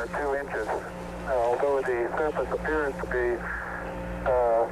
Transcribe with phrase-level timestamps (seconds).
[0.00, 3.26] or two inches, uh, although the surface appears to be
[4.26, 4.66] uh,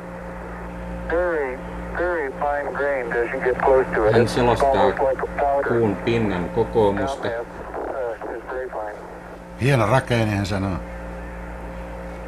[1.10, 1.58] very,
[1.98, 4.12] very fine grained as you get close to it.
[4.12, 5.68] Hän It's selostaa almost like a powder.
[5.78, 7.28] kuun pinnan kokoomusta.
[7.28, 7.46] Uh.
[9.60, 10.76] Hieno rakenne, hän sanoo.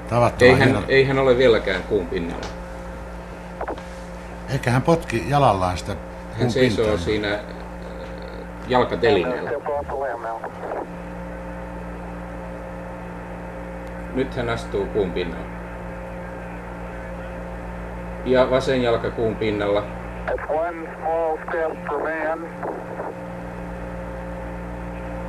[0.09, 2.47] Tavattoman Ei hän, ei hän ole vieläkään kuun pinnalla.
[4.53, 5.97] Eikä hän potki jalallaan sitä
[6.41, 7.05] Hän seisoo pintaa.
[7.05, 7.41] siinä äh,
[8.69, 9.51] jalkatelineellä.
[14.15, 15.47] Nyt hän astuu kuun pinnalla.
[18.25, 19.83] Ja vasen jalka kuun pinnalla.
[20.27, 22.49] That's one small step for man,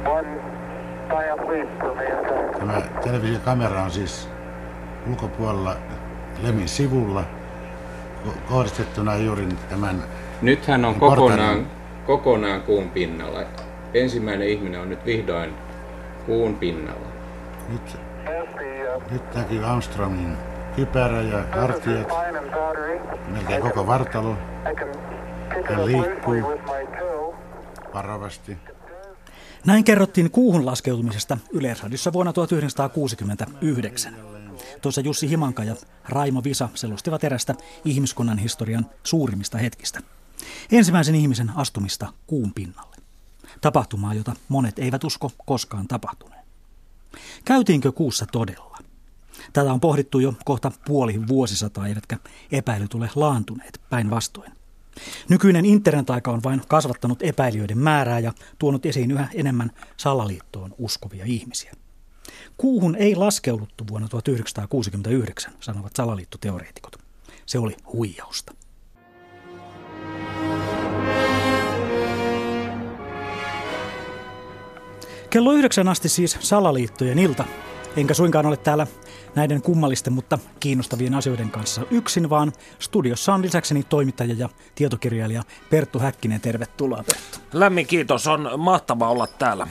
[0.06, 0.28] one
[1.10, 2.60] giant leap for mankind.
[2.60, 4.30] Tämä televisiokamera on siis
[5.10, 5.76] ulkopuolella
[6.44, 7.24] Lemin sivulla
[8.26, 10.04] ko- kohdistettuna juuri tämän
[10.42, 11.68] Nyt hän on kokonaan,
[12.06, 13.40] kokonaan kuun pinnalla.
[13.94, 15.54] Ensimmäinen ihminen on nyt vihdoin
[16.26, 17.08] kuun pinnalla.
[17.70, 17.98] nyt,
[19.12, 20.38] nyt näkyy Armstrongin
[20.76, 22.08] kypärä ja hartiat,
[23.28, 24.38] melkein koko vartalo
[25.70, 26.36] Hän liikkuu.
[27.94, 28.58] varovasti.
[29.66, 34.16] Näin kerrottiin kuuhun laskeutumisesta Yleisradiossa vuonna 1969.
[34.82, 35.76] Tuossa Jussi Himanka ja
[36.10, 37.56] Raimo Visa selostivat erästä
[37.86, 40.02] ihmiskunnan historian suurimmista hetkistä.
[40.72, 42.96] Ensimmäisen ihmisen astumista kuun pinnalle.
[43.62, 46.41] Tapahtumaa, jota monet eivät usko koskaan tapahtuneen.
[47.46, 48.78] Käytiinkö kuussa todella?
[49.54, 52.18] Tätä on pohdittu jo kohta puoli vuosisataa, eivätkä
[52.52, 54.52] epäilyt ole laantuneet päinvastoin.
[55.30, 61.74] Nykyinen internetaika on vain kasvattanut epäilijöiden määrää ja tuonut esiin yhä enemmän salaliittoon uskovia ihmisiä.
[62.58, 66.96] Kuuhun ei laskeuduttu vuonna 1969, sanovat salaliittoteoreetikot.
[67.46, 68.54] Se oli huijausta.
[75.32, 77.46] Kello yhdeksän asti siis salaliittojen ilta.
[77.96, 78.88] Enkä suinkaan ole täällä
[79.36, 86.00] näiden kummallisten, mutta kiinnostavien asioiden kanssa yksin, vaan studiossa on lisäkseni toimittaja ja tietokirjailija Perttu
[86.00, 86.42] Häkkinen.
[86.42, 87.40] Tervetuloa Perttu.
[87.54, 89.68] Lämmin kiitos, on mahtava olla täällä.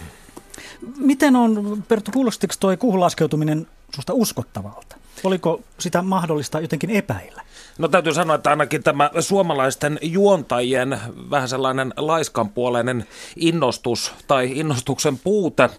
[0.96, 4.96] Miten on, Perttu, kuulostiko toi kuuhun laskeutuminen susta uskottavalta?
[5.24, 7.42] Oliko sitä mahdollista jotenkin epäillä?
[7.80, 15.70] No täytyy sanoa, että ainakin tämä suomalaisten juontajien vähän sellainen laiskanpuoleinen innostus tai innostuksen puute,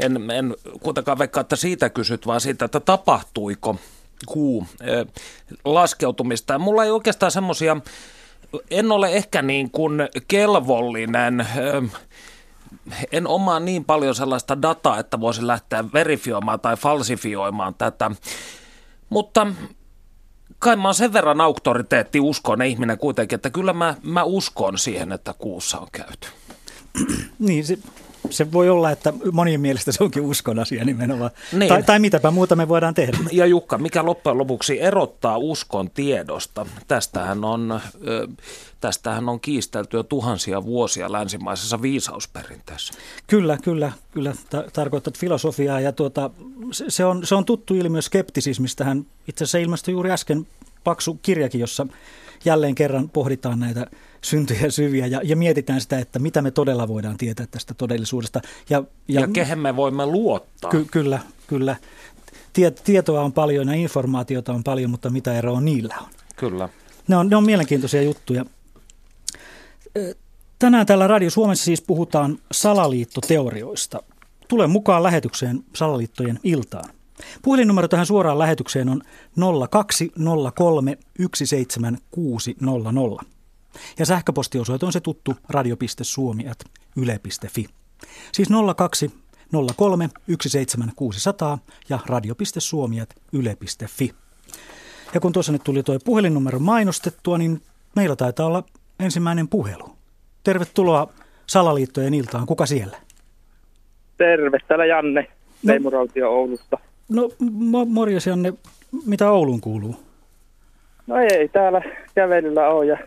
[0.00, 3.76] en, en kuitenkaan veikkaa, että siitä kysyt, vaan siitä, että tapahtuiko
[4.26, 4.66] kuu
[5.64, 6.58] laskeutumista.
[6.58, 7.76] Mulla ei oikeastaan semmoisia,
[8.70, 11.46] en ole ehkä niin kuin kelvollinen,
[13.12, 18.10] en omaa niin paljon sellaista dataa, että voisin lähteä verifioimaan tai falsifioimaan tätä.
[19.08, 19.46] Mutta
[20.60, 25.12] kai mä oon sen verran auktoriteetti uskon ihminen kuitenkin, että kyllä mä, mä uskon siihen,
[25.12, 26.28] että kuussa on käyty.
[27.38, 27.78] Niin, se,
[28.30, 31.30] se voi olla, että monien mielestä se onkin uskon asia nimenomaan.
[31.52, 31.68] Niin.
[31.68, 33.18] Tai, tai mitäpä muuta me voidaan tehdä.
[33.32, 36.66] Ja Jukka, mikä loppujen lopuksi erottaa uskon tiedosta?
[36.88, 37.80] Tästähän on,
[38.80, 42.94] tästähän on kiistelty jo tuhansia vuosia länsimaisessa viisausperinteessä.
[43.26, 44.34] Kyllä, kyllä, kyllä.
[44.50, 46.30] Ta- tarkoitat filosofiaa ja tuota,
[46.72, 49.06] se, se, on, se on tuttu ilmiö skeptisismistähän.
[49.28, 50.46] Itse asiassa ilmestyi juuri äsken
[50.84, 51.86] paksu kirjakin, jossa
[52.44, 53.86] jälleen kerran pohditaan näitä
[54.22, 58.40] syntyjä syviä ja, ja mietitään sitä, että mitä me todella voidaan tietää tästä todellisuudesta.
[58.70, 60.70] Ja, Ja, ja kehen me voimme luottaa?
[60.70, 61.76] ky, kyllä, kyllä.
[62.52, 66.08] Tie, tietoa on paljon ja informaatiota on paljon, mutta mitä eroa niillä on?
[66.36, 66.68] Kyllä.
[67.08, 68.44] Ne on, ne on mielenkiintoisia juttuja.
[70.58, 74.02] Tänään täällä Radio Suomessa siis puhutaan salaliittoteorioista.
[74.48, 76.90] Tule mukaan lähetykseen salaliittojen iltaan.
[77.42, 79.02] Puhelinnumero tähän suoraan lähetykseen on
[79.70, 80.98] 0203
[81.34, 83.24] 17600.
[83.98, 87.66] Ja sähköpostiosoite on se tuttu radio.suomi.yle.fi.
[88.32, 94.14] Siis 0203 17600 ja radio.suomi.yle.fi.
[95.14, 97.62] Ja kun tuossa nyt tuli tuo puhelinnumero mainostettua, niin
[97.96, 98.64] meillä taitaa olla
[99.00, 99.96] ensimmäinen puhelu.
[100.44, 101.08] Tervetuloa
[101.46, 102.46] Salaliittojen iltaan.
[102.46, 102.96] Kuka siellä?
[104.16, 105.26] Terve, täällä Janne,
[105.62, 105.72] No.
[105.72, 106.78] Leimurautio Oulusta.
[107.10, 108.52] No mo- morjes Janne,
[109.06, 109.96] mitä Ouluun kuuluu?
[111.06, 111.82] No ei, täällä
[112.14, 112.98] kävelyllä on ja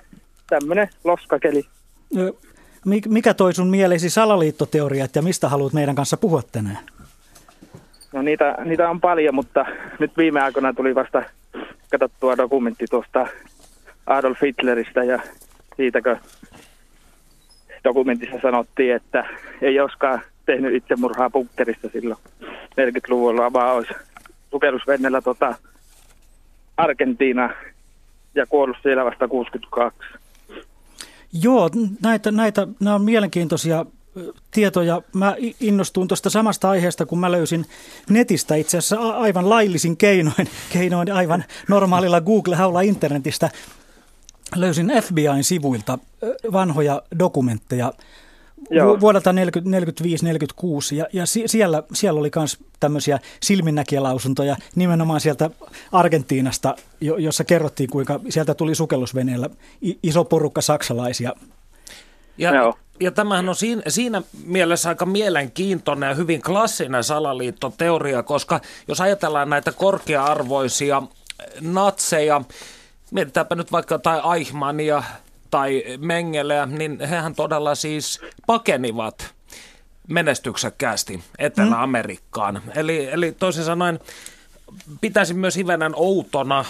[0.49, 1.65] tämmönen loskakeli.
[2.85, 6.79] Mi- Mikä toi sun mieleesi salaliittoteoriat ja mistä haluat meidän kanssa puhua tänään?
[8.13, 9.65] No niitä, niitä on paljon, mutta
[9.99, 11.23] nyt viime aikoina tuli vasta
[11.91, 13.27] katsottua dokumentti tuosta
[14.05, 15.19] Adolf Hitleristä ja
[15.77, 16.17] siitäkö
[17.83, 19.25] dokumentissa sanottiin, että
[19.61, 22.19] ei olisikaan tehnyt itsemurhaa bunkkerissa silloin
[22.73, 23.93] 40-luvulla, vaan olisi
[24.51, 25.55] sukellusveneellä tota
[26.77, 27.49] Argentiina
[28.35, 29.99] ja kuollut siellä vasta 62.
[31.43, 31.69] Joo,
[32.01, 33.85] näitä, näitä nämä on mielenkiintoisia
[34.51, 35.01] tietoja.
[35.13, 37.65] Mä innostuin tuosta samasta aiheesta, kun mä löysin
[38.09, 43.49] netistä itse asiassa aivan laillisin keinoin, keinoin aivan normaalilla Google-haulla internetistä.
[44.55, 45.99] Löysin FBIn sivuilta
[46.51, 47.93] vanhoja dokumentteja
[48.69, 48.99] Joo.
[48.99, 49.35] vuodelta 45-46
[50.95, 55.49] ja, ja siellä, siellä oli myös tämmöisiä silminnäkijälausuntoja nimenomaan sieltä
[55.91, 59.49] Argentiinasta, jo, jossa kerrottiin kuinka sieltä tuli sukellusveneellä
[60.03, 61.33] iso porukka saksalaisia.
[62.37, 62.73] Ja, Joo.
[62.99, 69.49] ja tämähän on siinä, siinä mielessä aika mielenkiintoinen ja hyvin klassinen salaliittoteoria, koska jos ajatellaan
[69.49, 71.03] näitä korkea-arvoisia
[71.61, 72.41] natseja,
[73.11, 75.03] mietitäänpä nyt vaikka jotain Eichmannia,
[75.53, 79.33] tai Mengeleä, niin hehän todella siis pakenivat
[80.07, 82.61] menestyksekkäästi Etelä-Amerikkaan.
[82.65, 82.71] Mm.
[82.75, 83.99] Eli, eli toisin sanoen
[85.01, 86.65] pitäisi myös hivenen outona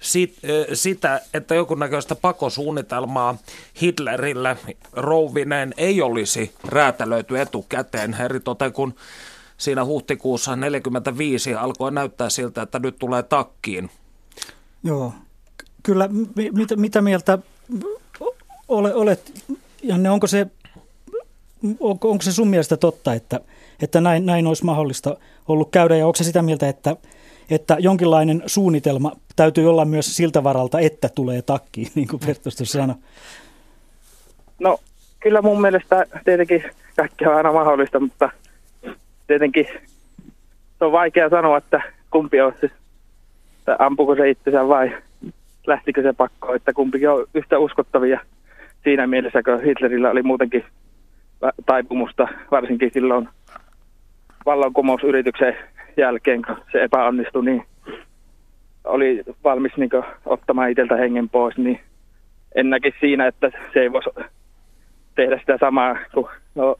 [0.00, 0.36] sit,
[0.74, 3.38] sitä, että jonkunnäköistä pakosuunnitelmaa
[3.82, 4.56] Hitlerille
[4.92, 8.94] rouvineen ei olisi räätälöity etukäteen, eritoten kun
[9.56, 13.90] siinä huhtikuussa 1945 alkoi näyttää siltä, että nyt tulee takkiin.
[14.84, 15.12] Joo,
[15.82, 16.08] kyllä
[16.52, 17.38] mitä, mitä mieltä
[18.70, 19.32] ole, olet,
[19.82, 20.46] Janne, onko se,
[21.80, 23.40] onko, onko se sun mielestä totta, että,
[23.82, 25.16] että näin, näin olisi mahdollista
[25.48, 26.96] ollut käydä, ja onko se sitä mieltä, että,
[27.50, 32.96] että jonkinlainen suunnitelma täytyy olla myös siltä varalta, että tulee takkiin, niin kuin Pertus sanoi?
[34.58, 34.78] No,
[35.20, 36.64] kyllä mun mielestä tietenkin
[36.96, 38.30] kaikki on aina mahdollista, mutta
[39.26, 39.66] tietenkin
[40.78, 42.70] se on vaikea sanoa, että kumpi on se,
[43.58, 44.96] että ampuko se itsensä vai
[45.66, 48.20] lähtikö se pakko, että kumpikin on yhtä uskottavia
[48.84, 50.64] siinä mielessä, kun Hitlerillä oli muutenkin
[51.66, 53.28] taipumusta, varsinkin silloin
[54.46, 55.56] vallankumousyrityksen
[55.96, 57.64] jälkeen, kun se epäonnistui, niin
[58.84, 59.90] oli valmis niin
[60.26, 61.80] ottamaan itseltä hengen pois, niin
[62.54, 64.10] en näkisi siinä, että se ei voisi
[65.14, 66.76] tehdä sitä samaa kuin no,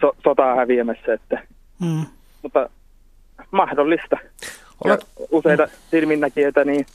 [0.00, 1.12] so, sotaa häviämässä.
[1.14, 1.42] Että,
[1.80, 2.06] mm.
[2.42, 2.68] Mutta
[3.50, 4.16] mahdollista.
[4.84, 5.00] Olet...
[5.20, 6.86] Ja useita silminnäkijöitä, niin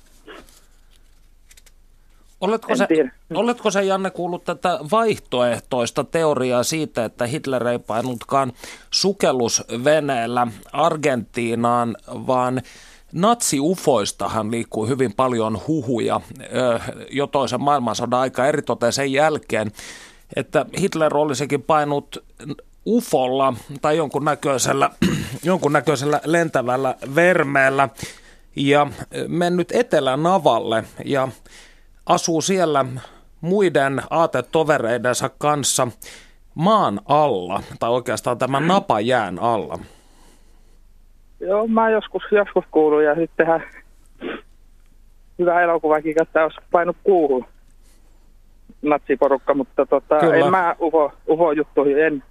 [2.41, 2.87] Oletko se,
[3.33, 8.53] oletko se, Janne, kuullut tätä vaihtoehtoista teoriaa siitä, että Hitler ei painutkaan
[8.91, 12.61] sukellusveneellä Argentiinaan, vaan
[13.11, 16.21] Natsi-ufoistahan liikkuu hyvin paljon huhuja
[17.09, 19.71] jo toisen maailmansodan aika eritoten sen jälkeen,
[20.35, 22.23] että Hitler olisikin painut
[22.87, 24.89] ufolla tai jonkunnäköisellä,
[25.43, 27.89] jonkunnäköisellä lentävällä vermeellä
[28.55, 28.87] ja
[29.27, 31.27] mennyt etelänavalle ja
[32.07, 32.85] asuu siellä
[33.41, 35.87] muiden aatetovereidensa kanssa
[36.55, 39.79] maan alla, tai oikeastaan tämän napajään alla.
[41.39, 43.63] Joo, mä joskus, joskus kuulun ja sittenhän
[45.39, 47.45] hyvä elokuvakin, että olisi painut kuuhun
[48.81, 52.23] natsiporukka, mutta tota, en mä UFO, UFO-juttuihin en,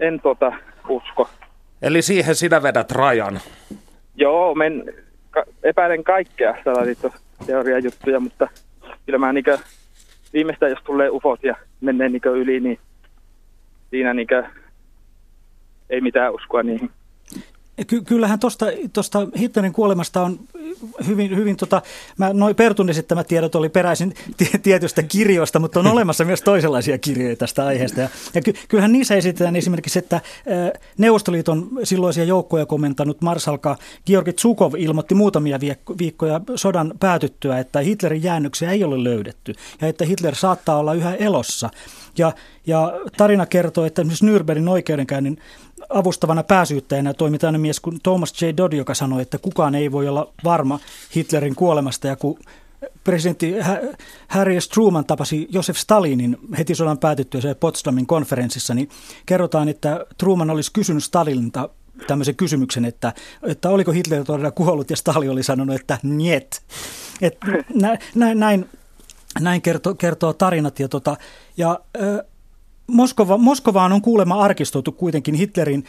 [0.00, 0.52] en tota
[0.88, 1.28] usko.
[1.82, 3.40] Eli siihen sinä vedät rajan?
[4.14, 4.84] Joo, men,
[5.30, 6.54] ka, epäilen kaikkea
[7.46, 8.48] teorian juttuja, mutta
[9.10, 9.58] kyllä mä niinkö,
[10.32, 12.78] viimeistään jos tulee ufot ja menee niinkö yli, niin
[13.90, 14.44] siinä niinkö
[15.90, 16.90] ei mitään uskoa niihin.
[17.86, 18.38] Ky- kyllähän
[18.92, 20.40] tuosta Hitlerin kuolemasta on
[21.06, 21.82] hyvin, hyvin tota,
[22.18, 26.98] mä, noi Pertun esittämät tiedot oli peräisin t- tietystä kirjoista, mutta on olemassa myös toisenlaisia
[26.98, 28.00] kirjoja tästä aiheesta.
[28.00, 30.20] Ja, ja ky- kyllähän niissä esitetään esimerkiksi, että ä,
[30.98, 38.22] Neuvostoliiton silloisia joukkoja komentanut marsalka Georgi Tsukov ilmoitti muutamia viikko- viikkoja sodan päätyttyä, että Hitlerin
[38.22, 41.70] jäännöksiä ei ole löydetty ja että Hitler saattaa olla yhä elossa.
[42.18, 42.32] Ja,
[42.66, 45.38] ja tarina kertoo, että esimerkiksi Nürnbergin oikeudenkäynnin
[45.88, 48.46] avustavana pääsyyttäjänä toimi tämmöinen mies kuin Thomas J.
[48.56, 50.80] Dodd, joka sanoi, että kukaan ei voi olla varma
[51.16, 52.06] Hitlerin kuolemasta.
[52.06, 52.38] Ja kun
[53.04, 53.54] presidentti
[54.28, 54.68] Harry S.
[54.68, 58.88] Truman tapasi Josef Stalinin heti sodan päätyttyä se Potsdamin konferenssissa, niin
[59.26, 61.68] kerrotaan, että Truman olisi kysynyt Stalinilta
[62.06, 66.62] tämmöisen kysymyksen, että, että oliko Hitler todella kuollut, ja Stalin oli sanonut, että niet.
[67.22, 67.38] Et
[68.14, 68.68] näin, näin,
[69.40, 70.80] näin kertoo, kertoo tarinat.
[70.80, 71.16] Ja, tota,
[71.56, 71.80] ja
[72.90, 75.84] Moskova, Moskovaan on kuulemma arkistoitu kuitenkin Hitlerin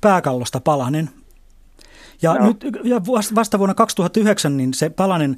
[0.00, 1.10] pääkallosta palanen.
[2.22, 2.46] Ja, no.
[2.46, 3.00] nyt, ja
[3.34, 5.36] vasta vuonna 2009 niin se palanen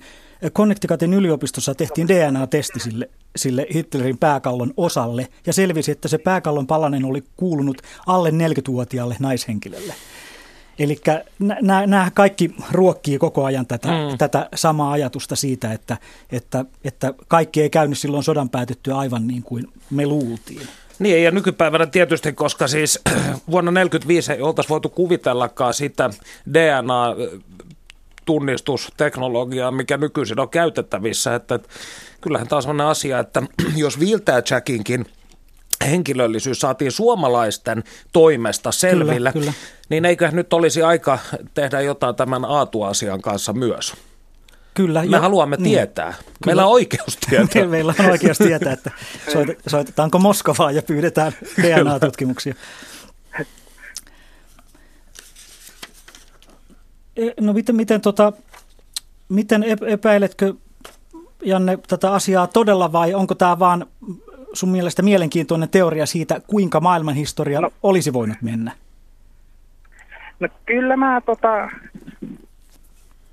[0.51, 7.05] Connecticutin yliopistossa tehtiin DNA-testi sille, sille Hitlerin pääkallon osalle ja selvisi, että se pääkallon palanen
[7.05, 9.95] oli kuulunut alle 40-vuotiaalle naishenkilölle.
[10.79, 11.01] Eli
[11.87, 14.19] nämä kaikki ruokkii koko ajan tätä, mm.
[14.19, 15.97] tätä samaa ajatusta siitä, että,
[16.33, 20.69] että, että kaikki ei käynyt silloin sodan päätyttyä aivan niin kuin me luultiin.
[20.99, 23.01] Niin, ja nykypäivänä tietysti, koska siis
[23.51, 26.11] vuonna 1945 ei oltaisi voitu kuvitellakaan sitä
[26.55, 27.15] DNA
[28.25, 31.35] tunnistusteknologiaa, mikä nykyisin on käytettävissä.
[31.35, 31.69] Että, että
[32.21, 33.43] kyllähän taas on asia, että
[33.77, 33.99] jos
[34.51, 35.07] Jackinkin
[35.87, 39.53] henkilöllisyys saatiin suomalaisten toimesta selville, Kyllä, kyllä.
[39.89, 41.19] niin eikö nyt olisi aika
[41.55, 43.95] tehdä jotain tämän Aatu-asian kanssa myös?
[44.77, 45.01] Kyllä.
[45.01, 45.65] Me jo- haluamme niin.
[45.65, 46.15] tietää.
[46.47, 47.67] Meillä on oikeus tietää.
[47.67, 48.91] Meillä on oikeus tietää, että
[49.33, 52.55] soite- soitetaanko Moskovaan ja pyydetään DNA-tutkimuksia.
[57.17, 58.33] E, No miten, miten, tota,
[59.29, 60.55] miten ep- epäiletkö,
[61.45, 63.87] Janne, tätä asiaa todella vai onko tämä vaan
[64.53, 67.61] sun mielestä mielenkiintoinen teoria siitä, kuinka maailmanhistoria.
[67.61, 67.71] No.
[67.83, 68.73] olisi voinut mennä?
[70.41, 71.69] No kyllä mä tota,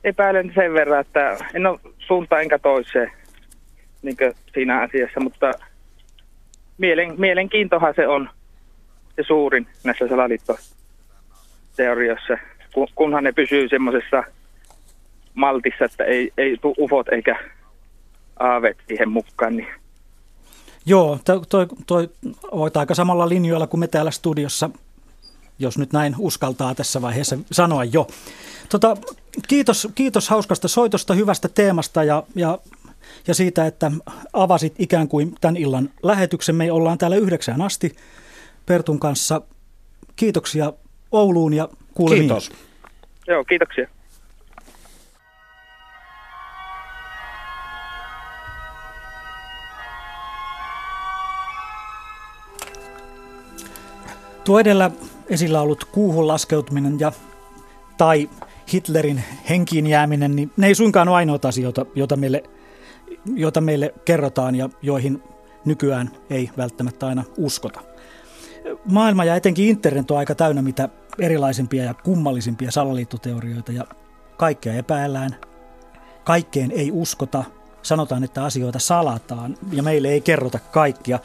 [0.03, 3.12] epäilen sen verran, että en ole suuntaan enkä toiseen
[4.01, 4.17] niin
[4.53, 5.51] siinä asiassa, mutta
[6.77, 8.29] mielen, mielenkiintohan se on
[9.15, 12.38] se suurin näissä salaliittoteorioissa,
[12.74, 14.24] kun, kunhan ne pysyy semmoisessa
[15.33, 17.36] maltissa, että ei, ei tule ufot eikä
[18.39, 19.67] aavet siihen mukaan, niin
[20.86, 22.10] Joo, toi, toi, toi
[22.51, 24.69] oot aika samalla linjoilla kuin me täällä studiossa,
[25.60, 28.07] jos nyt näin uskaltaa tässä vaiheessa sanoa jo.
[28.69, 28.98] Tota,
[29.48, 32.60] kiitos, kiitos hauskasta soitosta, hyvästä teemasta ja, ja,
[33.27, 33.91] ja siitä, että
[34.33, 36.55] avasit ikään kuin tämän illan lähetyksen.
[36.55, 37.95] Me ollaan täällä yhdeksään asti
[38.65, 39.41] Pertun kanssa.
[40.15, 40.74] Kiitoksia
[41.12, 42.27] Ouluun ja kuulemiin.
[42.27, 42.51] Kiitos.
[43.27, 43.88] joo, kiitoksia.
[54.43, 54.91] Tuo edellä
[55.29, 57.11] esillä ollut kuuhun laskeutuminen ja
[57.97, 58.29] tai
[58.73, 62.43] Hitlerin henkiin jääminen, niin ne ei suinkaan ole ainoita asioita, joita meille,
[63.35, 65.23] joita meille kerrotaan ja joihin
[65.65, 67.81] nykyään ei välttämättä aina uskota.
[68.85, 70.89] Maailma ja etenkin internet on aika täynnä mitä
[71.19, 73.83] erilaisimpia ja kummallisimpia salaliittoteorioita ja
[74.37, 75.35] kaikkea epäillään.
[76.23, 77.43] Kaikkeen ei uskota.
[77.81, 81.19] Sanotaan, että asioita salataan ja meille ei kerrota kaikkia.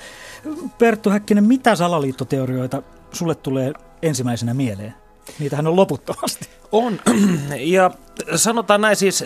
[0.78, 4.94] Perttu Häkkinen, mitä salaliittoteorioita sulle tulee ensimmäisenä mieleen?
[5.38, 6.48] Niitähän on loputtomasti.
[6.72, 7.00] On.
[7.58, 7.90] Ja
[8.34, 9.24] sanotaan näin siis,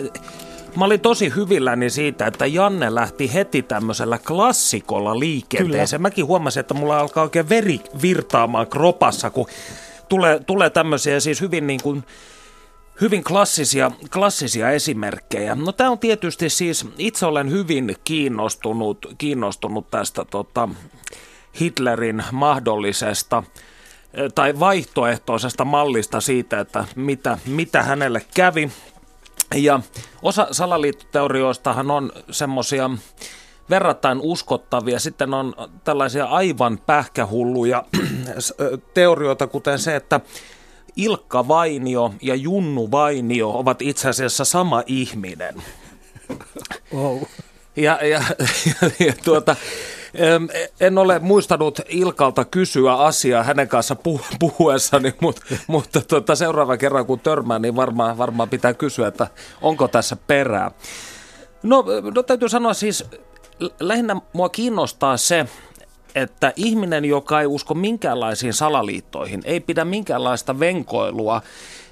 [0.75, 5.99] mä olin tosi hyvilläni siitä, että Janne lähti heti tämmöisellä klassikolla liikenteeseen.
[5.99, 6.09] Kyllä.
[6.09, 9.47] Mäkin huomasin, että mulla alkaa oikein veri virtaamaan kropassa, kun
[10.09, 12.03] tulee, tulee tämmöisiä siis hyvin niin kuin
[13.01, 15.55] hyvin klassisia, klassisia esimerkkejä.
[15.55, 20.69] No tämä on tietysti siis, itse olen hyvin kiinnostunut, kiinnostunut tästä tota,
[21.61, 23.43] Hitlerin mahdollisesta
[24.35, 28.71] tai vaihtoehtoisesta mallista siitä, että mitä, mitä hänelle kävi.
[29.55, 29.79] Ja
[30.21, 32.89] osa salaliittoteorioistahan on semmoisia
[33.69, 34.99] verrattain uskottavia.
[34.99, 35.53] Sitten on
[35.83, 37.83] tällaisia aivan pähkähulluja
[38.93, 40.19] teorioita, kuten se, että
[40.95, 45.63] Ilkka Vainio ja Junnu Vainio ovat itse asiassa sama ihminen.
[46.93, 47.21] Wow.
[47.75, 49.55] Ja, ja, ja, ja tuota,
[50.79, 57.05] en ole muistanut Ilkalta kysyä asiaa hänen kanssa puh- puhuessani, mutta, mutta tuota, seuraava kerran
[57.05, 59.27] kun törmään, niin varmaan, varmaan pitää kysyä, että
[59.61, 60.71] onko tässä perää.
[61.63, 63.05] No, no täytyy sanoa siis,
[63.59, 65.45] lä- lähinnä mua kiinnostaa se,
[66.15, 71.41] että ihminen, joka ei usko minkäänlaisiin salaliittoihin, ei pidä minkäänlaista venkoilua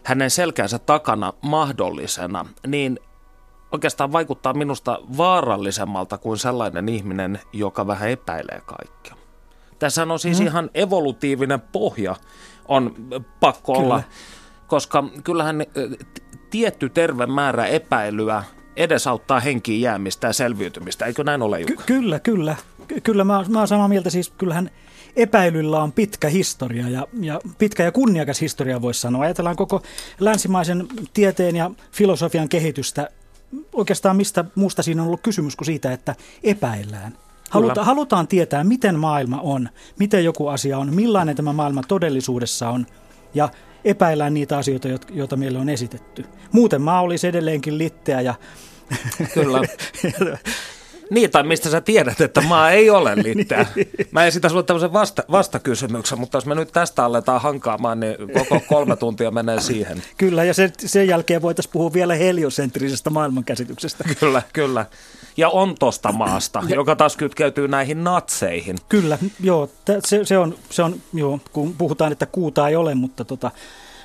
[0.04, 3.00] hänen selkänsä takana mahdollisena, niin
[3.72, 9.16] oikeastaan vaikuttaa minusta vaarallisemmalta kuin sellainen ihminen, joka vähän epäilee kaikkea.
[9.80, 10.46] Tässä on siis mm.
[10.46, 12.16] ihan evolutiivinen pohja
[12.68, 12.96] on
[13.40, 13.86] pakko Kyllä.
[13.86, 14.04] olla,
[14.68, 15.66] koska kyllähän
[16.50, 18.44] tietty terve määrä epäilyä
[18.76, 21.06] edesauttaa henkiin jäämistä ja selviytymistä.
[21.06, 21.76] Eikö näin ole, Jukka?
[21.76, 22.56] Ky- kyllä, kyllä.
[22.88, 24.10] Ky- kyllä mä, mä oon samaa mieltä.
[24.10, 24.72] Siis kyllähän
[25.16, 29.24] epäilyllä on pitkä historia ja, ja pitkä ja kunniakas historia voisi sanoa.
[29.24, 29.82] Ajatellaan koko
[30.20, 33.10] länsimaisen tieteen ja filosofian kehitystä.
[33.74, 37.18] Oikeastaan mistä muusta siinä on ollut kysymys kuin siitä, että epäillään.
[37.50, 42.86] Haluta, halutaan tietää, miten maailma on, miten joku asia on, millainen tämä maailma todellisuudessa on
[43.34, 43.50] ja
[43.86, 46.26] epäillään niitä asioita, joit- joita meille on esitetty.
[46.52, 48.34] Muuten maa olisi edelleenkin litteä ja
[49.34, 49.62] Kyllä.
[51.12, 53.66] Niin, tai mistä sä tiedät, että maa ei ole litteä.
[54.12, 58.62] Mä esitän sulle tämmöisen vasta, vastakysymyksen, mutta jos me nyt tästä aletaan hankaamaan, niin koko
[58.68, 60.04] kolme tuntia menee siihen.
[60.18, 64.04] Kyllä, ja sen, sen jälkeen voitaisiin puhua vielä heliosentrisestä maailmankäsityksestä.
[64.20, 64.86] Kyllä, kyllä.
[65.38, 68.78] Ja on tosta maasta, joka taas kytkeytyy näihin natseihin.
[68.90, 69.70] Kyllä, joo,
[70.08, 73.52] se, se, on, se on, joo, kun puhutaan, että kuuta ei ole, mutta tota,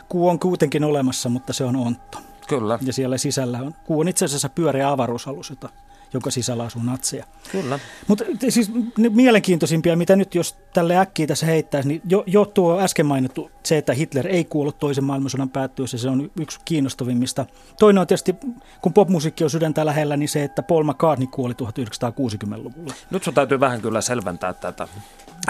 [0.08, 2.18] kuu on kuitenkin olemassa, mutta se on ontto.
[2.48, 2.78] Kyllä.
[2.82, 5.68] Ja siellä sisällä on, kuu on itse asiassa pyöreä avaruusalus, jota
[6.12, 7.24] jonka sisällä asuu natseja.
[7.52, 7.78] Kyllä.
[8.08, 12.80] Mutta siis ne mielenkiintoisimpia, mitä nyt jos tälle äkkiä tässä heittäisi, niin jo, jo tuo
[12.80, 17.46] äsken mainittu se, että Hitler ei kuollut toisen maailmansodan päättyessä, se on yksi kiinnostavimmista.
[17.78, 18.36] Toinen on tietysti,
[18.80, 22.94] kun popmusiikki on sydäntä lähellä, niin se, että Paul McCartney kuoli 1960-luvulla.
[23.10, 24.88] Nyt sun täytyy vähän kyllä selventää tätä.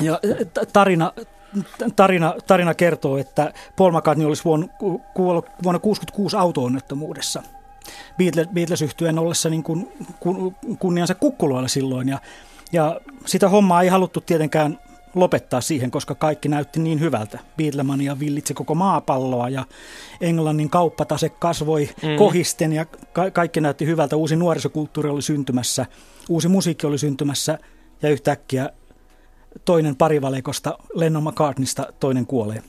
[0.00, 0.20] Ja
[0.72, 1.12] tarina,
[1.96, 4.66] tarina, tarina kertoo, että Paul McCartney olisi vuonna,
[5.14, 7.42] kuollut vuonna 1966 auto-onnettomuudessa.
[8.18, 9.88] Beatles, Beatles yhtyeen ollessa niin kuin
[10.20, 12.08] kun, kunniansa kukkuloilla silloin.
[12.08, 12.18] Ja,
[12.72, 14.78] ja sitä hommaa ei haluttu tietenkään
[15.14, 17.38] lopettaa siihen, koska kaikki näytti niin hyvältä.
[17.56, 19.64] Beatlemania villitsi koko maapalloa ja
[20.20, 22.16] Englannin kauppatase kasvoi mm.
[22.18, 24.16] kohisten ja ka- kaikki näytti hyvältä.
[24.16, 25.86] Uusi nuorisokulttuuri oli syntymässä,
[26.28, 27.58] uusi musiikki oli syntymässä
[28.02, 28.70] ja yhtäkkiä
[29.64, 32.62] toinen parivalekosta Lennon McCartneysta toinen kuolee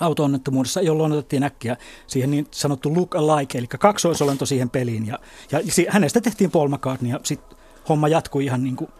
[0.00, 5.06] auto-onnettomuudessa, jolloin otettiin äkkiä siihen niin sanottu look alike, eli kaksoisolento siihen peliin.
[5.06, 5.18] Ja,
[5.52, 8.90] ja hänestä tehtiin Paul McCartney ja sitten homma jatkui ihan niin kuin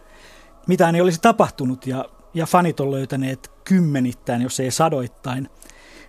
[0.67, 5.49] mitään ei olisi tapahtunut ja, ja fanit on löytäneet kymmenittäin, jos ei sadoittain,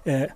[0.06, 0.28] eh,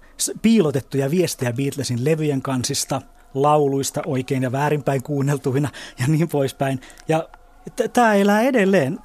[0.43, 3.03] piilotettuja viestejä Beatlesin levyjen kansista,
[3.35, 6.81] lauluista oikein ja väärinpäin kuunneltuina ja niin poispäin.
[7.09, 7.29] Ja
[7.93, 8.99] tämä elää edelleen.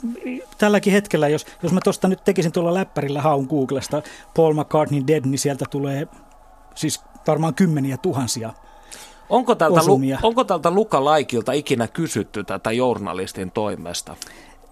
[0.58, 4.02] Tälläkin hetkellä, jos, jos mä tuosta nyt tekisin tuolla läppärillä haun Googlesta
[4.36, 6.08] Paul McCartney Dead, niin sieltä tulee
[6.76, 8.54] siis varmaan kymmeniä tuhansia
[9.32, 14.16] Onko tältä, lu, onko tältä Luka Laikilta ikinä kysytty tätä journalistin toimesta?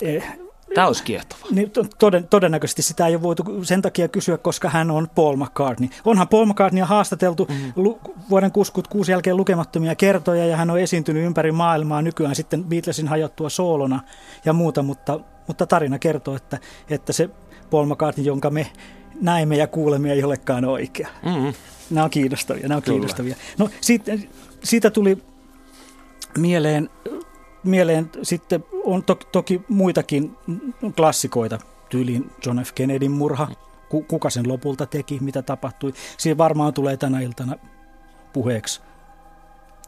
[0.02, 0.40] Eh,
[0.76, 1.42] Tämä olisi kiehtova.
[1.52, 5.90] Niin, toden, todennäköisesti sitä ei ole voitu sen takia kysyä, koska hän on Paul McCartney.
[6.06, 7.74] Onhan Paul McCartneya haastateltu mm-hmm.
[7.76, 8.00] lu,
[8.30, 13.50] vuoden 66 jälkeen lukemattomia kertoja ja hän on esiintynyt ympäri maailmaa nykyään sitten Beatlesin hajottua
[13.50, 14.00] soolona
[14.46, 16.60] ja muuta, mutta, mutta tarina kertoo, että,
[16.90, 17.30] että se
[17.70, 18.72] Paul McCartney, jonka me
[19.22, 21.08] näemme ja kuulemme, ei olekaan oikea.
[21.26, 21.54] Mm-hmm.
[21.90, 22.94] Nämä on kiinnostavia, nämä on Kyllä.
[22.96, 23.36] kiinnostavia.
[23.58, 24.12] No siitä,
[24.64, 25.18] siitä tuli
[26.38, 26.90] mieleen
[27.70, 30.38] mieleen sitten on to, toki muitakin
[30.96, 31.60] klassikoita,
[31.90, 32.72] tyyliin John F.
[32.76, 33.48] Kennedyn murha,
[34.08, 35.94] kuka sen lopulta teki, mitä tapahtui.
[36.18, 37.56] Siinä varmaan tulee tänä iltana
[38.34, 38.82] puheeksi.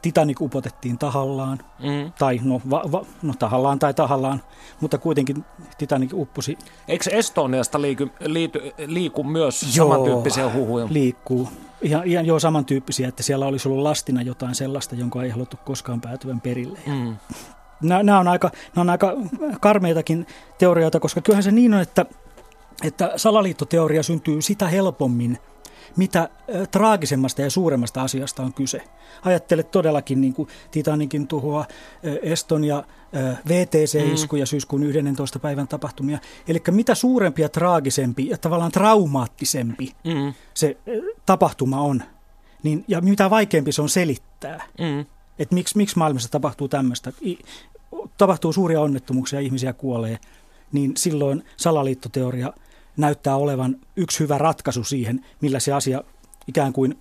[0.01, 2.11] Titanic upotettiin tahallaan, mm.
[2.19, 4.43] tai no, va, va, no tahallaan tai tahallaan,
[4.79, 5.45] mutta kuitenkin
[5.77, 6.57] Titanic upposi.
[6.87, 10.87] Eikö Estoniasta liiku, liity, liiku myös joo, samantyyppisiä huhuja?
[10.89, 11.49] liikkuu.
[11.81, 16.01] Ihan, ihan joo samantyyppisiä, että siellä olisi ollut lastina jotain sellaista, jonka ei haluttu koskaan
[16.01, 16.79] päätyvän perille.
[16.85, 17.17] Mm
[17.81, 19.13] nämä on aika, nämä on aika
[19.61, 22.05] karmeitakin teorioita, koska kyllähän se niin on, että,
[22.83, 25.37] että salaliittoteoria syntyy sitä helpommin,
[25.95, 26.29] mitä
[26.71, 28.83] traagisemmasta ja suuremmasta asiasta on kyse.
[29.25, 31.65] Ajattele todellakin niin kuin Titanikin tuhoa,
[32.21, 32.83] Estonia,
[33.47, 35.39] VTC-isku ja syyskuun 11.
[35.39, 36.19] päivän tapahtumia.
[36.47, 40.33] Eli mitä suurempi ja traagisempi ja tavallaan traumaattisempi mm.
[40.53, 40.77] se
[41.25, 42.03] tapahtuma on,
[42.63, 44.63] niin, ja mitä vaikeampi se on selittää.
[44.79, 45.05] Mm.
[45.39, 47.11] Että miksi, miksi maailmassa tapahtuu tämmöistä
[48.17, 50.17] tapahtuu suuria onnettomuuksia ja ihmisiä kuolee,
[50.71, 52.53] niin silloin salaliittoteoria
[52.97, 56.03] näyttää olevan yksi hyvä ratkaisu siihen, millä se asia
[56.47, 56.97] ikään kuin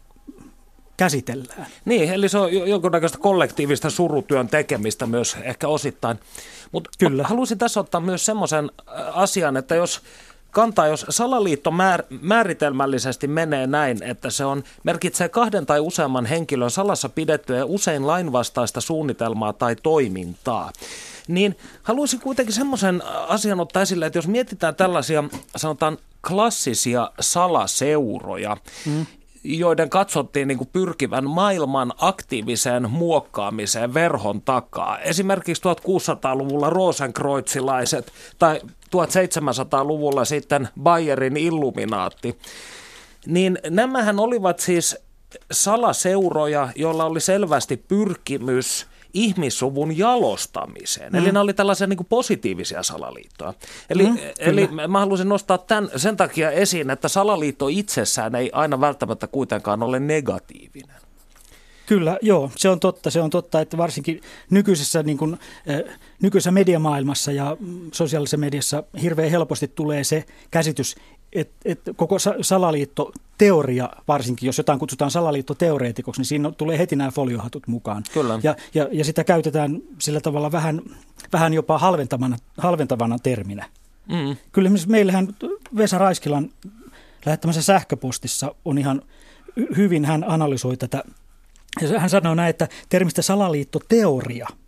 [0.97, 1.67] käsitellään.
[1.85, 6.19] Niin, eli se on jonkunnäköistä kollektiivista surutyön tekemistä myös ehkä osittain.
[6.73, 6.91] Mutta
[7.23, 8.71] haluaisin tässä ottaa myös semmoisen
[9.13, 10.01] asian, että jos
[10.51, 16.71] kantaa, jos salaliitto määr, määritelmällisesti menee näin, että se on, merkitsee kahden tai useamman henkilön
[16.71, 20.73] salassa pidettyä ja usein lainvastaista suunnitelmaa tai toimintaa,
[21.29, 25.25] niin haluaisin kuitenkin semmoisen asian ottaa esille, että jos mietitään tällaisia,
[25.57, 29.07] sanotaan klassisia salaseuroja, mm
[29.45, 34.99] joiden katsottiin niin kuin pyrkivän maailman aktiiviseen muokkaamiseen verhon takaa.
[34.99, 38.61] Esimerkiksi 1600-luvulla rosenkreutzilaiset tai
[38.97, 42.39] 1700-luvulla sitten Bayerin illuminaatti.
[43.27, 44.97] Niin nämähän olivat siis
[45.53, 51.13] salaseuroja, joilla oli selvästi pyrkimys ihmissuvun jalostamiseen.
[51.13, 51.19] Mm.
[51.19, 53.55] Eli nämä oli tällaisia niin kuin positiivisia salaliittoja.
[53.91, 58.81] Eli, mm, eli mä haluaisin nostaa tämän sen takia esiin, että salaliitto itsessään ei aina
[58.81, 60.97] välttämättä kuitenkaan ole negatiivinen.
[61.91, 63.11] Kyllä, joo, se on totta.
[63.11, 64.21] Se on totta, että varsinkin
[64.51, 65.39] nykyisessä, niin kuin,
[65.71, 67.57] äh, nykyisessä mediamaailmassa ja
[67.93, 70.97] sosiaalisessa mediassa hirveän helposti tulee se käsitys,
[71.33, 77.67] että et koko salaliittoteoria, varsinkin jos jotain kutsutaan salaliittoteoreetikoksi, niin siinä tulee heti nämä foliohatut
[77.67, 78.03] mukaan.
[78.15, 78.41] Kyllä.
[78.43, 80.83] Ja, ja, ja sitä käytetään sillä tavalla vähän,
[81.33, 83.67] vähän jopa halventavana, halventavana terminä.
[84.09, 84.37] Mm.
[84.53, 85.29] Kyllä meillähän
[85.77, 86.51] Vesa Raiskilan
[87.27, 89.03] lähettämässä sähköpostissa on ihan
[89.77, 91.05] hyvin, hän analysoi tätä.
[91.81, 94.49] Ja hän sanoo näin, että termistä salaliittoteoria–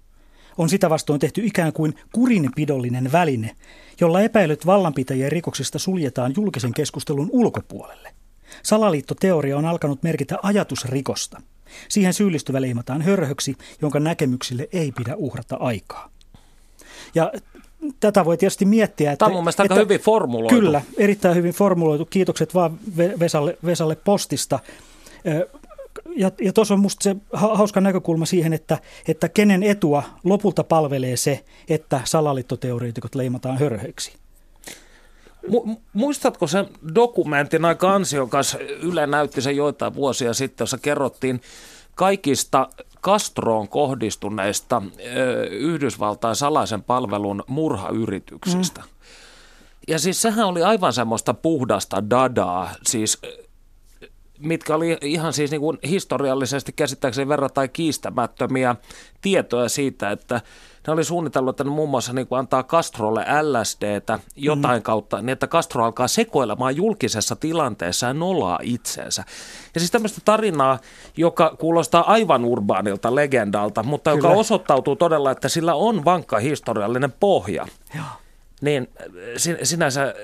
[0.59, 3.57] on sitä vastoin tehty ikään kuin kurinpidollinen väline,
[4.01, 8.15] jolla epäilyt vallanpitäjien rikoksista suljetaan julkisen keskustelun ulkopuolelle.
[8.63, 11.43] Salaliittoteoria on alkanut merkitä ajatusrikosta.
[11.89, 16.11] Siihen syyllistyvä leimataan hörhöksi, jonka näkemyksille ei pidä uhrata aikaa.
[17.15, 17.33] Ja
[18.01, 19.13] tätä voi tietysti miettiä.
[19.13, 20.55] Että, Tämä on mun mielestä aika hyvin formuloitu.
[20.55, 22.05] Kyllä, erittäin hyvin formuloitu.
[22.07, 24.59] Kiitokset vaan Vesalle, Vesalle postista.
[26.17, 31.17] Ja, ja tuossa on minusta se hauska näkökulma siihen, että, että kenen etua lopulta palvelee
[31.17, 34.13] se, että salaliittoteoreetikot leimataan hörhöiksi.
[35.49, 41.41] Mu- muistatko sen dokumentin aika ansiokas, Yle näytti sen joitain vuosia sitten, jossa kerrottiin
[41.95, 42.69] kaikista
[43.03, 44.83] Castroon kohdistuneista
[45.17, 48.81] ö, Yhdysvaltain salaisen palvelun murhayrityksistä.
[48.81, 48.87] Mm.
[49.89, 53.19] Ja siis sehän oli aivan semmoista puhdasta dadaa, siis
[54.43, 58.77] mitkä oli ihan siis niin kuin historiallisesti käsittääkseni verrattain kiistämättömiä
[59.21, 60.41] tietoja siitä, että
[60.87, 64.83] ne oli suunnitellut, että ne muun muassa niin kuin antaa Castrolle LSDtä jotain mm.
[64.83, 69.25] kautta, niin että Castro alkaa sekoilemaan julkisessa tilanteessa ja nolaa itseensä.
[69.75, 70.79] Ja siis tämmöistä tarinaa,
[71.17, 74.29] joka kuulostaa aivan urbaanilta legendalta, mutta Kyllä.
[74.29, 77.67] joka osoittautuu todella, että sillä on vankka historiallinen pohja.
[77.95, 78.05] Joo.
[78.61, 78.89] Niin
[79.63, 80.15] sinänsä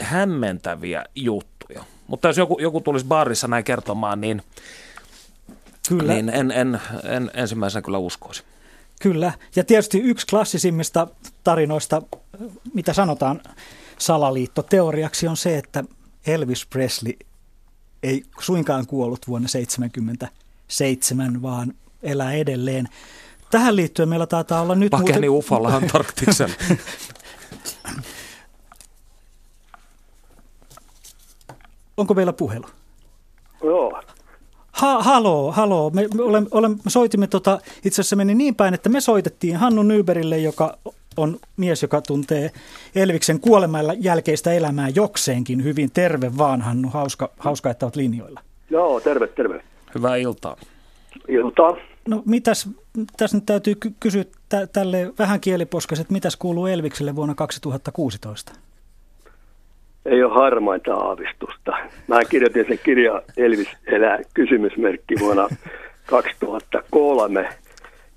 [0.00, 1.84] hämmentäviä juttuja.
[2.08, 4.42] Mutta jos joku, joku tulisi baarissa näin kertomaan, niin,
[5.88, 6.12] kyllä.
[6.12, 8.42] niin en, en, en ensimmäisenä kyllä uskoisi.
[9.00, 11.06] Kyllä, ja tietysti yksi klassisimmista
[11.44, 12.02] tarinoista,
[12.74, 13.40] mitä sanotaan
[13.98, 15.84] salaliittoteoriaksi, on se, että
[16.26, 17.12] Elvis Presley
[18.02, 22.88] ei suinkaan kuollut vuonna 1977, vaan elää edelleen.
[23.50, 24.90] Tähän liittyen meillä taitaa olla nyt...
[24.90, 25.30] Pakeni muuten...
[25.30, 26.54] ufalla Antarktiksen.
[31.98, 32.66] Onko meillä puhelu?
[33.64, 34.02] Joo.
[34.72, 35.90] Ha, haloo, haloo.
[35.90, 39.56] Me, me, olemme, olemme, me soitimme, tota, itse asiassa meni niin päin, että me soitettiin
[39.56, 40.78] Hannu Nyberille, joka
[41.16, 42.50] on mies, joka tuntee
[42.94, 45.90] Elviksen kuolemalla jälkeistä elämää jokseenkin hyvin.
[45.90, 46.88] Terve vaan, Hannu.
[46.88, 48.40] Hauska, hauska että olet linjoilla.
[48.70, 49.64] Joo, terve, terve.
[49.94, 50.56] Hyvää iltaa.
[51.28, 51.76] Iltaa.
[52.08, 52.68] No mitäs,
[53.16, 58.52] tässä nyt täytyy kysyä tä, tälle vähän kieliposkaiset, mitäs kuuluu Elvikselle vuonna 2016?
[60.06, 61.72] Ei ole harmainta aavistusta.
[62.06, 65.48] Mä kirjoitin sen kirja Elvis elää kysymysmerkki vuonna
[66.06, 67.48] 2003.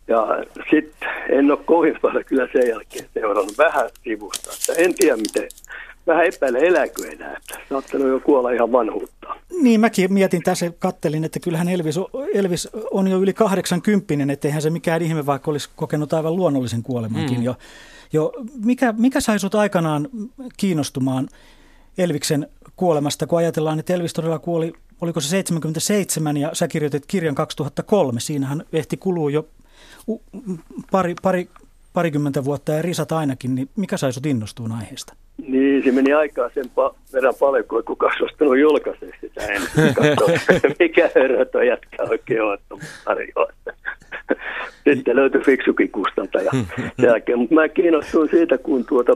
[0.08, 0.28] Ja
[0.70, 4.52] sitten en ole kovin paljon kyllä sen jälkeen seurannut vähän sivusta.
[4.52, 5.48] Että en tiedä miten,
[6.08, 7.38] vähän epäile elääkö enää.
[7.70, 9.36] Saattanut jo kuolla ihan vanhuutta.
[9.62, 11.96] Niin, mäkin mietin tässä, kattelin, että kyllähän Elvis,
[12.34, 16.84] Elvis on jo yli 80, että eihän se mikään ihme, vaikka olisi kokenut aivan luonnollisen
[16.84, 17.44] kuolemankin mm.
[17.44, 17.56] jo.
[18.13, 18.34] jo
[18.65, 20.08] mikä, mikä sai sut aikanaan
[20.58, 21.28] kiinnostumaan
[21.98, 27.36] Elviksen kuolemasta, kun ajatellaan, että Elvis todella kuoli, oliko se 77 ja sä kirjoitit kirjan
[27.36, 28.20] 2003.
[28.20, 29.48] Siinähän ehti kuluu jo
[30.92, 31.48] pari, pari,
[31.94, 35.14] parikymmentä vuotta ja risat ainakin, niin mikä sai sut innostuun aiheesta?
[35.48, 39.62] Niin, se meni aikaa sen pa- verran paljon, kun kukaan suostunut julkaisee sitä en
[40.80, 41.10] mikä
[41.52, 42.76] tuo jätkä oikein on, että
[44.84, 46.52] Sitten löytyi fiksukin kustantaja
[46.98, 47.40] jälkeen.
[47.40, 49.16] Mutta mä kiinnostuin siitä, kun tuota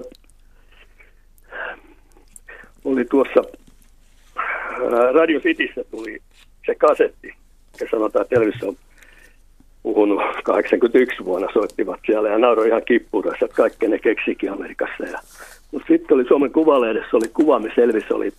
[2.86, 3.41] oli tuossa
[5.13, 6.19] Radio Cityssä tuli
[6.65, 7.34] se kasetti,
[7.82, 8.76] ja sanotaan, että Elvis on
[9.84, 15.04] puhunut 81 vuonna, soittivat siellä ja nauroi ihan kippuudessa, että kaikki ne keksikin Amerikassa.
[15.04, 15.19] Ja,
[15.71, 18.32] mutta sitten oli Suomen Kuvalehdessä, oli kuva, missä Elvis oli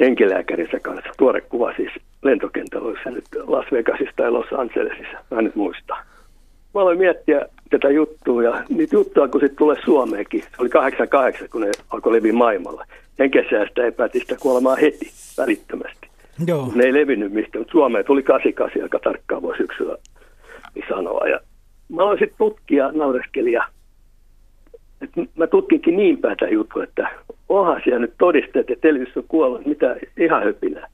[0.00, 1.10] henkilääkärinsä kanssa.
[1.18, 5.96] Tuore kuva siis lentokentällä, se nyt Las Vegasissa tai Los Angelesissa, mä nyt muista.
[6.74, 10.42] Mä aloin miettiä tätä juttua ja niitä juttuja, kun sitten tulee Suomeenkin.
[10.42, 12.84] Se oli 88, kun ne alkoi leviä maailmalla
[13.18, 16.08] henkensäästä epätistä kuolemaa heti, välittömästi.
[16.46, 16.72] Joo.
[16.74, 19.96] Ne ei levinnyt mistä, mutta Suomeen tuli 88 aika tarkkaan voi syksyllä
[20.88, 21.28] sanoa.
[21.28, 21.40] Ja
[21.88, 23.64] mä aloin sitten tutkia, naureskelia.
[25.02, 27.10] että mä tutkinkin niin päätä juttu, että
[27.48, 30.88] onhan siellä nyt todisteet, että Elvis on kuollut, mitä ihan höpinää.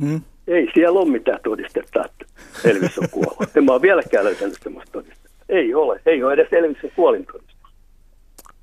[0.00, 0.20] Hmm.
[0.50, 2.24] Ei siellä ole mitään todistetta, että
[2.64, 3.56] Elvis on kuollut.
[3.56, 5.30] en mä ole vieläkään löytänyt sellaista todistetta.
[5.48, 6.00] Ei ole.
[6.06, 7.70] Ei ole edes Elvisin kuolintodistus.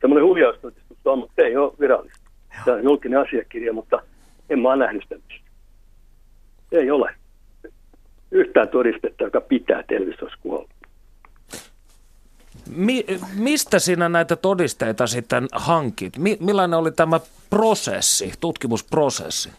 [0.02, 2.30] Semmoinen huijaustodistus on, mutta ei ole virallista.
[2.66, 4.02] Tämä on julkinen asiakirja, mutta
[4.50, 5.16] en mä ole nähnyt sitä
[6.72, 7.16] Ei ole.
[8.32, 10.70] Yhtään todistetta, joka pitää, että Elvis olisi kuollut.
[12.70, 16.18] Mi- mistä sinä näitä todisteita sitten hankit?
[16.18, 17.20] Mi- millainen oli tämä
[17.50, 19.50] prosessi, tutkimusprosessi?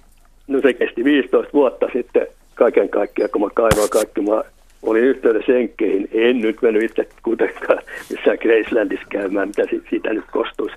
[0.48, 4.20] No se kesti 15 vuotta sitten kaiken kaikkiaan, kun mä kaivoin kaikki.
[4.20, 4.42] Mä
[4.82, 6.08] olin yhteydessä Enkkeihin.
[6.12, 7.78] En nyt mennyt itse kuitenkaan
[8.10, 10.76] missään Gracelandissa käymään, mitä siitä nyt kostuisi.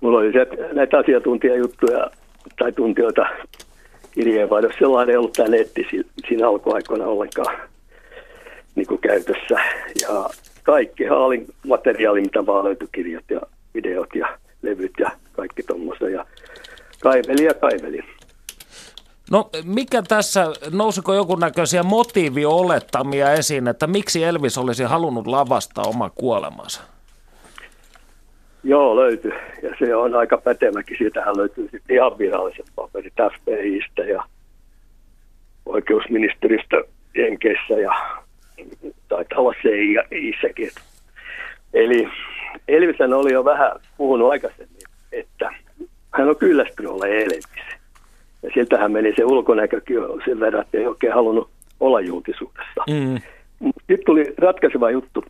[0.00, 2.10] Mulla oli se, näitä asiantuntijajuttuja
[2.58, 3.26] tai tuntijoita
[4.10, 4.78] kirjeenvaihdossa.
[4.78, 5.86] Sellainen ei ollut tämä netti
[6.28, 7.56] siinä alkuaikoina ollenkaan
[8.74, 9.60] niin kuin käytössä.
[10.02, 10.30] Ja
[10.62, 13.40] kaikki haalin materiaali, mitä vaan löytyi, kirjat ja
[13.74, 16.08] videot ja levyt ja kaikki tuommoista.
[16.08, 16.26] Ja
[17.00, 18.04] kaiveli ja kaiveli.
[19.32, 26.82] No mikä tässä, nousiko näköisiä motiiviolettamia esiin, että miksi Elvis olisi halunnut lavastaa oma kuolemansa?
[28.64, 29.32] Joo, löytyy.
[29.62, 30.96] Ja se on aika päteväkin.
[30.98, 34.24] Siitähän löytyy sitten ihan viralliset paperit FBIstä ja
[35.66, 36.76] oikeusministeristä
[37.14, 37.92] Jenkeissä ja
[39.08, 40.70] taitaa olla CIAissäkin.
[41.74, 42.08] Eli
[42.68, 45.50] Elvisän oli jo vähän puhunut aikaisemmin, että
[46.10, 47.44] hän on kyllästynyt olla Elvis.
[48.42, 51.50] Ja siltä hän meni se ulkonäkökin sen verran, että ei oikein halunnut
[51.80, 52.84] olla julkisuudessa.
[52.90, 53.20] Mm.
[53.88, 55.24] Nyt tuli ratkaiseva juttu.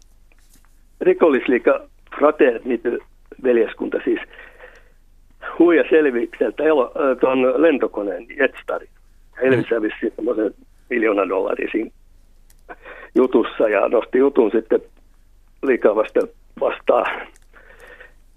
[1.00, 1.80] Rikollisliika
[2.18, 2.98] Fraternity
[3.42, 4.20] veljeskunta siis
[5.58, 6.62] huija Elvikseltä
[7.20, 8.88] tuon lentokoneen Jetstarin.
[9.40, 10.54] Elvis hävisi semmoisen
[10.90, 11.90] miljoona dollaria siinä
[13.14, 14.80] jutussa ja nosti jutun sitten
[15.62, 16.20] liikavasta
[16.60, 17.26] vastaan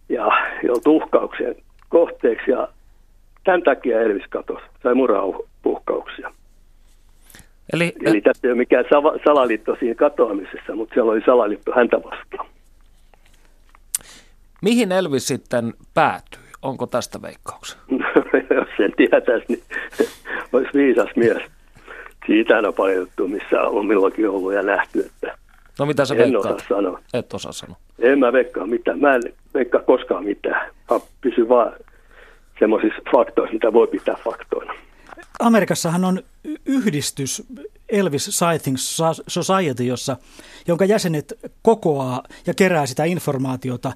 [0.09, 0.31] ja
[0.63, 1.55] joutui uhkauksen
[1.89, 2.67] kohteeksi ja
[3.45, 6.31] tämän takia Elvis katosi, sai murhauhkauksia.
[7.73, 8.85] Eli, Eli tässä ei ole mikään
[9.25, 12.47] salaliitto siinä katoamisessa, mutta siellä oli salaliitto häntä vastaan.
[14.61, 16.39] mihin Elvis sitten päätyi?
[16.61, 17.77] Onko tästä veikkauksia?
[18.57, 19.63] Jos sen tietäisi, niin
[20.53, 21.43] olisi viisas mies.
[22.27, 25.37] Siitä on paljon juttu, missä on milloinkin ollut ja nähty, että
[25.79, 26.45] No mitä sä en veikkaat?
[26.45, 26.99] osaa sanoa.
[27.13, 27.77] Et osaa sanoa.
[27.99, 28.99] En mä veikkaa mitään.
[28.99, 29.21] Mä en
[29.53, 30.71] veikkaa koskaan mitään.
[30.91, 31.73] Mä pysyn vaan
[32.59, 34.73] semmoisissa faktoissa, mitä voi pitää faktoina.
[35.39, 36.23] Amerikassahan on
[36.65, 37.43] yhdistys
[37.89, 40.17] Elvis Sighting Soc- Society, jossa,
[40.67, 43.91] jonka jäsenet kokoaa ja kerää sitä informaatiota,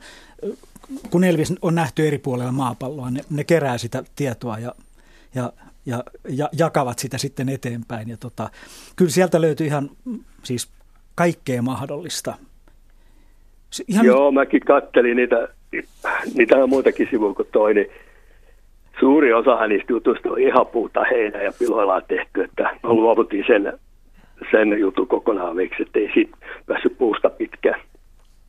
[1.09, 3.11] kun Elvis on nähty eri puolilla maapalloa.
[3.11, 4.75] Ne, ne kerää sitä tietoa ja,
[5.35, 5.53] ja,
[5.85, 8.09] ja, ja jakavat sitä sitten eteenpäin.
[8.09, 8.49] Ja tota,
[8.95, 9.89] kyllä sieltä löytyy ihan
[10.43, 10.69] siis
[11.15, 12.33] kaikkea mahdollista.
[13.87, 15.47] Ihan Joo, mäkin kattelin niitä,
[16.33, 17.87] niitä on muitakin sivuja kuin toi, niin
[18.99, 23.79] suuri osa niistä jutuista on ihan puuta heinä ja piloillaan tehty, että me luovuttiin sen,
[24.51, 27.81] sen jutun kokonaan veksi, ettei siitä päässyt puusta pitkään.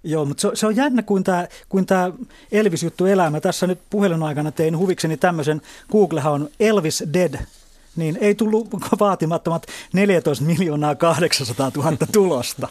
[0.04, 2.10] Joo, mutta se, on- jännä, kuin tämä kuin tää
[2.52, 3.30] Elvis-juttu elää.
[3.30, 5.60] Mä tässä nyt puhelun aikana tein huvikseni tämmöisen,
[5.92, 7.34] Googlehan on Elvis Dead,
[7.96, 8.68] niin ei tullut
[9.00, 12.68] vaatimattomat 14 miljoonaa 800 000 tulosta.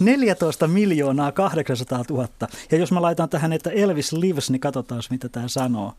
[0.00, 2.28] 14 miljoonaa 800 000.
[2.70, 5.92] Ja jos mä laitan tähän, että Elvis lives, niin katsotaan, mitä tämä sanoo.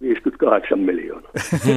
[0.00, 1.30] 58 miljoonaa.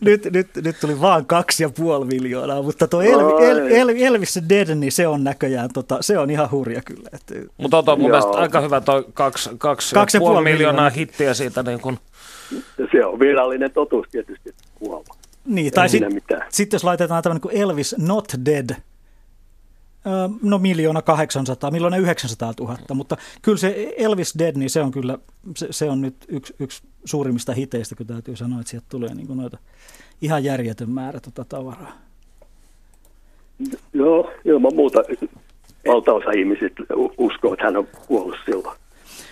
[0.00, 4.40] nyt, nyt, nyt tuli vaan kaksi ja puoli miljoonaa, mutta tuo Elvi, El, El, Elvis
[4.48, 7.08] Dead, niin se on näköjään, tota, se on ihan hurja kyllä.
[7.12, 10.72] Että, Mutta on mun mielestä aika hyvä toi kaksi, kaksi, Kaksi ja puoli puoli miljoonaa
[10.72, 10.90] miljoonaa.
[10.90, 11.98] hittiä siitä niin kuin
[12.78, 15.18] Ja se on virallinen totuus tietysti, että kuollut.
[15.44, 18.70] Niin, tai sitten sit jos laitetaan tämmöinen kuin Elvis Not Dead,
[20.42, 25.18] no miljoona 800, miljoona 900 000, mutta kyllä se Elvis Dead, niin se on kyllä,
[25.56, 29.36] se, se on nyt yksi, yksi suurimmista hiteistä, kun täytyy sanoa, että sieltä tulee niin
[29.36, 29.58] noita
[30.22, 31.92] ihan järjetön määrä tota tavaraa.
[33.92, 34.98] Joo, ilman muuta
[35.86, 36.82] valtaosa ihmisistä
[37.18, 38.78] uskoo, että hän on kuollut silloin.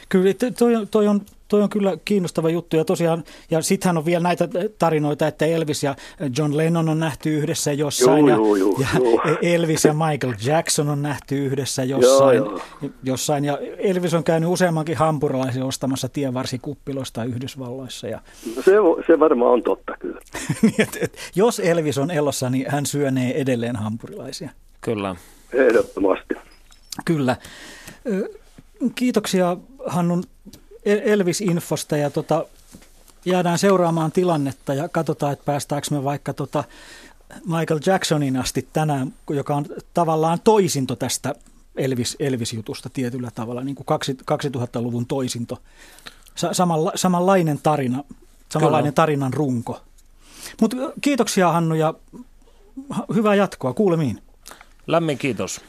[0.08, 3.98] Kyllä to- toi, on- toi, on, toi on kyllä kiinnostava juttu ja tosiaan, ja sittenhän
[3.98, 5.94] on vielä näitä tarinoita, että Elvis ja
[6.38, 9.20] John Lennon on nähty yhdessä jossain, juu, ja, juu, ja juu.
[9.42, 12.60] Elvis ja Michael Jackson on nähty yhdessä jossain, Joo,
[13.02, 18.20] jossain ja Elvis on käynyt useammankin hampurilaisen ostamassa tienvarsikuppilosta Yhdysvalloissa, ja
[18.56, 18.72] No Se,
[19.06, 20.20] se varmaan on totta kyllä.
[20.62, 24.50] niin et, et, jos Elvis on elossa, niin hän syönee edelleen hampurilaisia.
[24.80, 25.16] kyllä.
[25.52, 26.34] Ehdottomasti.
[27.04, 27.36] Kyllä.
[28.94, 30.24] Kiitoksia Hannun
[30.84, 32.46] El- Elvis-infosta ja tota,
[33.24, 36.64] jäädään seuraamaan tilannetta ja katsotaan, että päästäänkö me vaikka tota
[37.44, 41.34] Michael Jacksonin asti tänään, joka on tavallaan toisinto tästä
[41.76, 45.58] Elvis, Elvis-jutusta tietyllä tavalla, niin kuin kaksi- 2000-luvun toisinto.
[46.34, 48.04] Sa- samalla, samanlainen tarina,
[48.48, 48.94] samanlainen Kyllä.
[48.94, 49.80] tarinan runko.
[50.60, 51.94] Mutta kiitoksia Hannu ja
[53.14, 54.22] hyvää jatkoa, kuulemiin.
[54.86, 55.60] Lämmin kiitos.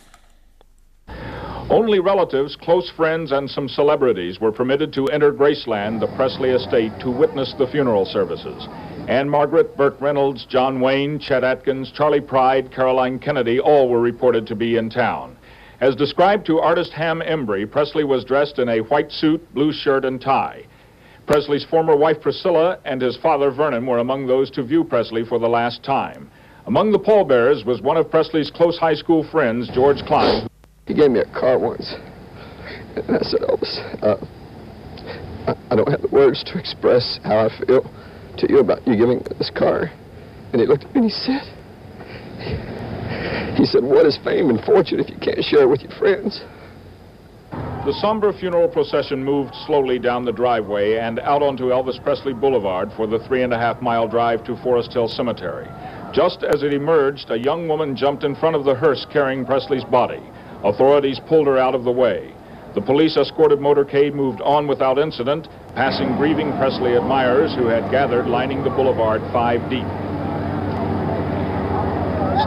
[1.70, 6.94] Only relatives, close friends, and some celebrities were permitted to enter Graceland, the Presley estate,
[7.02, 8.70] to witness the funeral services.
[9.10, 14.48] Anne Margaret, Burke Reynolds, John Wayne, Chet Atkins, Charlie Pride, Caroline Kennedy all were reported
[14.48, 15.36] to be in town.
[15.82, 20.06] As described to artist Ham Embry, Presley was dressed in a white suit, blue shirt,
[20.06, 20.66] and tie.
[21.26, 25.38] Presley's former wife Priscilla and his father Vernon were among those to view Presley for
[25.38, 26.32] the last time.
[26.66, 30.47] Among the pallbearers was one of Presley's close high school friends, George Klein,
[30.88, 31.94] He gave me a car once,
[32.96, 34.16] and I said, Elvis, uh,
[35.48, 37.84] I, I don't have the words to express how I feel
[38.38, 39.92] to you about you giving this car.
[40.54, 41.44] And he looked at me and he said,
[43.58, 46.42] he said, what is fame and fortune if you can't share it with your friends?
[47.52, 52.92] The somber funeral procession moved slowly down the driveway and out onto Elvis Presley Boulevard
[52.96, 55.68] for the three and a half mile drive to Forest Hill Cemetery.
[56.14, 59.86] Just as it emerged, a young woman jumped in front of the hearse carrying Presley's
[59.86, 60.22] body.
[60.64, 62.34] Authorities pulled her out of the way.
[62.76, 68.28] The police escorted motorcade moved on without incident, passing grieving Presley admirers who had gathered
[68.28, 69.88] lining the boulevard five deep.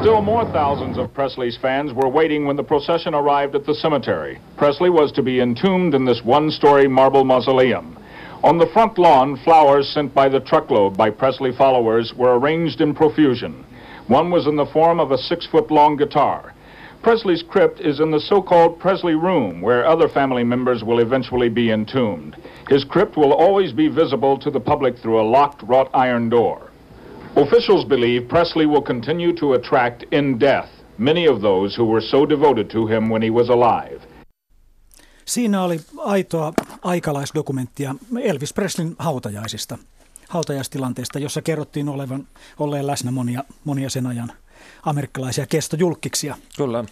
[0.01, 4.39] Still more thousands of Presley's fans were waiting when the procession arrived at the cemetery.
[4.57, 7.99] Presley was to be entombed in this one-story marble mausoleum.
[8.43, 12.95] On the front lawn, flowers sent by the truckload by Presley followers were arranged in
[12.95, 13.65] profusion.
[14.07, 16.55] One was in the form of a six-foot-long guitar.
[17.03, 21.71] Presley's crypt is in the so-called Presley Room, where other family members will eventually be
[21.71, 22.37] entombed.
[22.69, 26.71] His crypt will always be visible to the public through a locked wrought iron door.
[27.37, 32.27] Officials believe Presley will continue to attract in death many of those who were so
[32.27, 34.01] devoted to him when he was alive.
[35.25, 39.79] Siinä oli aitoa aikalaisdokumenttia Elvis Preslin hautajaisista,
[40.29, 42.27] hautajaistilanteesta, jossa kerrottiin olevan,
[42.59, 44.33] olleen läsnä monia, monia sen ajan
[44.83, 46.37] amerikkalaisia kestojulkkiksia.
[46.57, 46.85] Kyllä.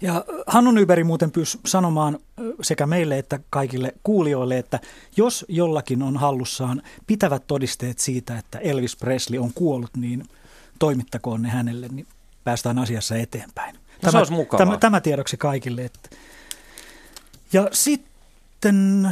[0.00, 2.18] Ja Hannu Nyberi muuten pyysi sanomaan
[2.62, 4.80] sekä meille että kaikille kuulijoille, että
[5.16, 10.24] jos jollakin on hallussaan pitävät todisteet siitä, että Elvis Presley on kuollut, niin
[10.78, 12.06] toimittakoon ne hänelle, niin
[12.44, 13.74] päästään asiassa eteenpäin.
[13.74, 14.66] No tämä, se olisi mukavaa.
[14.66, 15.84] Tämä, tämä tiedoksi kaikille.
[15.84, 16.10] Että.
[17.52, 19.08] Ja sitten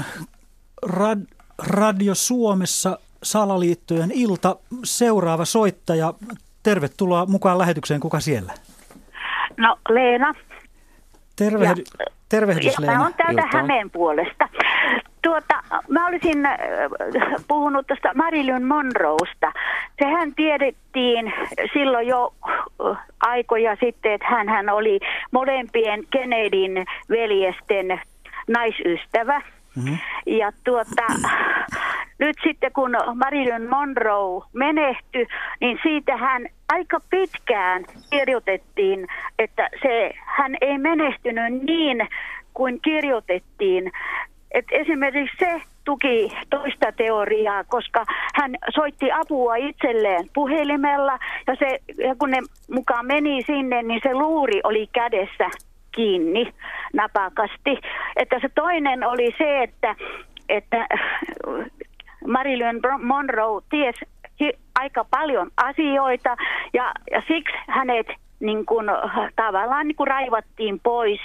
[0.83, 1.23] rad,
[1.59, 6.15] Radio Suomessa salaliittojen ilta, seuraava soittaja.
[6.67, 8.01] Tervetuloa mukaan lähetykseen.
[8.01, 8.53] Kuka siellä?
[9.57, 10.35] No Leena.
[11.37, 12.97] Tervehdy, Ja- tervehdys Ja Leena.
[12.97, 13.61] Mä oon täältä Iltaa.
[13.61, 14.49] Hämeen puolesta.
[15.23, 15.55] Tuota,
[15.89, 16.57] mä olisin äh,
[17.49, 19.53] puhunut tuosta Marilyn Monroesta.
[20.03, 21.33] Sehän tiedettiin
[21.73, 25.01] silloin jo äh, aikoja sitten, että hän, hän oli
[25.33, 28.01] molempien Kennedyn veljesten
[28.49, 29.41] naisystävä.
[29.77, 29.95] Mhm.
[30.27, 31.07] Ja tuota,
[32.19, 35.27] nyt sitten kun Marilyn Monroe menehtyi,
[35.61, 39.07] niin siitä hän aika pitkään kirjoitettiin,
[39.39, 42.09] että se, hän ei menestynyt niin
[42.55, 43.93] kuin kirjoitettiin.
[44.51, 52.15] Et esimerkiksi se tuki toista teoriaa, koska hän soitti apua itselleen puhelimella ja, se, ja
[52.19, 52.39] kun ne
[52.71, 55.51] mukaan meni sinne, niin se luuri oli kädessä
[55.97, 56.53] kiinni
[56.93, 57.79] napakasti.
[58.17, 59.97] Että se toinen oli se, että,
[60.49, 60.87] että
[62.27, 63.95] Marilyn Monroe ties
[64.41, 66.37] hi- aika paljon asioita
[66.73, 68.07] ja, ja siksi hänet
[68.41, 68.87] niin kuin,
[69.37, 71.21] tavallaan niin kuin raivattiin pois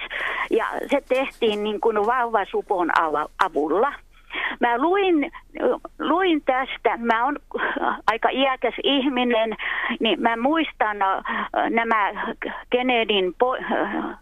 [0.52, 2.92] ja se tehtiin niin kuin vauva-supon
[3.46, 3.94] avulla.
[4.62, 5.32] Mä luin,
[6.00, 7.36] luin tästä, mä oon
[8.12, 9.56] aika iäkäs ihminen,
[10.00, 10.98] niin mä muistan
[11.70, 12.12] nämä
[12.70, 13.34] Kennedyn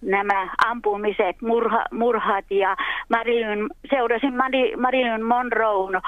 [0.02, 2.76] nämä ampumiset, murha, murhat ja
[3.10, 6.02] Marilyn, seurasin Mari- Marilyn Monroe,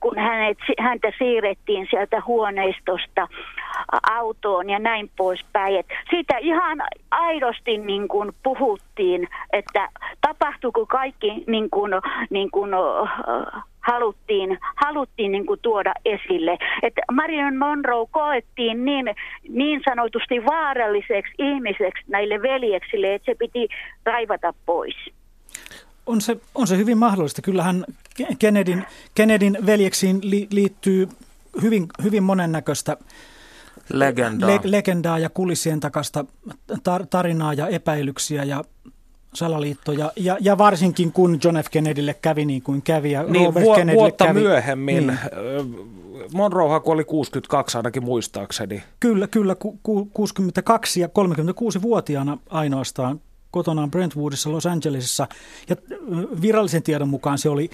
[0.00, 3.28] kun hänet, häntä siirrettiin sieltä huoneistosta
[4.10, 5.76] autoon ja näin poispäin.
[5.76, 6.78] Et siitä ihan
[7.10, 9.88] aidosti niin kuin puhuttiin, että
[10.20, 11.92] tapahtuuko kaikki niin kuin,
[12.30, 12.70] niin kuin,
[13.80, 16.58] haluttiin, haluttiin niin kuin tuoda esille.
[16.82, 19.06] Että Marilyn Monroe koettiin niin,
[19.48, 23.68] niin sanotusti vaaralliseksi ihmiseksi näille veljeksille, että se piti
[24.04, 24.96] raivata pois.
[26.06, 27.42] On se, on se hyvin mahdollista.
[27.42, 27.84] Kyllähän
[28.38, 31.08] Kennedyn, Kennedyn veljeksiin li, liittyy
[31.62, 32.96] hyvin, hyvin monennäköistä
[33.92, 34.50] Legendaa.
[34.50, 36.24] le, legendaa ja kulissien takasta
[36.82, 38.64] tar, tarinaa ja epäilyksiä ja
[39.36, 40.12] salaliittoja.
[40.16, 41.66] Ja, ja varsinkin kun John F.
[41.70, 44.40] Kennedylle kävi niin kuin kävi ja Niin, Robert vu- Kennedylle vuotta kävi.
[44.40, 45.06] myöhemmin.
[45.06, 45.18] Niin.
[45.62, 45.94] Niin.
[46.32, 48.82] Monroehan kuoli 62 ainakin muistaakseni.
[49.00, 53.20] Kyllä, kyllä, ku, ku, 62 ja 36-vuotiaana ainoastaan
[53.50, 55.28] kotonaan Brentwoodissa Los Angelesissa.
[55.68, 55.96] Ja ö,
[56.42, 57.70] virallisen tiedon mukaan se oli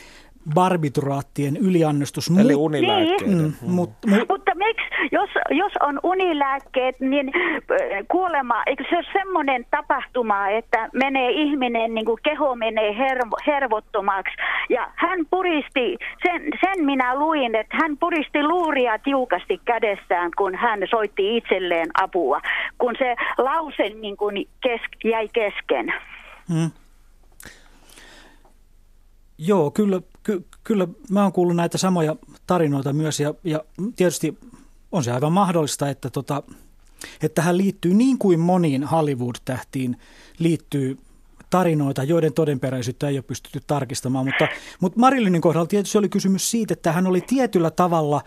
[0.54, 2.30] barbituraattien yliannostus.
[2.40, 3.24] Eli Mu- unilääkkeitä.
[3.26, 9.06] Mm, mut, mu- Mutta miksi, jos, jos on unilääkkeet, niin äh, kuolema, eikö se ole
[9.12, 14.34] semmoinen tapahtuma, että menee ihminen, niin kuin keho menee hervo, hervottomaksi.
[14.68, 20.80] Ja hän puristi, sen, sen minä luin, että hän puristi luuria tiukasti kädessään, kun hän
[20.90, 22.40] soitti itselleen apua,
[22.78, 25.94] kun se lause niin kuin kes, jäi kesken.
[26.48, 26.70] Mm.
[29.38, 30.09] Joo, kyllä, ky,
[30.70, 33.64] kyllä mä oon kuullut näitä samoja tarinoita myös ja, ja
[33.96, 34.38] tietysti
[34.92, 36.42] on se aivan mahdollista, että, tota,
[37.22, 39.96] että tähän liittyy niin kuin moniin Hollywood-tähtiin
[40.38, 40.98] liittyy
[41.50, 44.48] tarinoita, joiden todenperäisyyttä ei ole pystytty tarkistamaan, mutta,
[44.80, 48.22] mutta Marilynin kohdalla tietysti oli kysymys siitä, että hän oli tietyllä tavalla,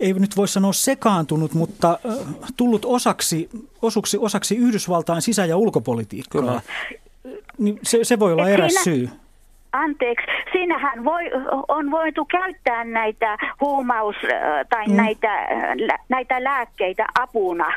[0.00, 2.26] ei nyt voi sanoa sekaantunut, mutta äh,
[2.56, 3.48] tullut osaksi,
[3.82, 6.40] osuksi, osaksi Yhdysvaltain sisä- ja ulkopolitiikkaa.
[6.40, 6.60] Kyllä.
[7.58, 9.08] Niin se, se voi olla Et eräs siinä- syy.
[9.72, 11.24] Anteeksi, siinähän voi,
[11.68, 14.96] on voitu käyttää näitä huumaus- äh, tai Mm.
[14.96, 17.72] näitä, äh, näitä lääkkeitä apuna.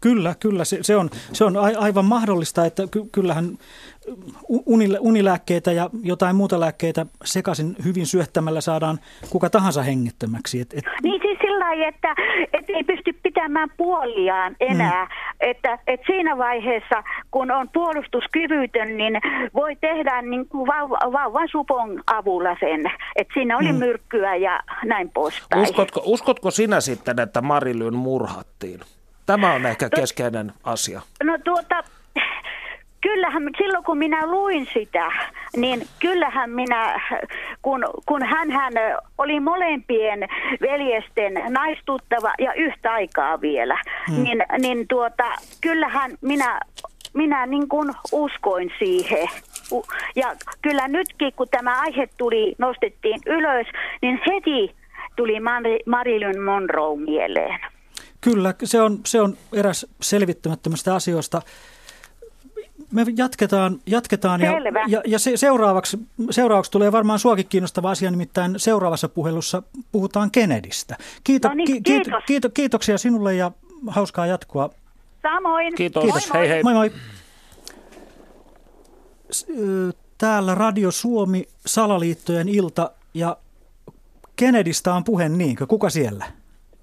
[0.00, 0.64] Kyllä, kyllä.
[0.64, 3.58] Se, se on, se on aivan mahdollista, että ky, kyllähän
[5.00, 8.98] unilääkkeitä ja jotain muuta lääkkeitä sekaisin hyvin syöttämällä saadaan
[9.30, 10.60] kuka tahansa hengittömäksi.
[10.60, 10.84] Et, et...
[11.02, 12.14] Niin siis sillä lailla, että,
[12.52, 15.04] että ei pysty pitämään puoliaan enää.
[15.04, 15.10] Mm.
[15.40, 19.20] Että, että siinä vaiheessa, kun on puolustuskyvytön, niin
[19.54, 22.92] voi tehdä niin kuin vauva, vauvan supon avulla sen.
[23.16, 23.78] Että siinä oli mm.
[23.78, 25.62] myrkkyä ja näin poispäin.
[25.62, 28.80] Uskotko, uskotko sinä sitten, että Marilyn murhattiin?
[29.26, 31.00] Tämä on ehkä keskeinen asia.
[31.22, 31.84] No tuota,
[33.04, 35.12] kyllähän silloin kun minä luin sitä,
[35.56, 37.00] niin kyllähän minä,
[37.62, 38.72] kun, kun hän, hän
[39.18, 40.28] oli molempien
[40.60, 43.78] veljesten naistuttava ja yhtä aikaa vielä,
[44.08, 44.22] hmm.
[44.22, 45.24] niin, niin tuota,
[45.60, 46.60] kyllähän minä,
[47.14, 49.28] minä niin kuin uskoin siihen.
[50.16, 53.66] Ja kyllä nytkin, kun tämä aihe tuli, nostettiin ylös,
[54.02, 54.74] niin heti
[55.16, 55.40] tuli
[55.86, 57.60] Marilyn Monroe mieleen.
[58.20, 61.42] Kyllä, se on, se on eräs selvittämättömästä asioista.
[62.94, 64.52] Me jatketaan, jatketaan ja,
[64.88, 65.98] ja, ja se, seuraavaksi,
[66.30, 70.96] seuraavaksi tulee varmaan suakin kiinnostava asia, nimittäin seuraavassa puhelussa puhutaan Kennedystä.
[71.24, 72.24] Kiito, no niin, ki, kiitos.
[72.26, 73.52] kiito, kiitoksia sinulle ja
[73.86, 74.70] hauskaa jatkoa.
[75.22, 75.74] Samoin.
[75.74, 76.02] Kiitos.
[76.02, 76.32] kiitos.
[76.32, 76.48] Moi, moi.
[76.48, 76.62] Hei hei.
[76.62, 76.92] Moi moi.
[80.18, 83.36] Täällä Radio Suomi, Salaliittojen ilta ja
[84.36, 85.66] Kennedystä on puhe niinkö?
[85.66, 86.24] Kuka siellä?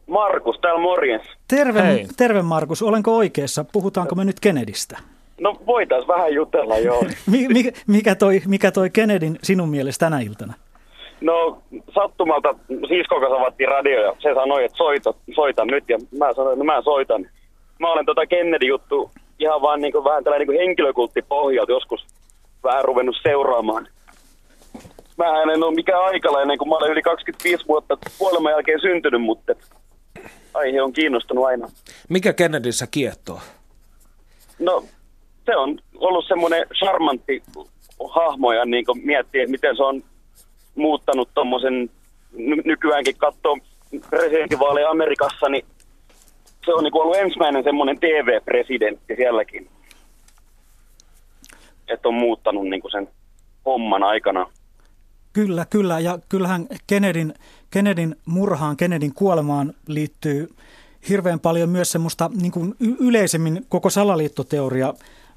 [0.07, 1.27] Markus, täällä morjens.
[1.47, 2.07] Terve, Hei.
[2.17, 3.63] terve Markus, olenko oikeassa?
[3.63, 4.97] Puhutaanko me nyt Kennedystä?
[5.41, 7.03] No voitaisiin vähän jutella, joo.
[7.53, 10.53] mikä, mikä, toi, mikä toi Kennedyn sinun mielestä tänä iltana?
[11.21, 11.61] No
[11.95, 16.63] sattumalta sisko avattiin radio ja se sanoi, että soita, soitan nyt ja mä sanoin, että
[16.65, 17.27] no mä soitan.
[17.79, 22.05] Mä olen tota Kennedy-juttu ihan vaan niin kuin, vähän tällainen niin henkilökulttipohjalta joskus
[22.63, 23.87] vähän ruvennut seuraamaan.
[25.17, 29.53] Mä en ole mikään aikalainen, kun mä olen yli 25 vuotta kuoleman jälkeen syntynyt, mutta
[30.53, 31.69] aihe on kiinnostunut aina.
[32.09, 33.39] Mikä Kennedyssä kiehtoo?
[34.59, 34.83] No
[35.45, 37.43] se on ollut semmoinen charmantti
[38.09, 40.03] hahmo ja niin miettiä, että miten se on
[40.75, 41.89] muuttanut tuommoisen,
[42.31, 43.57] ny- nykyäänkin katsoo
[44.09, 45.65] presidentinvaaleja Amerikassa, niin
[46.65, 49.69] se on niin ollut ensimmäinen semmoinen TV-presidentti sielläkin.
[51.87, 53.07] Että on muuttanut niin sen
[53.65, 54.47] homman aikana.
[55.33, 55.99] Kyllä, kyllä.
[55.99, 57.33] Ja kyllähän Kennedyn,
[57.71, 60.47] Kennedyn murhaan, Kennedyn kuolemaan liittyy
[61.09, 64.93] hirveän paljon myös semmoista niin kuin yleisemmin koko salaliittoteoria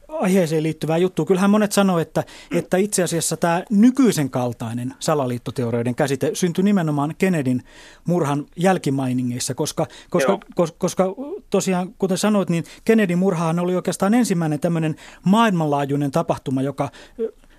[0.08, 1.24] aiheeseen liittyvää juttua.
[1.24, 2.24] Kyllähän monet sanoo, että,
[2.56, 7.62] että itse asiassa tämä nykyisen kaltainen salaliittoteorioiden käsite syntyi nimenomaan Kennedyn
[8.06, 11.04] murhan jälkimainingeissa, koska, koska, koska, koska
[11.50, 14.94] tosiaan, kuten sanoit, niin Kennedyn murhahan oli oikeastaan ensimmäinen tämmöinen
[15.26, 16.88] maailmanlaajuinen tapahtuma, joka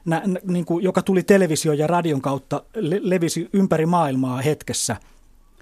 [0.06, 4.96] nä, niin kuin, joka tuli televisio- ja radion kautta, le, levisi ympäri maailmaa hetkessä.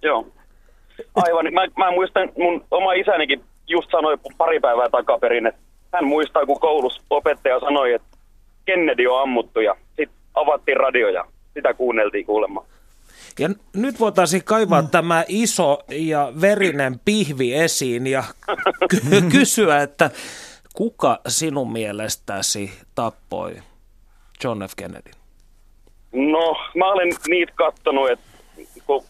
[0.02, 0.28] Joo,
[1.16, 1.54] aivan.
[1.54, 5.62] Mä, mä muistan, mun oma isänikin just sanoi pari päivää takaperin, että
[5.94, 8.18] hän muistaa, kun koulussa opettaja sanoi, että
[8.66, 12.66] Kennedy on ammuttu ja sitten avattiin radio ja sitä kuunneltiin kuulemma.
[13.40, 14.88] Ja nyt voitaisiin kaivaa mm.
[14.88, 18.24] tämä iso ja verinen pihvi esiin ja
[18.90, 20.12] ky- kysyä, että
[20.76, 23.56] kuka sinun mielestäsi tappoi
[24.44, 24.72] John F.
[24.78, 25.12] Kennedy?
[26.12, 28.26] No, mä olen niitä kattonut, että
[28.86, 29.04] kun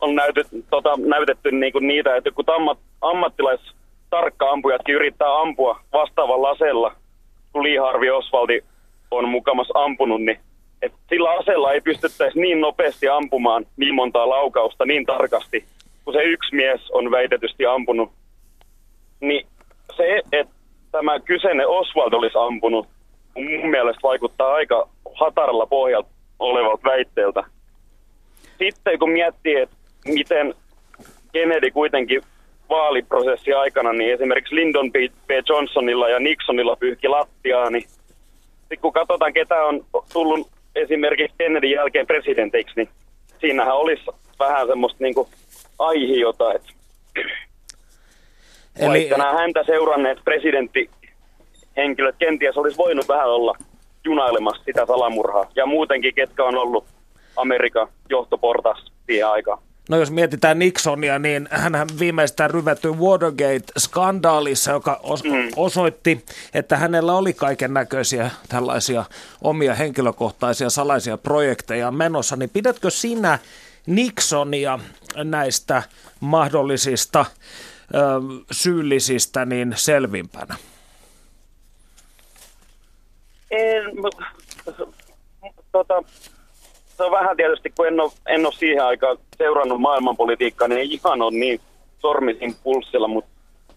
[0.00, 3.60] on näytet, tota, näytetty niinku niitä, että kun ammat, ammattilais
[4.10, 6.92] tarkka ampujatkin yrittää ampua vastaavalla aseella,
[7.52, 8.60] kun Lee Harvey Osvaldi
[9.10, 10.40] on mukamas ampunut, niin
[10.82, 15.64] et sillä aseella ei pystyttäisi niin nopeasti ampumaan niin montaa laukausta niin tarkasti,
[16.04, 18.10] kun se yksi mies on väitetysti ampunut.
[19.20, 19.46] Niin
[19.96, 20.54] se, että
[20.92, 22.88] tämä kyseinen Oswald olisi ampunut,
[23.34, 27.42] mun mielestä vaikuttaa aika hataralla pohjalta olevalta väitteeltä.
[28.58, 30.54] Sitten kun miettii, että miten
[31.32, 32.22] Kennedy kuitenkin
[32.68, 35.30] vaaliprosessi aikana, niin esimerkiksi Lyndon B.
[35.48, 37.88] Johnsonilla ja Nixonilla pyyhki lattiaa, niin
[38.60, 42.88] sitten kun katsotaan, ketä on tullut esimerkiksi Kennedyn jälkeen presidentiksi, niin
[43.40, 44.02] siinähän olisi
[44.38, 45.14] vähän semmoista niin
[45.78, 46.68] aihiota, että
[48.78, 48.88] Eli...
[48.88, 53.54] vaikka nämä häntä seuranneet presidenttihenkilöt kenties olisi voinut vähän olla
[54.04, 55.50] junailemassa sitä salamurhaa.
[55.56, 56.84] Ja muutenkin, ketkä on ollut
[57.36, 59.58] Amerikan johtoportas siihen aikaan.
[59.88, 65.50] No jos mietitään Nixonia, niin hän viimeistään ryvetty Watergate-skandaalissa, joka os- mm.
[65.56, 66.24] osoitti,
[66.54, 69.04] että hänellä oli kaiken näköisiä tällaisia
[69.42, 72.36] omia henkilökohtaisia salaisia projekteja menossa.
[72.36, 73.38] Niin pidätkö sinä
[73.86, 74.78] Nixonia
[75.24, 75.82] näistä
[76.20, 77.26] mahdollisista
[77.94, 77.98] ö,
[78.52, 80.56] syyllisistä niin selvimpänä?
[83.50, 83.82] En,
[85.72, 86.02] tota,
[86.96, 90.92] se on vähän tietysti, kun en ole, en ole siihen aikaan seurannut maailmanpolitiikkaa, niin ei
[90.92, 91.60] ihan ole niin
[91.98, 93.30] sormisin pulssilla, mutta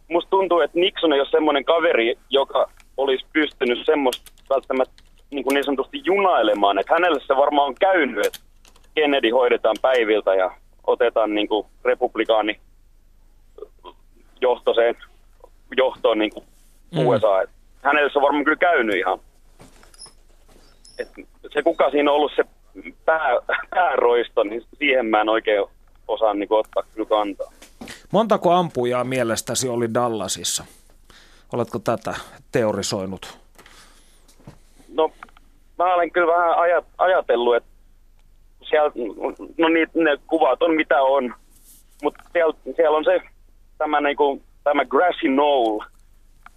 [0.08, 5.54] musta tuntuu, että Nixon ei ole semmoinen kaveri, joka olisi pystynyt semmoista välttämättä niin, kuin
[5.54, 6.80] niin sanotusti junailemaan.
[6.80, 8.40] Että hänelle se varmaan on käynyt, että
[8.96, 10.52] Kennedy hoidetaan päiviltä ja
[10.88, 12.60] otetaan niin kuin republikaani
[14.42, 14.96] johtoiseen
[15.78, 16.46] johtoon niin kuin
[16.92, 17.08] mm.
[17.08, 17.42] USA.
[17.42, 17.50] Et
[17.82, 19.20] hänelle se on varmaan kyllä käynyt ihan.
[21.00, 21.08] Et
[21.54, 22.44] se kuka siinä on ollut se
[23.06, 23.36] pää,
[23.70, 25.66] pääroisto, niin siihen mä en oikein
[26.08, 27.52] osaa niin ottaa kyllä kantaa.
[28.12, 30.64] Montako ampujaa mielestäsi oli Dallasissa?
[31.54, 32.14] Oletko tätä
[32.52, 33.40] teorisoinut?
[34.94, 35.12] No,
[35.78, 37.70] mä olen kyllä vähän ajat, ajatellut, että
[38.70, 38.92] siellä,
[39.58, 41.34] no niin, ne kuvat on mitä on,
[42.04, 43.22] mutta siellä, siellä on se
[43.78, 45.80] tämä, niin kuin, tämä grassy knoll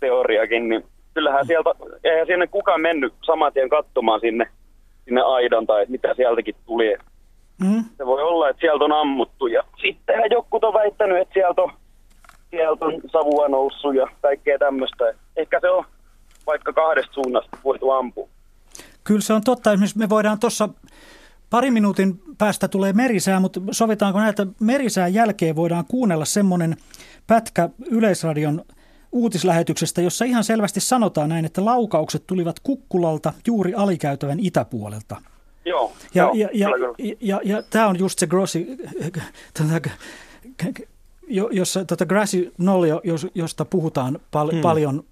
[0.01, 0.85] teoriakin, niin
[1.15, 1.71] kyllähän sieltä,
[2.05, 4.49] eihän sinne kukaan mennyt saman tien katsomaan sinne,
[5.05, 6.97] sinne aidan tai mitä sieltäkin tuli.
[7.61, 7.85] Mm.
[7.97, 11.73] Se voi olla, että sieltä on ammuttu ja sittenhän joku on väittänyt, että sieltä on,
[12.51, 15.05] sieltä on savua noussut ja kaikkea tämmöistä.
[15.37, 15.85] Ehkä se on
[16.47, 18.29] vaikka kahdesta suunnasta voitu ampua.
[19.05, 19.73] Kyllä se on totta.
[19.73, 20.69] Esimerkiksi me voidaan tuossa
[21.51, 26.77] pari minuutin päästä tulee merisää, mutta sovitaanko näitä merisään jälkeen voidaan kuunnella semmoinen
[27.27, 28.65] pätkä Yleisradion
[29.13, 35.17] uutislähetyksestä, jossa ihan selvästi sanotaan näin, että laukaukset tulivat Kukkulalta juuri alikäytävän itäpuolelta.
[35.65, 38.67] Joo, ja, joo, ja, ja, ja, ja, ja tämä on just se grossi,
[39.59, 39.91] tota,
[41.51, 42.85] jossa tota Grassy Knoll,
[43.35, 44.61] josta puhutaan pal- hmm.
[44.61, 45.05] paljon,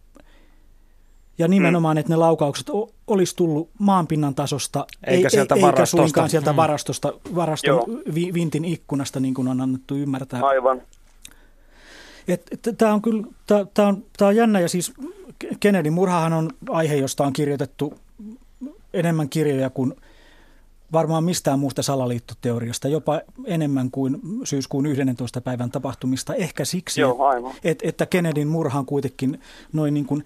[1.38, 2.66] ja nimenomaan, että ne laukaukset
[3.07, 5.96] olisi tullut maanpinnan tasosta, eikä, ei, sieltä eikä varastosta.
[5.96, 6.57] suinkaan sieltä Hmm.
[6.57, 7.82] varastosta, varaston
[8.14, 10.40] vi, vintin ikkunasta, niin kuin on annettu ymmärtää.
[10.42, 10.82] Aivan.
[12.78, 14.93] Tämä on kyllä tää, tää on, tää on jännä ja siis
[15.61, 17.95] Kennedyn murhahan on aihe, josta on kirjoitettu
[18.93, 19.95] enemmän kirjoja kuin
[20.93, 25.41] varmaan mistään muusta salaliittoteoriasta, jopa enemmän kuin syyskuun 11.
[25.41, 26.35] päivän tapahtumista.
[26.35, 29.41] Ehkä siksi, Joo, että, että Kennedyn murha on kuitenkin
[29.72, 30.24] noin niin kuin,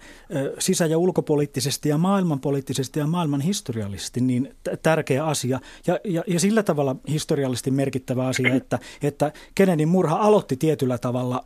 [0.59, 5.59] sisä- ja ulkopoliittisesti ja maailmanpoliittisesti ja maailman historiallisesti niin t- tärkeä asia.
[5.87, 11.45] Ja, ja, ja sillä tavalla historiallisesti merkittävä asia, että, että Kennedyn murha aloitti tietyllä tavalla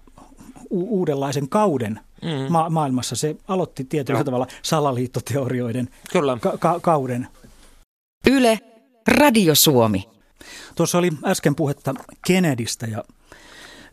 [0.69, 2.51] u- uudenlaisen kauden Mm.
[2.51, 3.15] ma- maailmassa.
[3.15, 4.23] Se aloitti tietyllä Joo.
[4.23, 6.37] tavalla salaliittoteorioiden Kyllä.
[6.41, 7.27] ka- ka- kauden.
[8.27, 8.59] Yle,
[9.07, 10.09] Radio Suomi.
[10.75, 11.93] Tuossa oli äsken puhetta
[12.27, 13.03] Kennedystä ja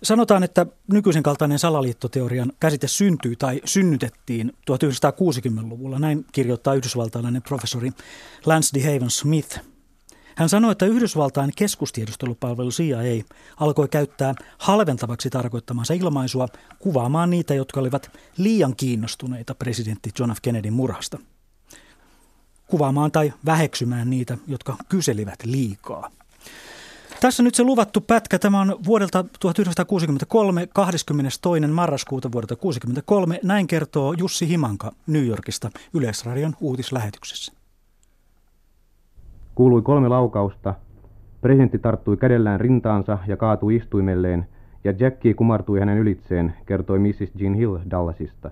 [0.02, 5.98] sanotaan, että nykyisen kaltainen salaliittoteorian käsite syntyy tai synnytettiin 1960-luvulla.
[5.98, 7.90] Näin kirjoittaa yhdysvaltalainen professori
[8.46, 9.58] Lance DeHaven Smith.
[10.36, 13.24] Hän sanoi, että Yhdysvaltain keskustiedustelupalvelu CIA
[13.56, 20.38] alkoi käyttää halventavaksi tarkoittamansa ilmaisua kuvaamaan niitä, jotka olivat liian kiinnostuneita presidentti John F.
[20.42, 21.18] Kennedyn murhasta.
[22.66, 26.10] Kuvaamaan tai väheksymään niitä, jotka kyselivät liikaa.
[27.20, 28.38] Tässä nyt se luvattu pätkä.
[28.38, 31.40] Tämä on vuodelta 1963, 22.
[31.72, 33.40] marraskuuta vuodelta 1963.
[33.42, 37.52] Näin kertoo Jussi Himanka New Yorkista Yleisradion uutislähetyksessä.
[39.56, 40.74] Kuului kolme laukausta.
[41.40, 44.46] Presidentti tarttui kädellään rintaansa ja kaatui istuimelleen,
[44.84, 47.34] ja Jackie kumartui hänen ylitseen, kertoi Mrs.
[47.34, 48.50] Jean Hill Dallasista.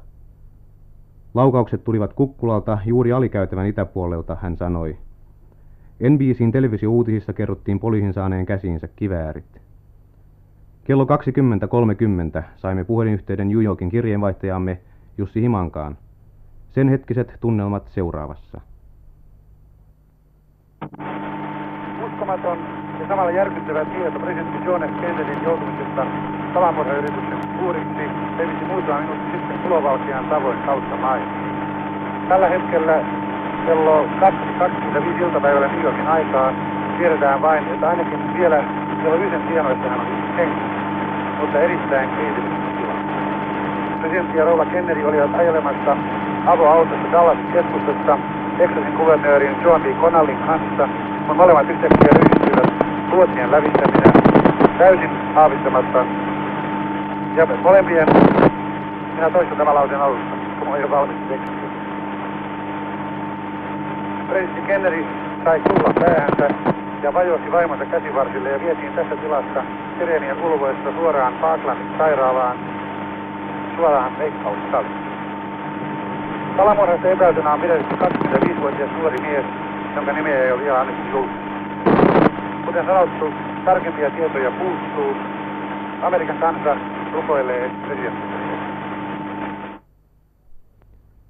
[1.35, 4.97] Laukaukset tulivat kukkulalta juuri alikäytävän itäpuolelta, hän sanoi.
[6.11, 9.61] NBCin televisiouutisissa kerrottiin poliisin saaneen käsiinsä kiväärit.
[10.85, 11.05] Kello
[12.39, 14.81] 20.30 saimme puhelinyhteyden New Yorkin kirjeenvaihtajamme
[15.19, 15.97] Jussi Himankaan.
[16.71, 18.61] Sen hetkiset tunnelmat seuraavassa.
[22.05, 22.59] Uskomaton
[23.01, 25.01] ja samalla järkyttävä tieto presidentti John F.
[25.01, 26.03] Kennedyn joutumisesta
[26.55, 28.05] salamurhayrityksen uhriksi
[28.39, 31.45] levisi muutama minuutti sitten kulovalkean tavoin kautta maailmaa.
[32.29, 32.97] Tällä hetkellä
[33.67, 36.53] kello 2.25 iltapäivällä New Yorkin aikaa
[36.99, 38.59] tiedetään vain, että ainakin vielä
[39.03, 40.07] kello yhden tienoissa hän on
[40.37, 40.79] hengissä,
[41.41, 42.09] mutta erittäin
[42.79, 43.15] tilassa.
[44.01, 45.97] Presidentti ja rouva Kennedy olivat ajelemassa
[46.47, 49.87] avoautossa Dallasin keskustassa Texasin kuvernöörin John B.
[50.01, 50.89] Connellin kanssa,
[51.27, 52.71] kun molemmat yhtäkkiä ryhtyivät
[53.13, 54.13] luotien lävittäminen
[54.79, 56.05] täysin haavistamatta.
[57.37, 58.09] Ja molempien,
[59.15, 61.69] minä toistan tämän lauseen alusta, kun olen jo valmis tekstiä.
[64.29, 65.05] Presidentti Kennedy
[65.45, 66.49] sai tulla päähänsä
[67.03, 69.63] ja vajosi vaimonsa käsivarsille ja vietiin tässä tilassa
[69.99, 72.57] Serenian ulvoista suoraan Parklandin sairaalaan
[73.77, 75.04] suoraan leikkaussaliin.
[76.57, 79.45] Salamurhasta epäiltynä on pidetty 25-vuotias nuori mies,
[79.97, 81.45] jonka nimeä ei ole vielä annettu julkisesti.
[82.67, 83.33] Kuten sanottu,
[83.65, 85.15] tarkempia tietoja puuttuu.
[86.03, 86.77] Amerikan kansa
[87.13, 88.35] rukoilee presidenttiä.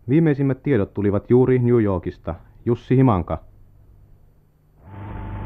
[0.08, 2.34] Viimeisimmät tiedot tulivat juuri New Yorkista.
[2.64, 3.38] Jussi Himanka.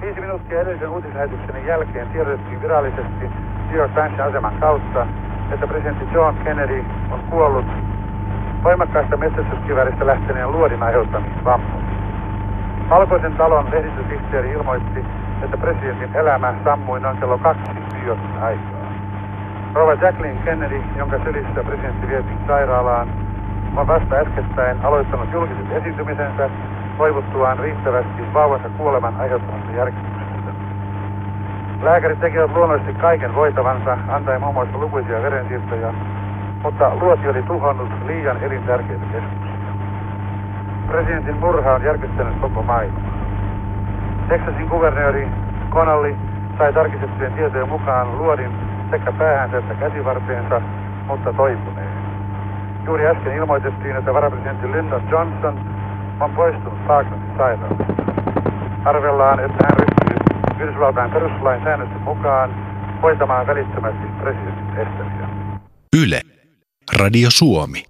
[0.01, 3.25] Viisi minuuttia edellisen uutislähetykseni jälkeen tiedotettiin virallisesti
[3.67, 5.07] New York Timesin aseman kautta,
[5.53, 7.67] että presidentti John Kennedy on kuollut
[8.65, 11.89] voimakkaasta metsästyskiväristä lähteneen luodin aiheuttamiin vammoihin.
[12.91, 15.05] Valkoisen talon lehdistösihteeri ilmoitti,
[15.43, 17.73] että presidentin elämä sammui noin kello kaksi
[18.07, 18.79] Yorkin aikaa.
[19.75, 23.09] Rova Jacqueline Kennedy, jonka sylissä presidentti vietiin sairaalaan,
[23.77, 26.51] on vasta äskettäin aloittanut julkiset esiintymisensä
[26.99, 30.51] toivottuaan riittävästi vauvansa kuoleman aiheuttamasta järkytyksestä.
[31.83, 35.95] Lääkärit tekevät luonnollisesti kaiken voitavansa, antaen muun muassa lukuisia verensiirtoja,
[36.63, 39.59] mutta luoti oli tuhonnut liian elintärkeitä keskuksia.
[40.87, 43.03] Presidentin murha on järkyttänyt koko maailmaa.
[44.29, 45.29] Texasin kuvernööri
[45.71, 46.17] Connolly
[46.59, 48.51] sai tarkistettujen tietojen mukaan luodin
[48.91, 50.61] sekä päähänsä että käsivarteensa,
[51.07, 51.89] mutta toipuneen.
[52.87, 55.59] Juuri äsken ilmoitettiin, että varapresidentti Lyndon Johnson
[56.21, 57.85] on poistunut Parklandin sairaalasta.
[58.85, 60.17] Arvellaan, että hän ryhtyy
[60.61, 62.51] Yhdysvaltain perustuslain säännösten mukaan
[63.03, 65.29] hoitamaan välittömästi presidentin tehtäviä.
[66.03, 66.28] Yle.
[66.93, 67.85] Radio Suomi.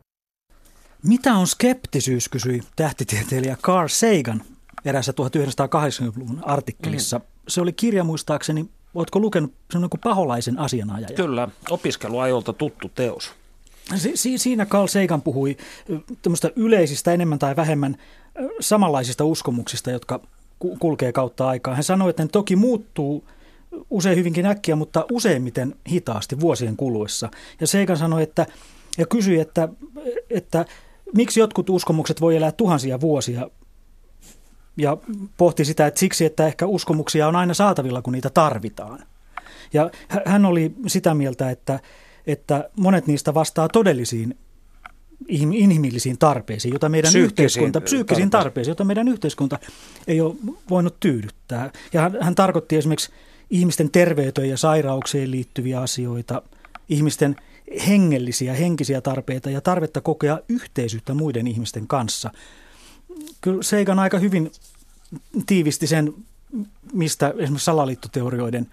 [1.02, 4.42] Mitä on skeptisyys, kysyi tähtitieteilijä Carl Sagan
[4.84, 7.18] erässä 1980-luvun artikkelissa.
[7.18, 7.24] Mm.
[7.48, 11.16] Se oli kirja muistaakseni, oletko lukenut, se on kuin paholaisen asianajaja.
[11.16, 13.32] Kyllä, opiskeluajolta tuttu teos.
[14.14, 15.56] Si- siinä Carl Sagan puhui
[16.56, 17.96] yleisistä enemmän tai vähemmän
[18.60, 20.20] samanlaisista uskomuksista, jotka
[20.78, 21.74] kulkee kautta aikaa.
[21.74, 23.24] Hän sanoi, että ne toki muuttuu
[23.90, 27.28] usein hyvinkin äkkiä, mutta useimmiten hitaasti vuosien kuluessa.
[27.60, 28.46] Ja Sagan sanoi, että
[28.98, 29.68] ja kysyi, että,
[30.30, 30.64] että
[31.14, 33.50] miksi jotkut uskomukset voi elää tuhansia vuosia
[34.76, 34.96] ja
[35.36, 38.98] pohti sitä, että siksi, että ehkä uskomuksia on aina saatavilla, kun niitä tarvitaan.
[39.72, 39.90] Ja
[40.24, 41.80] hän oli sitä mieltä, että,
[42.26, 44.38] että monet niistä vastaa todellisiin
[45.28, 49.58] inhimillisiin tarpeisiin, jota meidän psyykkisiin yhteiskunta, psyykkisiin tarpeisiin, jota meidän yhteiskunta
[50.06, 50.34] ei ole
[50.70, 51.70] voinut tyydyttää.
[51.92, 53.10] Ja hän, hän tarkoitti esimerkiksi
[53.50, 56.42] ihmisten terveyteen ja sairaukseen liittyviä asioita,
[56.88, 57.36] ihmisten
[57.88, 62.30] hengellisiä, henkisiä tarpeita ja tarvetta kokea yhteisyyttä muiden ihmisten kanssa.
[63.40, 64.52] Kyllä Seikan aika hyvin
[65.46, 66.14] tiivisti sen,
[66.92, 68.66] mistä esimerkiksi salaliittoteorioiden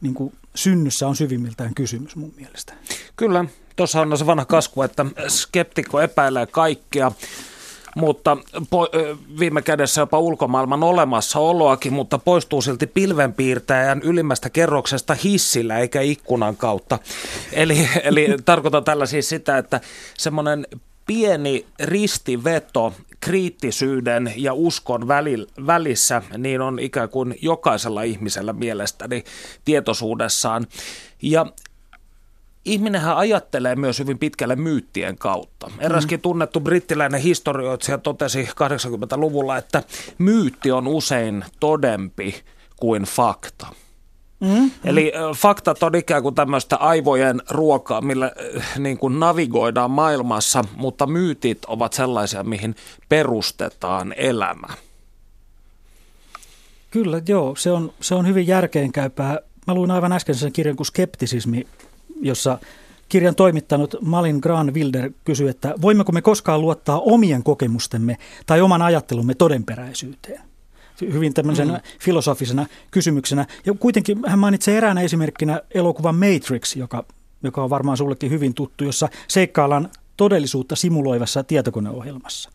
[0.00, 2.74] niin kuin synnyssä on syvimmiltään kysymys mun mielestä.
[3.16, 3.44] Kyllä,
[3.76, 7.12] tuossa on se vanha kasvu, että skeptikko epäilee kaikkea
[7.94, 16.00] mutta po- viime kädessä jopa ulkomaailman olemassaoloakin, mutta poistuu silti pilvenpiirtäjän ylimmästä kerroksesta hissillä eikä
[16.00, 16.98] ikkunan kautta.
[17.52, 19.80] Eli, eli tarkoitan tällä siis sitä, että
[20.18, 20.66] semmoinen
[21.06, 25.08] pieni ristiveto kriittisyyden ja uskon
[25.66, 29.24] välissä, niin on ikään kuin jokaisella ihmisellä mielestäni
[29.64, 30.66] tietoisuudessaan.
[31.22, 31.46] Ja
[32.64, 35.70] ihminenhän ajattelee myös hyvin pitkälle myyttien kautta.
[35.78, 36.22] Eräskin mm.
[36.22, 39.82] tunnettu brittiläinen historioitsija totesi 80-luvulla, että
[40.18, 42.34] myytti on usein todempi
[42.76, 43.66] kuin fakta.
[44.40, 48.32] Mm, Eli faktat on ikään kuin tämmöistä aivojen ruokaa, millä
[48.78, 52.74] niin kuin navigoidaan maailmassa, mutta myytit ovat sellaisia, mihin
[53.08, 54.66] perustetaan elämä.
[56.90, 57.56] Kyllä, joo.
[57.56, 59.38] Se on, se on hyvin järkeenkäypää.
[59.66, 61.66] Mä luin aivan äsken sen kirjan kuin Skeptisismi,
[62.24, 62.58] jossa
[63.08, 68.16] kirjan toimittanut Malin Gran Wilder kysyy, että voimmeko me koskaan luottaa omien kokemustemme
[68.46, 70.40] tai oman ajattelumme todenperäisyyteen?
[71.00, 71.80] Hyvin tämmöisenä mm.
[72.00, 73.46] filosofisena kysymyksenä.
[73.66, 77.04] Ja kuitenkin hän mainitsee eräänä esimerkkinä elokuvan Matrix, joka,
[77.42, 82.50] joka on varmaan sullekin hyvin tuttu, jossa seikkaillaan todellisuutta simuloivassa tietokoneohjelmassa.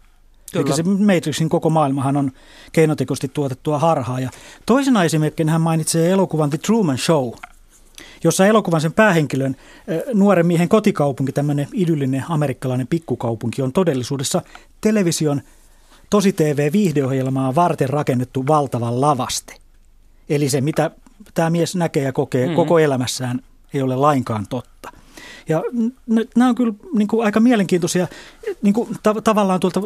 [0.51, 0.65] Kyllä.
[0.65, 2.32] Eli se Matrixin koko maailmahan on
[2.72, 4.20] keinotekoisesti tuotettua harhaa.
[4.20, 4.30] Ja
[4.65, 7.32] toisena esimerkkinä hän mainitsee elokuvan The Truman Show–
[8.24, 9.55] jossa elokuvan sen päähenkilön
[10.13, 14.41] nuoren miehen kotikaupunki, tämmöinen idyllinen amerikkalainen pikkukaupunki, on todellisuudessa
[14.82, 15.41] television
[16.09, 19.55] tosi TV-viihdeohjelmaa varten rakennettu valtavan lavaste.
[20.30, 20.91] Eli se, mitä
[21.34, 22.55] tämä mies näkee ja kokee mm-hmm.
[22.55, 23.39] koko elämässään,
[23.74, 24.91] ei ole lainkaan totta.
[25.49, 25.63] Ja
[26.36, 28.07] nämä on kyllä niin kuin aika mielenkiintoisia
[28.61, 29.82] niin kuin ta- tavallaan tuolta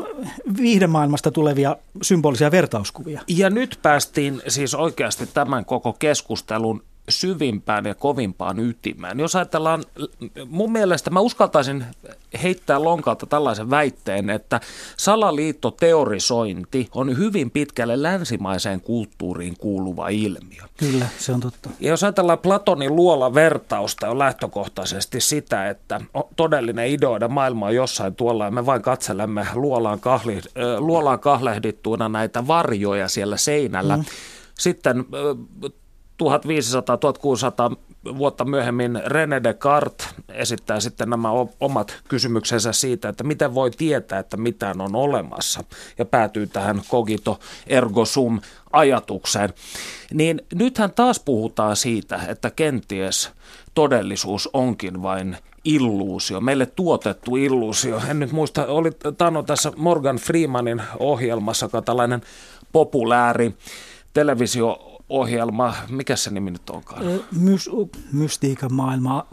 [0.58, 3.22] viihdemaailmasta tulevia symbolisia vertauskuvia.
[3.28, 9.20] Ja nyt päästiin siis oikeasti tämän koko keskustelun syvimpään ja kovimpaan ytimään.
[9.20, 9.84] Jos ajatellaan,
[10.50, 11.86] mun mielestä mä uskaltaisin
[12.44, 14.60] heittää lonkalta tällaisen väitteen, että
[14.98, 20.62] salaliittoteorisointi on hyvin pitkälle länsimaiseen kulttuuriin kuuluva ilmiö.
[20.78, 21.70] Kyllä, se on totta.
[21.80, 26.02] Ja jos ajatellaan Platonin luola vertausta on lähtökohtaisesti sitä, että
[26.36, 30.42] todellinen ideoiden maailma on jossain tuolla ja me vain katselemme luolaan, kahli,
[30.78, 33.98] luolaan kahlehdittuina näitä varjoja siellä seinällä.
[33.98, 34.04] Mm.
[34.60, 35.06] Sitten
[36.24, 37.76] 1500-1600
[38.18, 44.38] vuotta myöhemmin René Descartes esittää sitten nämä omat kysymyksensä siitä, että miten voi tietää, että
[44.38, 45.64] mitään on olemassa
[45.98, 49.54] ja päätyy tähän cogito ergo sum ajatukseen.
[50.14, 53.32] Niin nythän taas puhutaan siitä, että kenties
[53.74, 58.02] todellisuus onkin vain illuusio, meille tuotettu illuusio.
[58.10, 62.22] En nyt muista, oli Tano tässä Morgan Freemanin ohjelmassa, joka tällainen
[62.72, 63.54] populääri
[65.14, 65.74] televisio-ohjelma.
[65.90, 67.04] Mikä se nimi nyt onkaan?
[67.40, 67.70] Mys,
[68.12, 69.30] mystiikan maailmaa.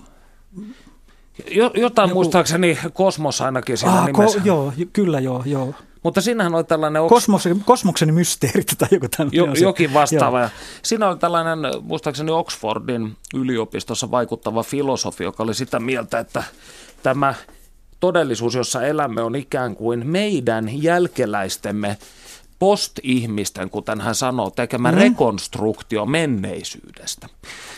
[1.50, 2.18] Jo, jotain Joku...
[2.18, 4.38] muistaakseni Kosmos ainakin siinä ah, nimessä.
[4.38, 5.74] Ko, joo, kyllä joo, joo.
[6.02, 7.02] Mutta siinähän oli tällainen...
[7.08, 9.38] Kosmos, kosmoksen mysteerit tai joku tämmöinen.
[9.38, 10.40] Jo, jokin vastaava.
[10.40, 10.48] Joo.
[10.82, 16.42] Siinä oli tällainen, muistaakseni Oxfordin yliopistossa vaikuttava filosofi, joka oli sitä mieltä, että
[17.02, 17.34] tämä
[18.00, 21.98] todellisuus, jossa elämme, on ikään kuin meidän jälkeläistemme
[22.60, 24.98] post-ihmisten, kuten hän sanoo, tekemä mm.
[24.98, 27.28] rekonstruktio menneisyydestä.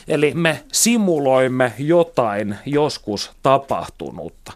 [0.08, 4.52] Eli me simuloimme jotain joskus tapahtunutta.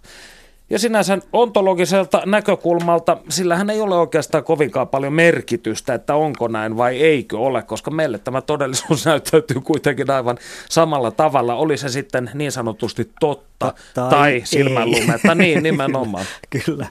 [0.71, 7.03] Ja sinänsä ontologiselta näkökulmalta sillähän ei ole oikeastaan kovinkaan paljon merkitystä, että onko näin vai
[7.03, 11.55] eikö ole, koska meille tämä todellisuus näyttäytyy kuitenkin aivan samalla tavalla.
[11.55, 16.25] Oli se sitten niin sanotusti totta tai, tai silmänlumetta, niin nimenomaan.
[16.65, 16.87] Kyllä.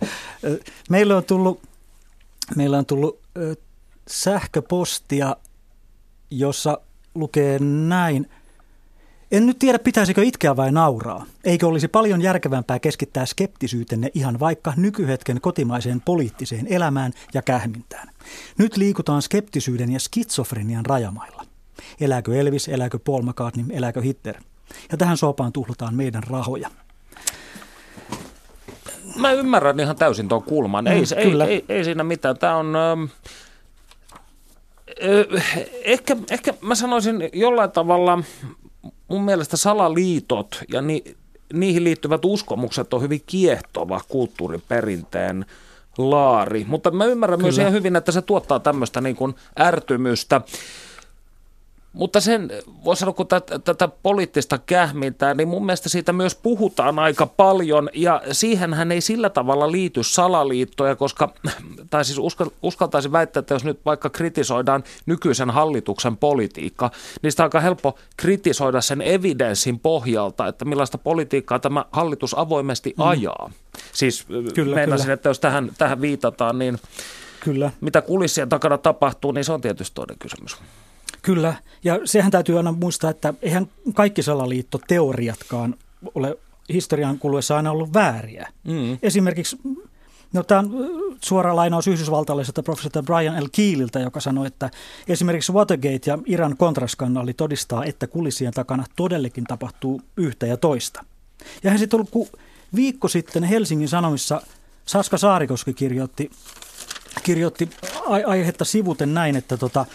[0.89, 1.61] Meillä on tullut,
[2.55, 3.24] meillä on tullut
[4.07, 5.35] sähköpostia,
[6.31, 6.79] jossa
[7.15, 8.29] lukee näin–
[9.31, 11.25] en nyt tiedä, pitäisikö itkeä vai nauraa.
[11.43, 18.09] Eikö olisi paljon järkevämpää keskittää skeptisyytenne ihan vaikka nykyhetken kotimaiseen poliittiseen elämään ja kähmintään.
[18.57, 21.45] Nyt liikutaan skeptisyyden ja skitsofrenian rajamailla.
[21.99, 24.35] Elääkö Elvis, elääkö Paul McCartney, elääkö Hitler?
[24.91, 26.69] Ja tähän sopaan tuhlataan meidän rahoja.
[29.15, 30.87] Mä ymmärrän ihan täysin tuon kulman.
[30.87, 32.37] Ei, mm, ei, ei, ei siinä mitään.
[32.37, 32.75] Tämä on...
[32.75, 33.03] Ähm,
[35.83, 38.23] ehkä, ehkä mä sanoisin jollain tavalla
[39.07, 41.03] mun mielestä salaliitot ja ni,
[41.53, 45.45] niihin liittyvät uskomukset on hyvin kiehtova kulttuuriperinteen
[45.97, 46.65] laari.
[46.67, 47.47] Mutta mä ymmärrän Kyllä.
[47.47, 50.41] myös ihan hyvin, että se tuottaa tämmöistä niin kuin ärtymystä.
[51.95, 52.51] Mutta sen,
[52.83, 57.89] voisi sanoa, kun tätä, tätä poliittista kähmintää, niin mun mielestä siitä myös puhutaan aika paljon,
[57.93, 61.33] ja siihenhän ei sillä tavalla liity salaliittoja, koska,
[61.89, 62.19] tai siis
[62.61, 66.91] uskaltaisin väittää, että jos nyt vaikka kritisoidaan nykyisen hallituksen politiikka,
[67.21, 72.93] niin sitä on aika helppo kritisoida sen evidenssin pohjalta, että millaista politiikkaa tämä hallitus avoimesti
[72.97, 73.03] mm.
[73.03, 73.51] ajaa.
[73.93, 75.13] Siis kyllä, meinasin, kyllä.
[75.13, 76.79] että jos tähän, tähän viitataan, niin
[77.39, 77.71] Kyllä.
[77.81, 80.57] mitä kulissien takana tapahtuu, niin se on tietysti toinen kysymys.
[81.21, 85.75] Kyllä, ja sehän täytyy aina muistaa, että eihän kaikki salaliittoteoriatkaan
[86.15, 86.37] ole
[86.73, 88.47] historian kuluessa aina ollut vääriä.
[88.63, 88.97] Mm.
[89.03, 89.57] Esimerkiksi,
[90.33, 90.71] no tämä on
[91.21, 93.47] suora lainaus yhdysvaltalaiselta professori Brian L.
[93.51, 94.69] Keeliltä, joka sanoi, että
[95.07, 101.05] esimerkiksi Watergate ja Iran kontraskandaali todistaa, että kulissien takana todellekin tapahtuu yhtä ja toista.
[101.63, 102.31] Ja hän sitten ollut
[102.75, 104.41] viikko sitten Helsingin Sanomissa
[104.85, 106.31] Saska Saarikoski kirjoitti,
[107.23, 107.69] kirjoitti
[108.27, 109.85] aihetta sivuten näin, että tota,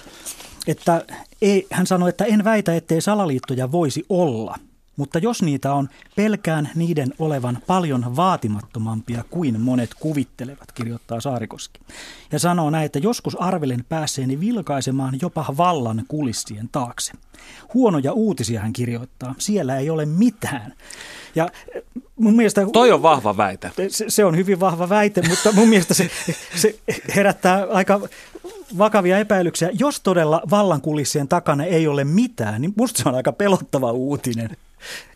[0.67, 1.05] että
[1.43, 4.57] ei, hän sanoi, että en väitä, ettei salaliittoja voisi olla,
[4.97, 11.81] mutta jos niitä on, pelkään niiden olevan paljon vaatimattomampia kuin monet kuvittelevat, kirjoittaa Saarikoski.
[12.33, 17.13] Ja sanoo näin, että joskus arvelen päässeeni vilkaisemaan jopa vallan kulissien taakse.
[17.75, 20.75] Huonoja uutisia hän kirjoittaa, siellä ei ole mitään.
[21.35, 21.49] Ja
[22.21, 22.67] mun mielestä...
[22.73, 23.71] Toi on vahva väite.
[23.89, 26.11] Se, se on hyvin vahva väite, mutta mun mielestä se,
[26.57, 26.75] se
[27.17, 28.01] herättää aika
[28.79, 29.71] vakavia epäilyksiä.
[29.73, 34.57] Jos todella vallankulissien takana ei ole mitään, niin musta se on aika pelottava uutinen.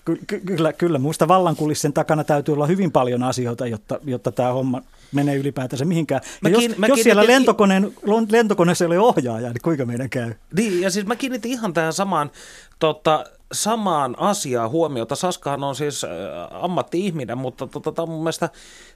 [0.05, 0.99] Ky- kyllä, kyllä.
[0.99, 4.83] Muista vallankulissien takana täytyy olla hyvin paljon asioita, jotta, jotta tämä homma
[5.13, 6.21] menee ylipäätänsä mihinkään.
[6.45, 7.93] Ja jos, mä jos siellä lentokoneen,
[8.31, 10.35] lentokoneessa ei ole ohjaaja, niin kuinka meidän käy?
[10.57, 12.31] Niin, ja siis mä kiinnitin ihan tähän samaan,
[12.79, 15.17] tota, samaan asiaan huomiota.
[15.17, 16.11] Saskahan on siis äh,
[16.51, 18.49] ammatti-ihminen, mutta tota, tämä on mun mielestä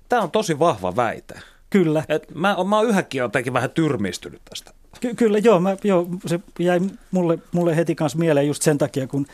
[0.08, 1.34] tämä on tosi vahva väite.
[1.70, 2.04] Kyllä.
[2.08, 4.72] Et mä, mä oon yhäkin jotenkin vähän tyrmistynyt tästä.
[5.00, 6.06] Ky- kyllä, joo, mä, joo.
[6.26, 6.80] Se jäi
[7.10, 9.26] mulle, mulle heti kanssa mieleen just sen takia, kun,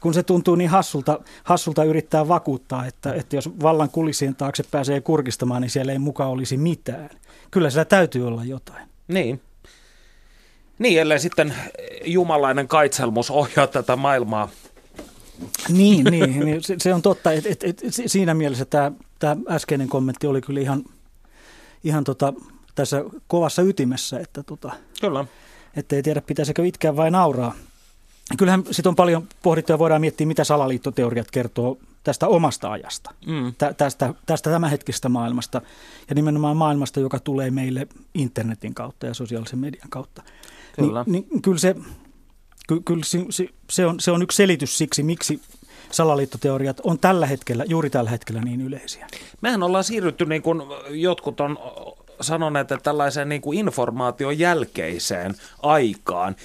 [0.00, 5.00] kun se tuntuu niin hassulta, hassulta yrittää vakuuttaa, että, että jos vallan kulissien taakse pääsee
[5.00, 7.10] kurkistamaan, niin siellä ei mukaan olisi mitään.
[7.50, 8.88] Kyllä siellä täytyy olla jotain.
[9.08, 9.40] Niin.
[10.82, 11.54] Niin, ellei sitten
[12.04, 14.48] jumalainen kaitselmus ohjaa tätä maailmaa.
[15.68, 17.32] Niin, niin, niin se, se on totta.
[17.32, 20.84] Et, et, et, siinä mielessä tämä, tämä äskeinen kommentti oli kyllä ihan,
[21.84, 22.32] ihan tota,
[22.74, 25.24] tässä kovassa ytimessä, että tota, Kyllä.
[25.76, 27.54] Että ei tiedä, pitäisikö itkeä vai nauraa.
[28.38, 33.54] Kyllähän sitten on paljon pohdittu ja voidaan miettiä, mitä salaliittoteoriat kertoo tästä omasta ajasta, mm.
[33.58, 35.60] Tä, tästä, tästä tämänhetkisestä maailmasta
[36.08, 40.22] ja nimenomaan maailmasta, joka tulee meille internetin kautta ja sosiaalisen median kautta.
[40.72, 41.04] Kyllä.
[41.06, 41.74] Ni, niin kyllä se,
[42.68, 43.18] ky, kyllä se,
[43.70, 45.40] se, on, se on yksi selitys siksi, miksi
[45.90, 49.06] salaliittoteoriat on tällä hetkellä, juuri tällä hetkellä niin yleisiä.
[49.40, 51.58] Mehän ollaan siirrytty, niin kuin jotkut on
[52.20, 56.36] sanoneet, että tällaiseen niin kuin informaation jälkeiseen aikaan.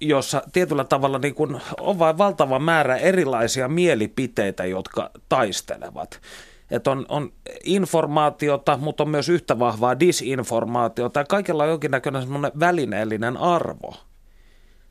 [0.00, 6.20] jossa tietyllä tavalla niin kuin on vain valtava määrä erilaisia mielipiteitä, jotka taistelevat.
[6.70, 7.32] Että on, on
[7.64, 13.94] informaatiota, mutta on myös yhtä vahvaa disinformaatiota ja kaikella on jonkinnäköinen semmoinen välineellinen arvo.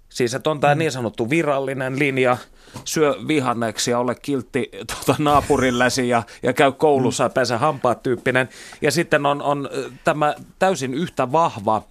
[0.10, 2.38] Siis että on tämä niin sanottu virallinen linja,
[2.86, 8.50] syö vihanneksi ja ole kiltti tuota, naapurillesi ja, ja käy koulussa ja pesä hampaat tyyppinen.
[8.82, 9.70] Ja sitten on, on
[10.04, 11.84] tämä täysin yhtä vahva,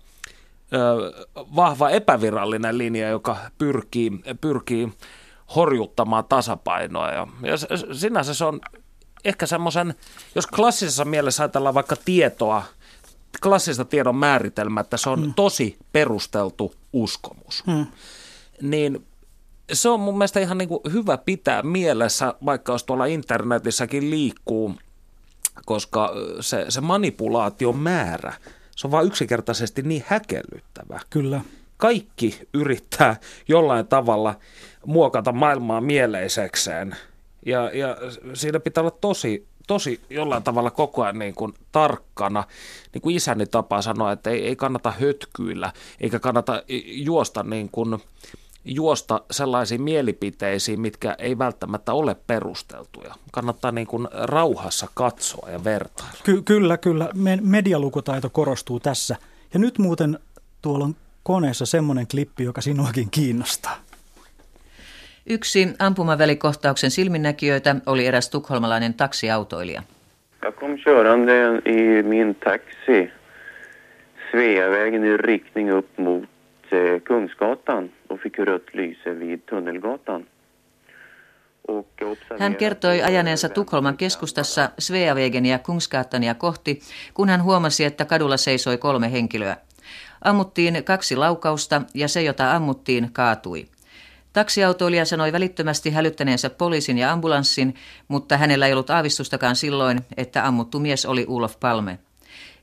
[0.73, 1.13] ö,
[1.57, 4.11] vahva epävirallinen linja, joka pyrkii,
[4.41, 4.93] pyrkii
[5.57, 7.11] horjuttamaan tasapainoa.
[7.11, 7.57] Ja, ja
[7.93, 8.61] sinänsä se on
[9.25, 9.95] ehkä semmoisen,
[10.35, 12.63] jos klassisessa mielessä ajatellaan vaikka tietoa,
[13.43, 15.35] klassista tiedon määritelmää, että se on mm.
[15.35, 17.87] tosi perusteltu uskomus, mm.
[18.63, 19.07] niin
[19.73, 24.75] se on mun mielestä ihan niin kuin hyvä pitää mielessä, vaikka jos tuolla internetissäkin liikkuu,
[25.65, 28.33] koska se, se manipulaation määrä,
[28.77, 31.01] se on vain yksinkertaisesti niin häkellyttävä.
[31.11, 31.41] Kyllä.
[31.77, 33.17] Kaikki yrittää
[33.49, 34.35] jollain tavalla
[34.87, 36.97] muokata maailmaa mieleisekseen–
[37.47, 37.97] ja, ja
[38.35, 42.45] siinä pitää olla tosi, tosi jollain tavalla koko ajan niin kuin tarkkana.
[42.95, 47.99] Niin kuin isäni tapaa sanoa, että ei, ei kannata hötkyillä, eikä kannata juosta niin kuin,
[48.65, 53.15] juosta sellaisiin mielipiteisiin, mitkä ei välttämättä ole perusteltuja.
[53.31, 56.21] Kannattaa niin kuin rauhassa katsoa ja vertailla.
[56.25, 57.09] Ky- kyllä, kyllä.
[57.41, 59.17] Medialukutaito korostuu tässä.
[59.53, 60.19] Ja nyt muuten
[60.63, 63.77] tuolla on koneessa semmoinen klippi, joka sinuakin kiinnostaa.
[65.31, 69.83] Yksi ampumavälikohtauksen silminnäkijöitä oli eräs tukholmalainen taksiautoilija.
[70.43, 73.11] Jag kom körande i min taxi
[74.31, 76.25] Sveavägen i riktning upp mot
[76.73, 80.27] eh, Kungsgatan och fick rött lyse vid Tunnelgatan.
[82.39, 86.81] Hän kertoi ajaneensa Tukholman keskustassa Sveavegenia Kungsgatania kohti,
[87.15, 89.57] kun hän huomasi, että kadulla seisoi kolme henkilöä.
[90.25, 93.67] Ammuttiin kaksi laukausta ja se, jota ammuttiin, kaatui.
[94.39, 97.75] Taksiautoilija sanoi välittömästi hälyttäneensä poliisin ja ambulanssin,
[98.09, 101.99] mutta hänellä ei ollut aavistustakaan silloin, että ammuttu mies oli Ulof Palme.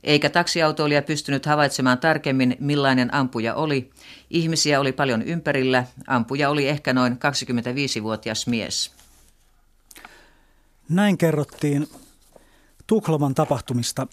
[0.04, 3.90] Eikä taksiautoilija pystynyt havaitsemaan tarkemmin, millainen ampuja oli.
[4.30, 5.84] Ihmisiä oli paljon ympärillä.
[6.06, 8.92] Ampuja oli ehkä noin 25-vuotias mies.
[10.88, 11.86] Näin kerrottiin
[12.86, 14.06] Tukholman tapahtumista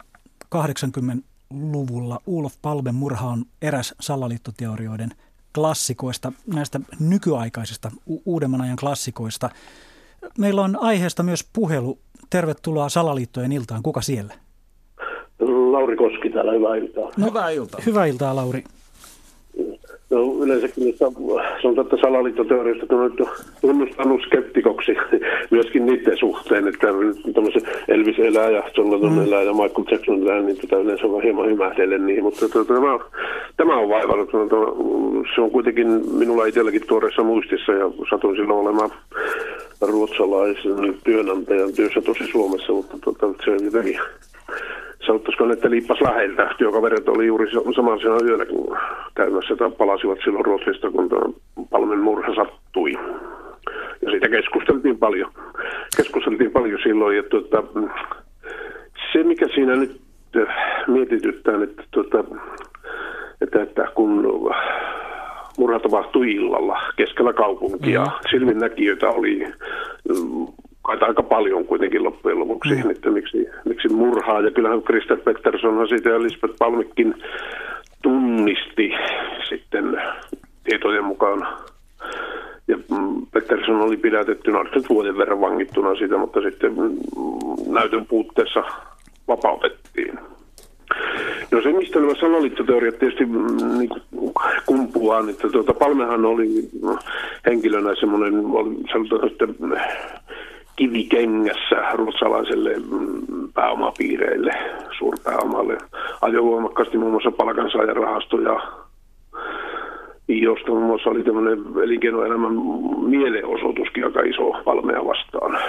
[0.55, 2.19] 80-luvulla.
[2.25, 5.09] Ulof Palmen murha on eräs salaliittoteorioiden
[5.55, 9.49] klassikoista, näistä nykyaikaisista u- uudemman ajan klassikoista.
[10.37, 11.99] Meillä on aiheesta myös puhelu.
[12.29, 13.83] Tervetuloa Salaliittojen iltaan.
[13.83, 14.33] Kuka siellä?
[15.71, 17.09] Lauri Koski täällä, hyvää iltaa.
[17.17, 17.81] No, hyvää iltaa.
[17.85, 18.63] Hyvää iltaa, Lauri.
[20.13, 21.05] No, yleensäkin niistä
[21.61, 23.27] sanotaan, että salaliittoteoriasta on nyt
[23.61, 24.91] tunnustanut skeptikoksi
[25.51, 26.87] myöskin niiden suhteen, että
[27.87, 29.23] Elvis elää ja John Lennon mm.
[29.23, 32.99] elää ja Michael Jackson elää, niin tätä yleensä on hieman hymähdellen niihin, mutta tuota, tämä,
[33.57, 34.29] tämä on vaivannut.
[35.35, 35.87] Se on kuitenkin
[36.17, 38.89] minulla itselläkin tuoreessa muistissa ja satuin silloin olemaan
[39.81, 43.99] ruotsalaisen työnantajan työssä tosi Suomessa, mutta tuota, se on jotenkin
[45.05, 46.55] sanottaisiko että liippas läheltä.
[46.57, 48.77] Työkaverit oli juuri samana yönä, kun
[49.15, 51.09] käymässä tai palasivat silloin Ruotsista, kun
[51.69, 52.93] Palmen murha sattui.
[54.01, 55.31] Ja siitä keskusteltiin paljon.
[55.97, 57.63] Keskusteltiin paljon silloin, että tuota,
[59.13, 60.01] se mikä siinä nyt
[60.37, 60.55] äh,
[60.87, 62.23] mietityttää, että, tuota,
[63.41, 64.09] että, että kun
[65.57, 68.11] murha tapahtui illalla keskellä kaupunkia, mm.
[68.31, 69.47] silminnäkijöitä oli
[70.83, 72.89] kai aika paljon kuitenkin loppujen lopuksi, mm.
[72.89, 74.41] että miksi, miksi murhaa.
[74.41, 77.15] Ja kyllähän Christer Pettersson siitä ja Lisbeth Palmikkin
[78.01, 78.91] tunnisti
[79.49, 80.01] sitten
[80.63, 81.47] tietojen mukaan.
[82.67, 88.63] Ja mm, Pettersson oli pidätetty nyt vuoden verran vangittuna siitä, mutta sitten mm, näytön puutteessa
[89.27, 90.19] vapautettiin.
[91.51, 93.89] No se, mistä nämä salaliittoteoriat tietysti mm, niin
[94.65, 96.49] kumpuaa, että tuota, Palmehan oli
[97.45, 98.33] henkilönä semmoinen,
[98.91, 99.47] sanotaan, että
[100.75, 104.51] kivikengässä ruotsalaiselle mm, pääomapiireille,
[104.97, 105.77] suurpääomalle.
[106.21, 108.59] Ajoi voimakkaasti muun muassa palkansaajan rahastoja,
[110.27, 112.53] josta muun muassa oli tämmöinen elinkeinoelämän
[113.07, 115.59] mielenosoituskin aika iso Palmea vastaan.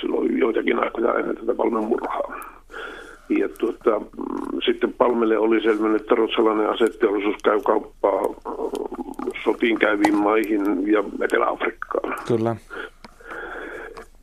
[0.00, 2.40] Silloin joitakin aikoja ennen tätä Palmen murhaa.
[3.28, 8.22] Ja tuota, mm, sitten Palmelle oli selvinnyt, että ruotsalainen asetteollisuus käy kauppaa
[9.44, 12.14] sotiin käyviin maihin ja Etelä-Afrikkaan.
[12.28, 12.56] Kyllä.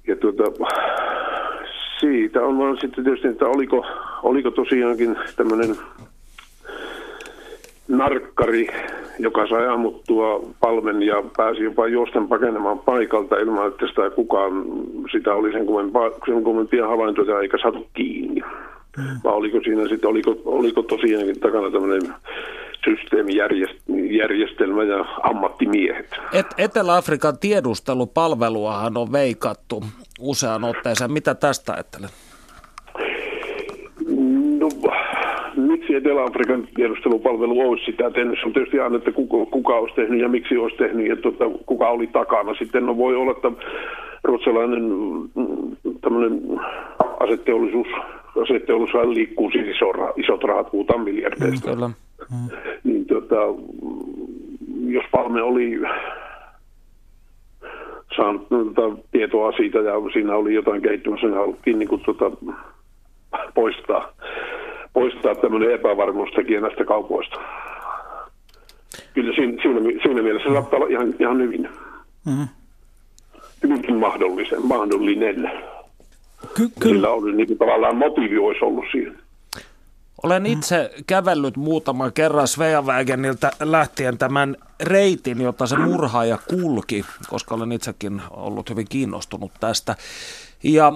[0.07, 0.43] Ja tuota,
[1.99, 3.85] siitä on vaan sitten tietysti, että oliko,
[4.23, 5.75] oliko tosiaankin tämmöinen
[7.87, 8.67] narkkari,
[9.19, 14.53] joka sai ammuttua palmen ja pääsi jopa juosten pakenemaan paikalta ilman, että sitä kukaan
[15.11, 15.65] sitä oli sen
[16.43, 18.41] kummempia, havaintoja eikä saatu kiinni.
[19.23, 22.13] Vai oliko siinä sitten, oliko, oliko tosiaankin takana tämmöinen
[22.85, 26.09] systeemijärjestelmä ja ammattimiehet.
[26.33, 29.83] Et, Etelä-Afrikan tiedustelupalveluahan on veikattu
[30.19, 31.11] usean otteeseen.
[31.11, 32.11] Mitä tästä ajattelet?
[34.59, 34.69] No,
[35.55, 38.39] miksi Etelä-Afrikan tiedustelupalvelu olisi sitä tehnyt?
[38.39, 41.45] Se on tietysti aina, että kuka, kuka olisi tehnyt ja miksi olisi tehnyt ja tuota,
[41.65, 42.53] kuka oli takana.
[42.53, 43.51] Sitten no voi olla, että
[44.23, 44.83] ruotsalainen
[45.35, 46.41] mm, tämmöinen
[47.19, 47.87] aseteollisuus,
[48.43, 51.69] aseteollisuus liikkuu siis iso, isot rahat, puhutaan miljardeista.
[51.69, 51.87] Mm, kyllä.
[51.87, 52.57] Mm.
[52.83, 53.35] Niin tuota,
[54.87, 55.79] jos Palme oli
[58.15, 62.31] saanut tuota, tietoa siitä ja siinä oli jotain kehittymässä, niin haluttiin niin kuin, tuota,
[63.53, 64.13] poistaa,
[64.93, 67.39] poistaa tämmöinen epävarmuustekijä näistä kaupoista.
[69.13, 71.69] Kyllä siinä, siinä, siinä mielessä saattaa olla ihan, ihan hyvin.
[72.25, 72.47] Mm-hmm.
[73.63, 75.51] Hyvinkin mahdollisen, mahdollinen.
[76.53, 79.17] Ky- ky- Sillä oli niin kuin, tavallaan motiivi olisi ollut siihen.
[80.23, 87.71] Olen itse kävellyt muutaman kerran Sveavägeniltä lähtien tämän reitin, jota se murhaaja kulki, koska olen
[87.71, 89.95] itsekin ollut hyvin kiinnostunut tästä.
[90.63, 90.93] Ja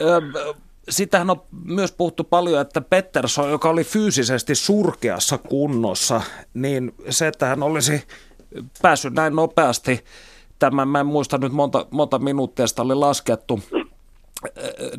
[0.00, 0.54] äh,
[0.88, 6.20] sitähän on myös puhuttu paljon, että Pettersson, joka oli fyysisesti surkeassa kunnossa,
[6.54, 8.02] niin se, että hän olisi
[8.82, 10.04] päässyt näin nopeasti,
[10.58, 13.60] tämän, mä en muista nyt monta, monta minuuttia sitä oli laskettu,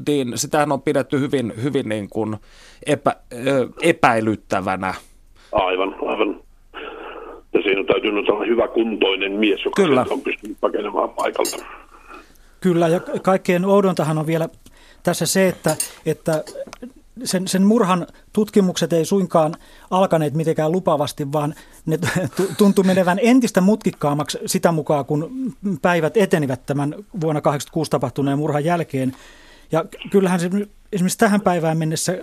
[0.08, 2.38] niin sitähän on pidetty hyvin, hyvin niin kuin
[2.86, 3.16] epä,
[3.82, 4.94] epäilyttävänä.
[5.52, 6.42] Aivan, aivan.
[7.54, 10.06] Ja siinä täytyy olla hyvä kuntoinen mies, joka Kyllä.
[10.10, 11.58] on pystynyt pakenemaan paikalta.
[12.62, 14.50] Kyllä, ja kaikkein oudontahan on vielä
[15.04, 15.76] tässä se, että,
[16.06, 16.44] että
[17.24, 19.56] sen, sen murhan tutkimukset ei suinkaan
[19.92, 21.56] alkaneet mitenkään lupavasti, vaan
[21.86, 22.00] ne
[22.58, 29.16] tuntui menevän entistä mutkikkaammaksi sitä mukaan, kun päivät etenivät tämän vuonna 1986 tapahtuneen murhan jälkeen.
[29.72, 30.50] Ja kyllähän se
[30.92, 32.18] esimerkiksi tähän päivään mennessä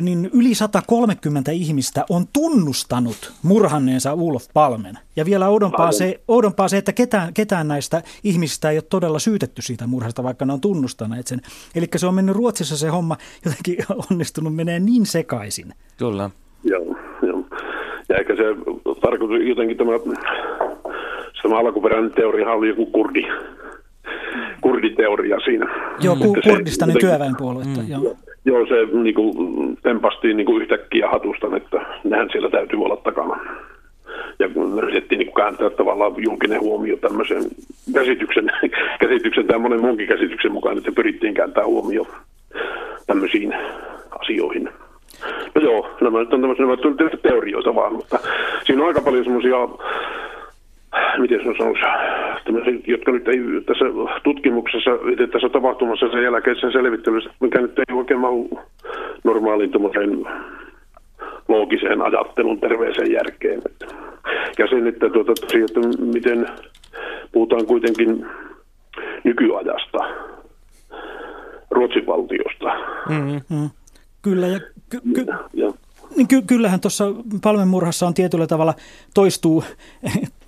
[0.00, 4.98] niin yli 130 ihmistä on tunnustanut murhanneensa Ulof Palmen.
[5.16, 9.62] Ja vielä oudompaa se, oudompaa se että ketään, ketään näistä ihmisistä ei ole todella syytetty
[9.62, 11.40] siitä murhasta, vaikka ne on tunnustaneet sen.
[11.74, 13.76] Eli se on mennyt Ruotsissa se homma jotenkin
[14.10, 15.74] onnistunut menee niin sekaisin.
[15.98, 16.30] Kyllä.
[16.64, 17.44] Joo, joo.
[18.08, 18.42] Ja ehkä se
[19.00, 19.92] tarkoitus jotenkin tämä,
[21.42, 23.22] tämä alkuperäinen teoria oli joku kurdi,
[24.60, 25.66] kurditeoria siinä.
[26.00, 27.80] Joo, Kurdistanin työväenpuoluetta.
[27.80, 27.88] Mm.
[27.88, 28.16] Joo.
[28.44, 29.34] Joo, se niin kuin,
[29.82, 33.40] tempastiin niin kuin yhtäkkiä hatusta, että nehän siellä täytyy olla takana.
[34.38, 37.42] Ja kun yritettiin niin kääntää tavallaan julkinen huomio tämmöisen
[37.94, 38.50] käsityksen,
[39.00, 42.06] käsityksen tai monen muunkin käsityksen mukaan, että pyrittiin kääntää huomio
[43.06, 43.54] tämmöisiin
[44.10, 44.68] asioihin.
[45.54, 48.18] No joo, nämä nyt on tämmöisiä teorioita vaan, mutta
[48.64, 49.56] siinä on aika paljon semmoisia
[51.18, 53.84] miten se sanoisi, jotka nyt ei tässä
[54.24, 54.90] tutkimuksessa,
[55.32, 58.60] tässä tapahtumassa sen jälkeisen selvittelyssä, mikä nyt ei oikein mahu
[59.24, 59.72] normaaliin
[61.48, 63.62] loogiseen ajattelun terveeseen järkeen.
[64.58, 66.46] Ja sen, että, tuota, että miten
[67.32, 68.26] puhutaan kuitenkin
[69.24, 69.98] nykyajasta,
[71.70, 72.66] Ruotsin valtiosta.
[73.08, 73.70] Mm-hmm.
[74.22, 74.60] Kyllä, ja,
[74.90, 75.72] ky- ky- ja,
[76.16, 77.04] niin ky- kyllähän tuossa
[77.42, 78.74] palmenmurhassa on tietyllä tavalla
[79.14, 79.64] toistuu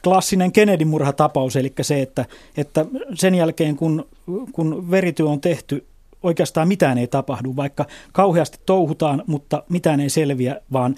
[0.05, 2.25] klassinen Kennedy-murhatapaus, eli se, että,
[2.57, 4.07] että sen jälkeen kun,
[4.53, 5.87] kun verityö on tehty,
[6.23, 10.95] oikeastaan mitään ei tapahdu, vaikka kauheasti touhutaan, mutta mitään ei selviä, vaan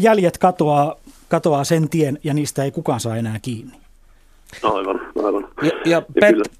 [0.00, 0.96] jäljet katoaa,
[1.28, 3.80] katoaa sen tien ja niistä ei kukaan saa enää kiinni.
[4.62, 5.48] Aivan, aivan.
[5.62, 6.59] Ja, ja Pet,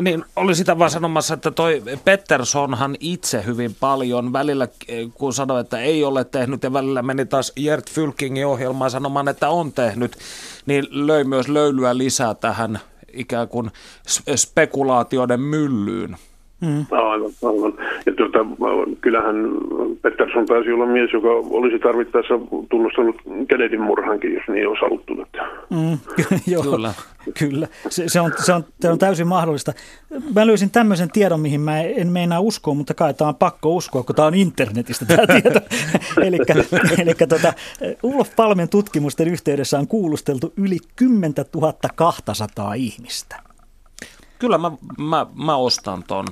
[0.00, 4.68] niin, oli sitä vaan sanomassa, että toi Petterssonhan itse hyvin paljon välillä,
[5.14, 9.48] kun sanoi, että ei ole tehnyt ja välillä meni taas Gert Fylkingin ohjelmaan sanomaan, että
[9.48, 10.16] on tehnyt,
[10.66, 12.80] niin löi myös löylyä lisää tähän
[13.12, 13.70] ikään kuin
[14.36, 16.16] spekulaatioiden myllyyn.
[16.60, 16.86] Mm.
[16.90, 17.72] Aivan, aivan.
[18.06, 18.38] Ja tuota,
[19.00, 19.36] kyllähän
[20.02, 22.34] Pettersson taisi olla mies, joka olisi tarvittaessa
[22.70, 23.16] tunnustanut
[23.48, 25.14] Kennedyn murhankin, jos niin olisi haluttu.
[25.70, 25.98] Mm,
[26.52, 26.94] joo, kyllä.
[27.38, 27.68] kyllä.
[27.88, 29.72] Se, se, on, se, on, se on täysin mahdollista.
[30.34, 34.02] Mä löysin tämmöisen tiedon, mihin mä en meinaa uskoa, mutta kai tämä on pakko uskoa,
[34.02, 35.60] kun tämä on internetistä tämä tieto.
[36.98, 37.52] eli tota,
[38.02, 41.34] Ulof Palmen tutkimusten yhteydessä on kuulusteltu yli 10
[42.24, 43.36] 200 ihmistä.
[44.38, 46.26] Kyllä mä, mä, mä ostan ton.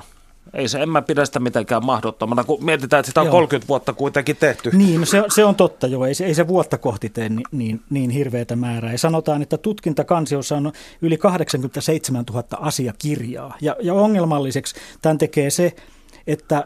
[0.55, 3.33] Ei se, en mä pidä sitä mitenkään mahdottomana, kun mietitään, että sitä on joo.
[3.33, 4.71] 30 vuotta kuitenkin tehty.
[4.73, 7.45] Niin, no se, se on totta joo, ei se, ei se vuotta kohti tee niin,
[7.53, 8.93] niin, niin hirveätä määrää.
[8.93, 10.73] Ja sanotaan, että tutkintakansiossa on
[11.03, 13.57] yli 87 000 asiakirjaa.
[13.61, 15.73] Ja, ja ongelmalliseksi tämän tekee se,
[16.27, 16.65] että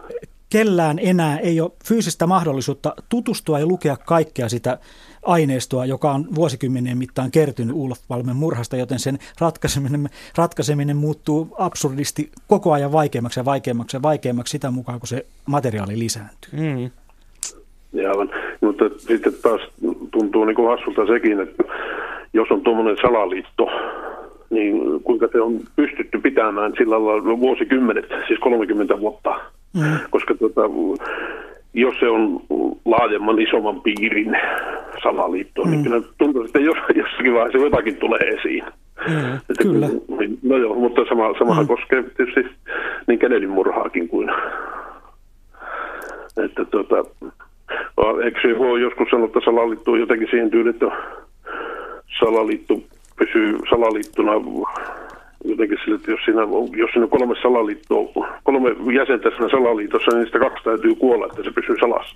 [0.50, 4.78] kellään enää ei ole fyysistä mahdollisuutta tutustua ja lukea kaikkea sitä
[5.22, 12.30] aineistoa, joka on vuosikymmenien mittaan kertynyt Ulf Palmen murhasta, joten sen ratkaiseminen, ratkaiseminen muuttuu absurdisti
[12.48, 16.50] koko ajan vaikeammaksi ja vaikeammaksi ja vaikeammaksi sitä mukaan, kun se materiaali lisääntyy.
[16.52, 16.90] Mm.
[17.92, 18.30] Ja aivan.
[18.60, 19.60] Mutta sitten taas
[20.10, 21.64] tuntuu niin kuin hassulta sekin, että
[22.32, 23.66] jos on tuommoinen salaliitto,
[24.50, 29.40] niin kuinka se on pystytty pitämään sillä lailla vuosikymmenet, siis 30 vuotta.
[29.74, 29.98] Mm.
[30.10, 30.60] Koska tuota,
[31.74, 32.40] jos se on
[32.84, 34.36] laajemman, isomman piirin
[35.02, 35.72] salaliitto, niin mm.
[35.72, 38.64] niin kyllä tuntuu, että jos, jossakin vaiheessa jotakin tulee esiin.
[39.08, 39.88] Mm, että kyllä.
[40.18, 41.68] Niin, no joo, mutta sama, samahan mm.
[41.68, 42.46] koskee tietysti
[43.06, 44.30] niin Kennedyn murhaakin kuin...
[46.44, 46.96] Että tuota,
[48.24, 50.86] eikö se voi joskus sanoa, että salaliitto on jotenkin siihen tyyliin, että
[52.18, 52.74] salaliitto
[53.18, 54.32] pysyy salaliittona
[55.44, 56.42] jotenkin sille, että jos siinä,
[56.76, 61.42] jos siinä on kolme salaliittoa, kolme jäsentä siinä salaliitossa, niin niistä kaksi täytyy kuolla, että
[61.42, 62.14] se pysyy salassa.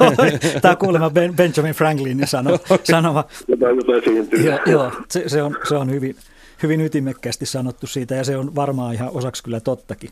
[0.62, 2.50] Tämä on kuulemma ben, Benjamin Franklin sano,
[2.92, 3.24] sanoma.
[3.48, 6.16] Jotain, jotain joo, joo se, se, on, se on hyvin,
[6.62, 10.10] hyvin ytimekkäästi sanottu siitä ja se on varmaan ihan osaksi kyllä tottakin.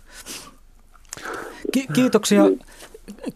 [1.73, 2.43] Ki- kiitoksia,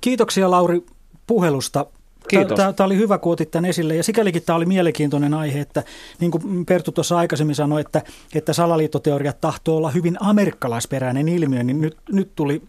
[0.01, 0.81] kiitoksia Lauri
[1.27, 1.87] puhelusta.
[2.29, 2.57] Kiitos.
[2.77, 5.83] Tämä oli hyvä, kun otit tämän esille ja sikälikin tämä oli mielenkiintoinen aihe, että
[6.21, 8.03] niin kuin Perttu tuossa aikaisemmin sanoi, että,
[8.35, 12.63] että salaliittoteoriat tahtoo olla hyvin amerikkalaisperäinen ilmiö, niin nyt, nyt tuli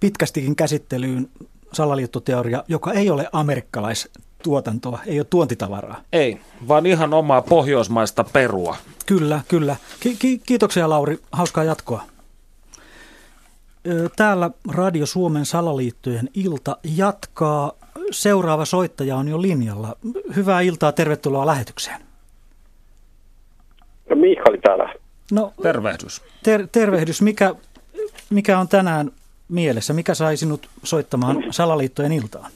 [0.00, 1.28] pitkästikin käsittelyyn
[1.72, 6.00] salaliittoteoria, joka ei ole amerikkalaistuotantoa, ei ole tuontitavaraa.
[6.12, 8.76] Ei, vaan ihan omaa pohjoismaista perua.
[9.06, 9.76] Kyllä, kyllä.
[10.00, 12.02] Ki- ki- kiitoksia Lauri, hauskaa jatkoa.
[14.16, 17.72] Täällä Radio Suomen salaliittojen ilta jatkaa
[18.12, 19.96] seuraava soittaja on jo linjalla.
[20.36, 22.00] Hyvää iltaa, tervetuloa lähetykseen.
[24.10, 24.94] No Miikali täällä.
[25.32, 26.22] No, tervehdys.
[26.42, 27.22] Ter- tervehdys.
[27.22, 27.54] Mikä,
[28.30, 29.10] mikä on tänään
[29.48, 29.92] mielessä?
[29.92, 32.50] Mikä sai sinut soittamaan salaliittojen iltaan?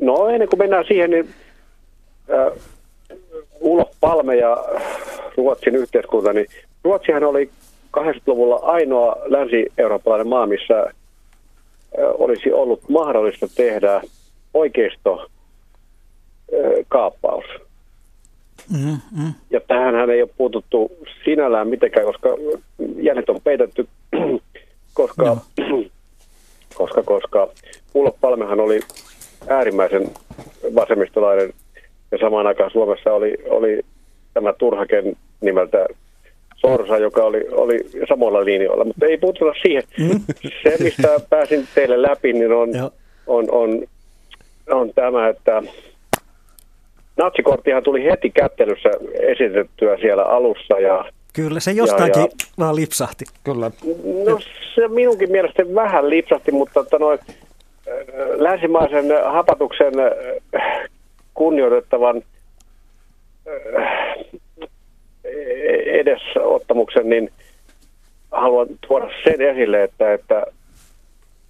[0.00, 1.34] No ennen kuin mennään siihen, niin
[2.30, 2.62] äh,
[3.60, 4.56] Ulo Palme ja
[5.36, 6.46] Ruotsin yhteiskunta, niin
[6.84, 7.50] Ruotsihan oli
[7.98, 10.90] 80-luvulla ainoa länsi-eurooppalainen maa, missä äh,
[12.18, 14.02] olisi ollut mahdollista tehdä
[14.54, 15.30] oikeisto
[16.88, 17.44] kaappaus.
[18.72, 19.32] Mm-hmm.
[19.50, 20.92] Ja tähän ei ole puututtu
[21.24, 22.28] sinällään mitenkään, koska
[22.96, 23.88] jäljet on peitetty,
[24.94, 25.38] koska, no.
[26.78, 27.48] koska, koska
[27.94, 28.80] Ulo Palmehan oli
[29.48, 30.10] äärimmäisen
[30.74, 31.52] vasemmistolainen
[32.12, 33.80] ja samaan aikaan Suomessa oli, oli
[34.34, 35.86] tämä Turhaken nimeltä
[36.56, 37.78] Sorsa, joka oli, oli
[38.08, 39.82] samalla linjoilla, mutta ei puututa siihen.
[39.98, 40.20] Mm.
[40.62, 42.70] Se, mistä pääsin teille läpi, niin on,
[43.26, 43.82] on, on
[44.70, 45.62] on tämä, että
[47.16, 48.90] natsikorttihan tuli heti kättelyssä
[49.20, 53.24] esitettyä siellä alussa ja Kyllä, se jostakin ja, ja, vaan lipsahti.
[53.44, 53.70] Kyllä.
[54.24, 54.38] No
[54.74, 57.18] se minunkin mielestäni vähän lipsahti, mutta että noin,
[58.36, 59.92] länsimaisen hapatuksen
[61.34, 62.22] kunnioitettavan
[65.86, 67.30] edesottamuksen, niin
[68.32, 70.46] haluan tuoda sen esille, että, että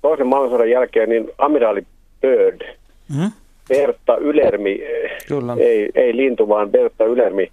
[0.03, 1.87] toisen maailmansodan jälkeen niin amiraali
[2.21, 2.77] Bird
[3.19, 3.31] Mm.
[3.69, 4.81] Bertta Ylermi,
[5.29, 5.57] Kyllä.
[5.59, 7.53] Ei, ei lintu, vaan Bertta Ylermi,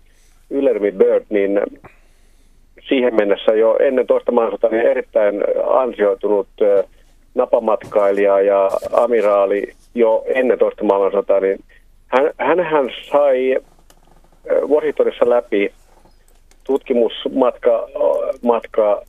[0.50, 1.62] Ylermi Bird, niin
[2.88, 6.48] siihen mennessä jo ennen toista maailmansotaa niin erittäin ansioitunut
[7.36, 11.64] napamatkailija ja amiraali jo ennen toista maailmansotaa, niin
[12.08, 13.58] hän, hänhän sai
[14.68, 15.72] Washingtonissa läpi
[16.64, 17.88] tutkimusmatka
[18.42, 19.02] matka,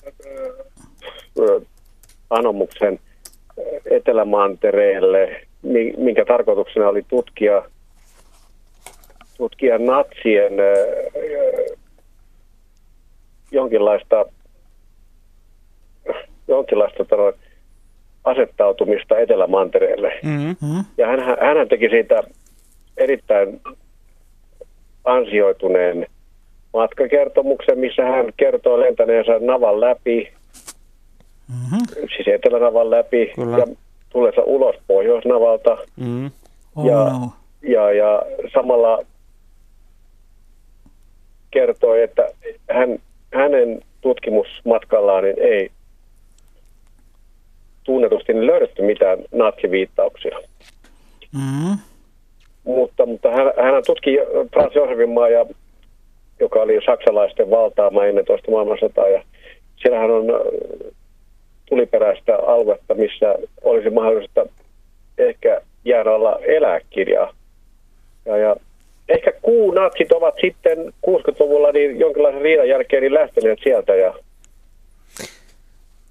[2.30, 2.98] anomuksen
[3.90, 5.46] Etelämantereelle
[5.96, 7.62] minkä tarkoituksena oli tutkia,
[9.36, 10.52] tutkia natsien
[13.50, 14.24] jonkinlaista,
[16.48, 17.32] jonkinlaista tano,
[18.24, 20.12] asettautumista Etelämantereelle.
[20.22, 20.84] Mm-hmm.
[20.98, 22.22] Ja hän, hän teki siitä
[22.96, 23.60] erittäin
[25.04, 26.06] ansioituneen
[26.72, 30.32] matkakertomuksen, missä hän kertoo lentäneensä navan läpi,
[31.48, 32.08] mm-hmm.
[32.16, 33.58] siis Etelänavan läpi, Kyllä.
[33.58, 33.66] ja
[34.10, 35.78] tullessa ulos Pohjoisnavalta.
[35.96, 36.30] Mm.
[36.76, 37.32] Oh, ja, no.
[37.62, 38.22] ja, ja
[38.54, 38.98] samalla
[41.50, 42.30] kertoi, että
[42.70, 42.98] hän,
[43.34, 45.70] hänen tutkimusmatkallaan niin ei
[47.84, 50.38] tunnetusti niin löydetty mitään natsiviittauksia.
[51.34, 51.78] Mm.
[52.64, 54.18] Mutta, mutta hän, hän tutki
[54.52, 55.46] Frans Josefin maa, ja,
[56.40, 59.08] joka oli saksalaisten valtaama ennen toista maailmansotaa.
[59.08, 59.22] Ja
[59.82, 60.24] siellähän on
[61.70, 64.46] tuliperäistä aluetta, missä olisi mahdollista
[65.18, 67.34] ehkä jäädä olla eläkirjaa.
[68.26, 68.56] Ja, ja
[69.08, 74.14] ehkä kuunatsit ovat sitten 60-luvulla niin jonkinlaisen riidan jälkeen niin lähteneet sieltä ja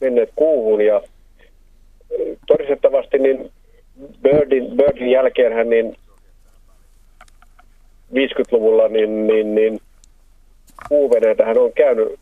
[0.02, 1.02] menneet kuuhun ja
[2.48, 3.52] todistettavasti niin
[4.22, 5.96] Birdin, Birdin jälkeen niin
[8.14, 9.80] 50-luvulla niin, niin, niin
[11.46, 12.20] hän on käynyt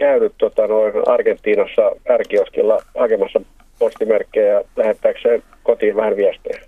[0.00, 3.40] käynyt tota, noin Argentiinassa ärkioskilla hakemassa
[3.78, 6.60] postimerkkejä ja lähettääkseen kotiin vähän viestejä.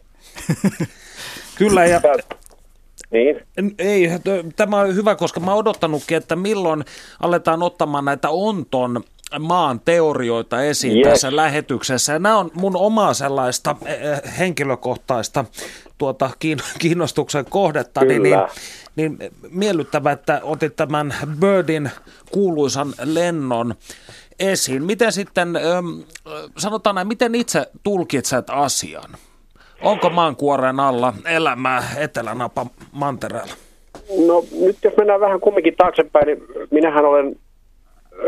[1.59, 2.01] Kyllä, ja
[3.11, 3.41] Niin.
[3.79, 4.09] Ei,
[4.57, 6.85] tämä on hyvä, koska mä odottanutkin, että milloin
[7.21, 9.03] aletaan ottamaan näitä onton
[9.39, 11.09] maan teorioita esiin Yes.
[11.09, 12.19] tässä lähetyksessä.
[12.19, 13.99] Nämä on mun omaa sellaista eh,
[14.39, 15.45] henkilökohtaista
[15.99, 18.01] tuota, kiin- kiinnostuksen kohdetta.
[18.05, 18.49] Niin, niin, Kyllä.
[18.97, 19.19] niin
[19.51, 21.91] miellyttävä, että otit tämän Birdin
[22.33, 23.75] kuuluisan lennon
[24.41, 24.85] esiin.
[24.85, 25.49] Miten sitten,
[26.59, 29.11] sanotaan näin, miten itse tulkitset asian?
[29.83, 33.53] Onko maankuoren alla elämää Etelänapa mantereella?
[34.27, 36.39] No nyt jos mennään vähän kumminkin taaksepäin, niin
[36.71, 37.37] minähän olen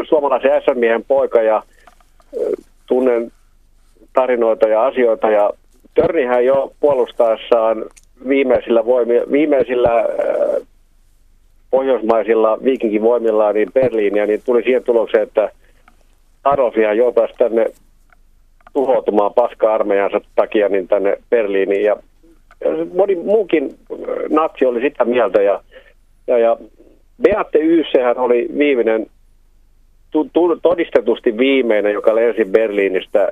[0.09, 1.63] suomalaisen SM-miehen poika ja
[2.87, 3.33] tunnen
[4.13, 5.31] tarinoita ja asioita.
[5.31, 5.51] Ja
[5.95, 7.85] Törnihän jo puolustaessaan
[8.29, 9.91] viimeisillä, voimilla, viimeisillä
[11.71, 15.53] pohjoismaisilla viikinkivoimillaan niin Berliiniä, niin tuli siihen tulokseen, että
[16.45, 17.67] Adolfihan joutaisi tänne
[18.73, 21.85] tuhoutumaan paska-armeijansa takia niin tänne Berliiniin.
[21.85, 21.97] Ja
[22.95, 23.75] moni muukin
[24.31, 25.61] natsi oli sitä mieltä ja,
[26.27, 26.57] ja, ja
[27.23, 29.07] Beate Yysehän oli viimeinen,
[30.63, 33.29] todistetusti viimeinen, joka lensi Berliinistä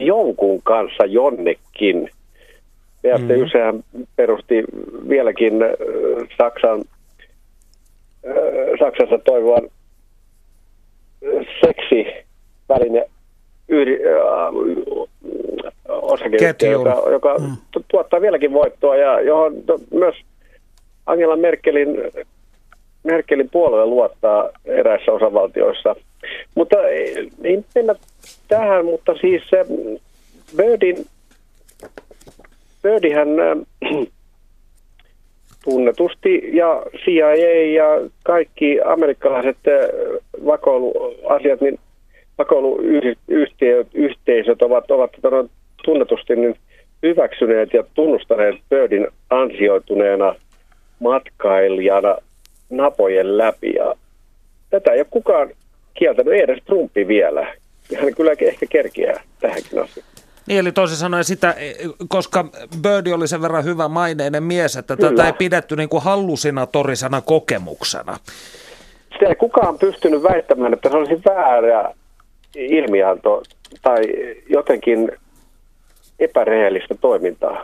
[0.00, 2.10] jonkun kanssa jonnekin.
[3.02, 4.06] Beate mm.
[4.16, 4.64] Perusti
[5.08, 5.54] vieläkin
[6.38, 6.84] Saksan,
[8.78, 9.68] Saksassa toimivan
[11.24, 13.10] ö, seksiväline
[13.68, 14.16] yri, äh,
[15.88, 17.36] osakeyhtiö, joka, joka
[17.70, 20.14] tu- tuottaa vieläkin voittoa ja johon to- myös
[21.06, 21.88] Angela Merkelin,
[23.02, 25.96] Merkelin puolue luottaa eräissä osavaltioissa.
[26.54, 27.94] Mutta ei, ei mennä
[28.48, 29.66] tähän, mutta siis se
[30.56, 31.06] Birdin,
[32.82, 33.56] Birdihän äh,
[35.64, 37.84] tunnetusti ja CIA ja
[38.24, 39.56] kaikki amerikkalaiset
[40.46, 41.78] vakoiluasiat, niin
[42.38, 45.44] vakoiluyhteisöt ovat, ovat tota
[45.84, 46.56] tunnetusti niin
[47.02, 50.34] hyväksyneet ja tunnustaneet Birdin ansioituneena
[51.00, 52.16] matkailijana
[52.70, 53.74] napojen läpi.
[53.74, 53.94] Ja
[54.70, 55.50] tätä ei ole kukaan
[55.98, 57.54] kieltänyt, edes Trumpi vielä.
[58.00, 60.08] Hän kyllä ehkä kerkiää tähänkin asiaan.
[60.46, 61.54] Niin, eli toisin sanoen sitä,
[62.08, 62.44] koska
[62.82, 65.10] Birdi oli sen verran hyvä maineinen mies, että Kyllä.
[65.10, 68.16] tätä ei pidetty niin kuin hallusinatorisena kokemuksena.
[69.12, 71.94] Sitä ei kukaan pystynyt väittämään, että se olisi väärä
[72.54, 73.42] ilmianto
[73.82, 74.02] tai
[74.48, 75.12] jotenkin
[76.18, 77.62] epärehellistä toimintaa.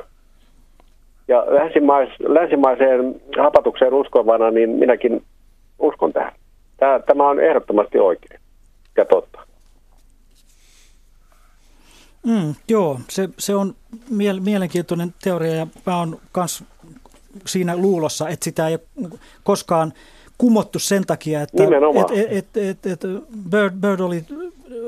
[1.28, 5.22] Ja länsimais, länsimaiseen hapatukseen uskovana, niin minäkin
[5.78, 6.32] uskon tähän.
[6.82, 8.40] Tämä, tämä on ehdottomasti oikein
[8.96, 9.38] ja totta.
[12.26, 13.74] Mm, joo, se, se on
[14.10, 16.64] miel, mielenkiintoinen teoria ja mä oon kans
[17.46, 18.78] siinä luulossa, että sitä ei
[19.42, 19.92] koskaan
[20.38, 21.62] kumottu sen takia, että
[22.28, 23.00] et, et, et, et
[23.50, 24.24] Bird, Bird oli,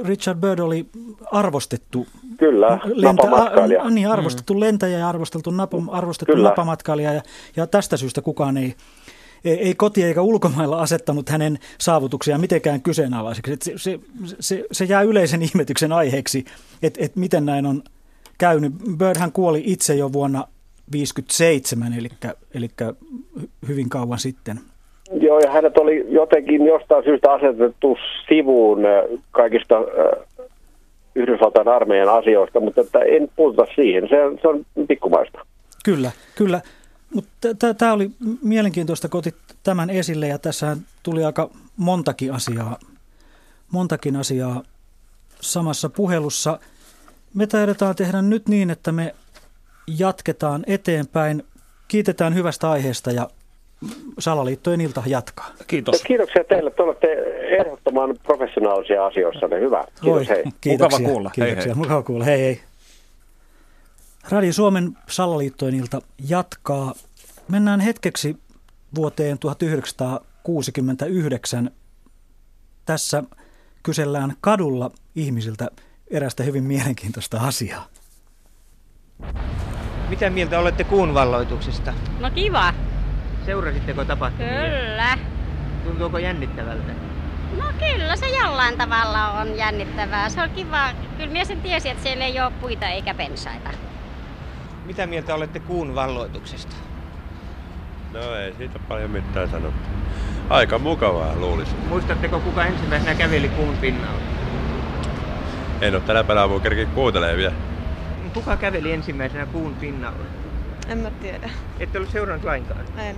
[0.05, 0.87] Richard Bird oli
[1.33, 2.07] arvostettu
[2.37, 3.83] Kyllä, napamatkailija.
[3.83, 4.61] a, niin, arvostettu mm.
[4.61, 6.49] lentäjä ja arvosteltu napa, arvostettu Kyllä.
[6.49, 7.23] napamatkailija ja,
[7.57, 8.75] ja tästä syystä kukaan ei,
[9.45, 13.53] ei, ei koti eikä ulkomailla asettanut hänen saavutuksiaan mitenkään kyseenalaiseksi.
[13.53, 13.99] Et se, se,
[14.41, 16.45] se, se jää yleisen ihmetyksen aiheeksi,
[16.83, 17.83] että et miten näin on
[18.39, 18.73] käynyt.
[18.99, 22.09] Birdhän kuoli itse jo vuonna 1957, eli,
[22.55, 22.69] eli
[23.69, 24.61] hyvin kauan sitten.
[25.21, 27.97] Joo, ja hänet oli jotenkin jostain syystä asetettu
[28.29, 30.47] sivuun äh, kaikista äh,
[31.15, 34.09] Yhdysvaltain armeijan asioista, mutta että en puututa siihen.
[34.09, 35.47] Se, se on pikkumaista.
[35.85, 36.61] Kyllä, kyllä.
[37.15, 38.11] Mutta tämä oli
[38.43, 42.79] mielenkiintoista, kun otit tämän esille ja tässä tuli aika montakin asiaa,
[43.71, 44.63] montakin asiaa
[45.41, 46.59] samassa puhelussa.
[47.35, 49.15] Me taidetaan tehdä nyt niin, että me
[49.99, 51.43] jatketaan eteenpäin.
[51.89, 53.29] Kiitetään hyvästä aiheesta ja
[54.19, 55.51] Salaliittojen ilta jatkaa.
[55.67, 56.03] Kiitos.
[56.03, 56.71] Kiitoksia teille.
[56.71, 57.07] Te olette
[57.59, 59.49] ehdottoman professionaalisia asioissa.
[59.61, 59.85] Hyvä.
[60.03, 60.45] Kiitos, Oi, hei.
[60.61, 61.31] Kiitoksia, Mukava kuulla.
[61.39, 61.83] Hei, Kiitoksia, hei.
[61.83, 62.25] mukava kuulla.
[62.25, 62.61] Hei hei.
[64.29, 66.95] Radio Suomen Salaliittojen ilta jatkaa.
[67.49, 68.37] Mennään hetkeksi
[68.95, 71.71] vuoteen 1969.
[72.85, 73.23] Tässä
[73.83, 75.69] kysellään kadulla ihmisiltä
[76.11, 77.87] erästä hyvin mielenkiintoista asiaa.
[80.09, 81.95] Mitä mieltä olette kuun valloituksesta?
[82.21, 82.75] No kiva.
[83.47, 84.49] Seurasitteko tapahtumia?
[84.49, 85.19] Kyllä.
[85.85, 86.93] Tuntuuko jännittävältä?
[87.59, 90.29] No kyllä se jollain tavalla on jännittävää.
[90.29, 90.93] Se on kiva.
[91.17, 93.71] Kyllä mies sen tiesi, että siellä ei ole puita eikä pensaita.
[94.85, 96.77] Mitä mieltä olette kuun valloituksesta?
[98.13, 99.89] No ei siitä paljon mitään sanottu.
[100.51, 101.77] Aika mukavaa luulisin.
[101.89, 104.21] Muistatteko kuka ensimmäisenä käveli kuun pinnalla?
[105.81, 107.55] En ole tänä päivänä voi kerkeä kuuntelemaan vielä.
[108.35, 110.25] Kuka käveli ensimmäisenä kuun pinnalla?
[110.89, 111.51] En mä tiedä.
[111.81, 112.81] Ette ole seurannut lainkaan?
[112.99, 113.17] En.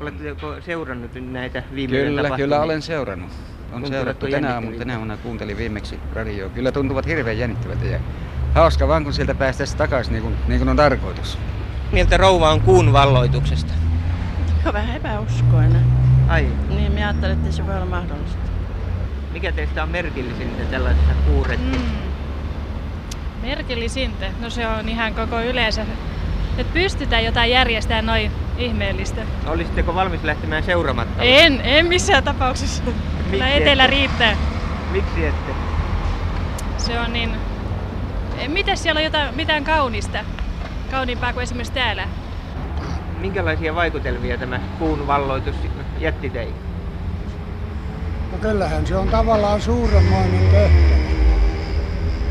[0.00, 2.44] Oletteko seurannut näitä viime Kyllä, tapahtumia?
[2.44, 3.30] kyllä olen seurannut.
[3.72, 6.48] On seurattu tänä aamuna, tänä aamuna kuuntelin viimeksi radioa.
[6.48, 8.00] Kyllä tuntuvat hirveän jännittävältä ja
[8.54, 11.38] hauska vaan kun sieltä päästäisiin takaisin niin kuin, niin kuin on tarkoitus.
[11.92, 13.72] mieltä rouva on kuun valloituksesta?
[14.66, 15.84] on vähän epäuskoinen.
[16.28, 16.46] Ai.
[16.68, 18.38] Niin, minä ajattelin, että se voi olla mahdollista.
[19.32, 21.80] Mikä teistä on merkillisintä tällaisessa kuuretissa?
[21.80, 22.06] Mm.
[23.42, 24.26] Merkillisintä?
[24.40, 25.82] No se on ihan koko yleensä.
[26.58, 29.22] Että pystytään jotain järjestämään noin ihmeellistä.
[29.46, 31.22] Olisitteko valmis lähtemään seuramatta?
[31.22, 32.82] En, en missään tapauksessa.
[33.30, 33.96] Kyllä etelä ette?
[33.96, 34.36] riittää.
[34.92, 35.52] Miksi ette?
[36.78, 37.45] Se on niin...
[38.48, 40.18] Miten siellä on jotain, mitään kaunista?
[40.90, 42.08] Kauniimpaa kuin esimerkiksi täällä?
[43.18, 45.56] Minkälaisia vaikutelmia tämä kuun valloitus
[45.98, 46.54] jätti teihin?
[48.32, 50.96] No kyllähän se on tavallaan suuremmoinen tehtävä.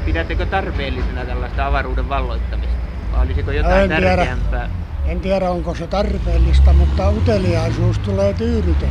[0.05, 2.75] Pidättekö tarpeellisena tällaista avaruuden valloittamista?
[3.11, 4.69] Vai olisiko jotain en tiedä, tärkeämpää?
[5.05, 8.89] en tiedä, onko se tarpeellista, mutta uteliaisuus tulee tyydytettyä.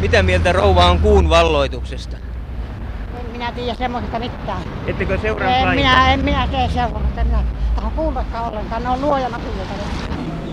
[0.00, 2.16] Mitä mieltä rouva on kuun valloituksesta?
[3.40, 4.62] Minä tiedä semmoisesta mitään.
[4.86, 5.76] Ettekö seuraa En lainkaan?
[5.76, 7.20] minä, en minä tee sellaista.
[7.20, 7.44] En minä
[7.74, 8.82] taho kuullakaan ollenkaan.
[8.82, 9.74] Ne on luojana asioita.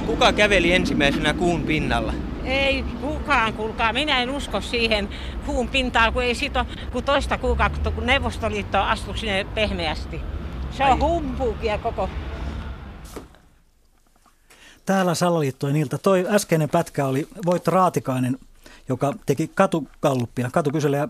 [0.05, 2.13] Kuka käveli ensimmäisenä kuun pinnalla?
[2.43, 3.93] Ei kukaan, kuulkaa.
[3.93, 5.09] Minä en usko siihen
[5.45, 10.21] kuun pintaan, kun ei siitä ole kuin toista kuukautta, kun Neuvostoliitto astui sinne pehmeästi.
[10.71, 12.09] Se on humpuukia koko
[14.85, 15.97] Täällä Salaliittojen ilta.
[15.97, 18.37] Toi äskeinen pätkä oli Voitto Raatikainen,
[18.89, 21.07] joka teki katukalluppia, katukyselyä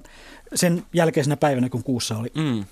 [0.55, 2.65] sen jälkeisenä päivänä, kun kuussa oli, mm.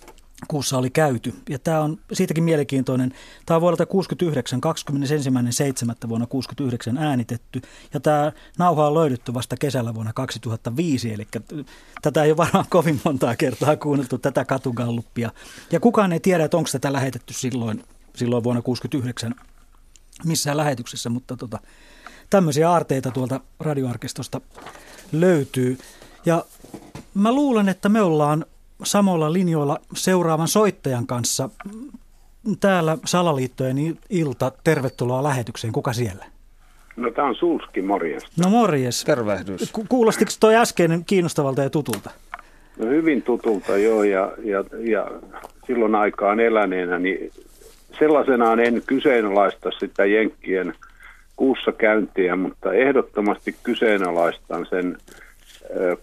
[0.47, 1.33] kuussa oli käyty.
[1.49, 3.13] Ja tämä on siitäkin mielenkiintoinen.
[3.45, 4.61] Tämä on vuodelta 69,
[6.03, 6.09] 21.7.
[6.09, 7.61] vuonna 69 äänitetty.
[7.93, 11.27] Ja tämä nauha on löydetty vasta kesällä vuonna 2005, eli
[12.01, 15.31] tätä ei ole varmaan kovin montaa kertaa kuunneltu, tätä katugalluppia.
[15.71, 17.83] Ja kukaan ei tiedä, että onko tätä lähetetty silloin,
[18.15, 19.35] silloin vuonna 69
[20.23, 21.59] missään lähetyksessä, mutta tota,
[22.29, 24.41] tämmöisiä aarteita tuolta radioarkistosta
[25.11, 25.77] löytyy.
[26.25, 26.45] Ja
[27.15, 28.45] mä luulen, että me ollaan
[28.83, 31.49] samoilla linjoilla seuraavan soittajan kanssa.
[32.59, 33.77] Täällä Salaliittojen
[34.09, 34.51] ilta.
[34.63, 35.73] Tervetuloa lähetykseen.
[35.73, 36.25] Kuka siellä?
[36.95, 38.29] No tämä on Sulski, morjesta.
[38.43, 39.03] No morjes.
[39.03, 39.71] Tervehdys.
[39.71, 42.09] Ku- Kuulostiko toi äskeinen kiinnostavalta ja tutulta?
[42.77, 45.11] No hyvin tutulta joo, ja, ja, ja
[45.67, 47.31] silloin aikaan eläneenä, niin
[47.99, 50.73] sellaisenaan en kyseenalaista sitä Jenkkien
[51.35, 54.97] kuussa käyntiä, mutta ehdottomasti kyseenalaistan sen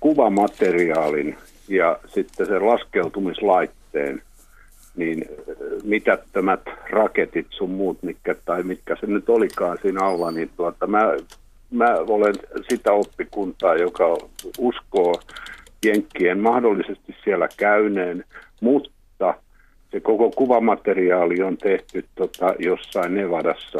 [0.00, 1.36] kuvamateriaalin
[1.68, 4.22] ja sitten sen laskeutumislaitteen,
[4.96, 5.24] niin
[5.84, 6.60] mitättömät
[6.90, 11.16] raketit sun muut, mitkä, tai mitkä se nyt olikaan siinä alla, niin tuota, mä,
[11.70, 12.34] mä olen
[12.70, 14.16] sitä oppikuntaa, joka
[14.58, 15.14] uskoo
[15.84, 18.24] Jenkkien mahdollisesti siellä käyneen,
[18.60, 19.34] mutta
[19.90, 23.78] se koko kuvamateriaali on tehty tota, jossain Nevadassa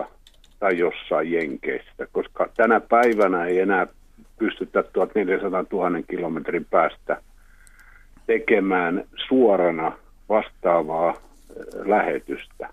[0.58, 3.86] tai jossain Jenkeissä, koska tänä päivänä ei enää
[4.38, 7.22] pystytä 1400 000 kilometrin päästä
[8.26, 9.92] tekemään suorana
[10.28, 11.16] vastaavaa äh,
[11.86, 12.68] lähetystä.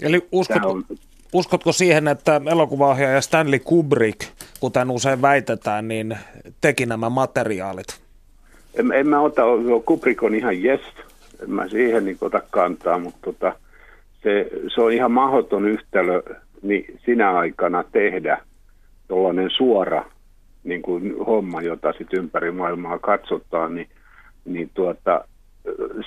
[0.00, 0.84] Eli uskotko, on-
[1.32, 4.20] uskotko siihen, että elokuvaohjaaja Stanley Kubrick,
[4.60, 6.18] kuten usein väitetään, niin
[6.60, 8.00] teki nämä materiaalit?
[8.74, 9.42] En, en mä ota,
[9.84, 10.80] Kubrick on ihan yes,
[11.42, 13.52] en mä siihen niin ota kantaa, mutta tota,
[14.22, 16.22] se, se on ihan mahdoton yhtälö
[16.62, 18.40] niin sinä aikana tehdä
[19.08, 20.04] tuollainen suora
[20.68, 23.88] niin kuin homma, jota sitten ympäri maailmaa katsotaan, niin,
[24.44, 25.24] niin tuota,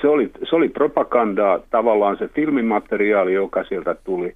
[0.01, 4.35] se oli, se oli propagandaa, tavallaan se filmimateriaali, joka sieltä tuli.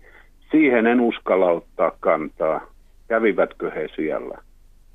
[0.51, 2.61] Siihen en uskalla ottaa kantaa,
[3.07, 4.37] kävivätkö he siellä.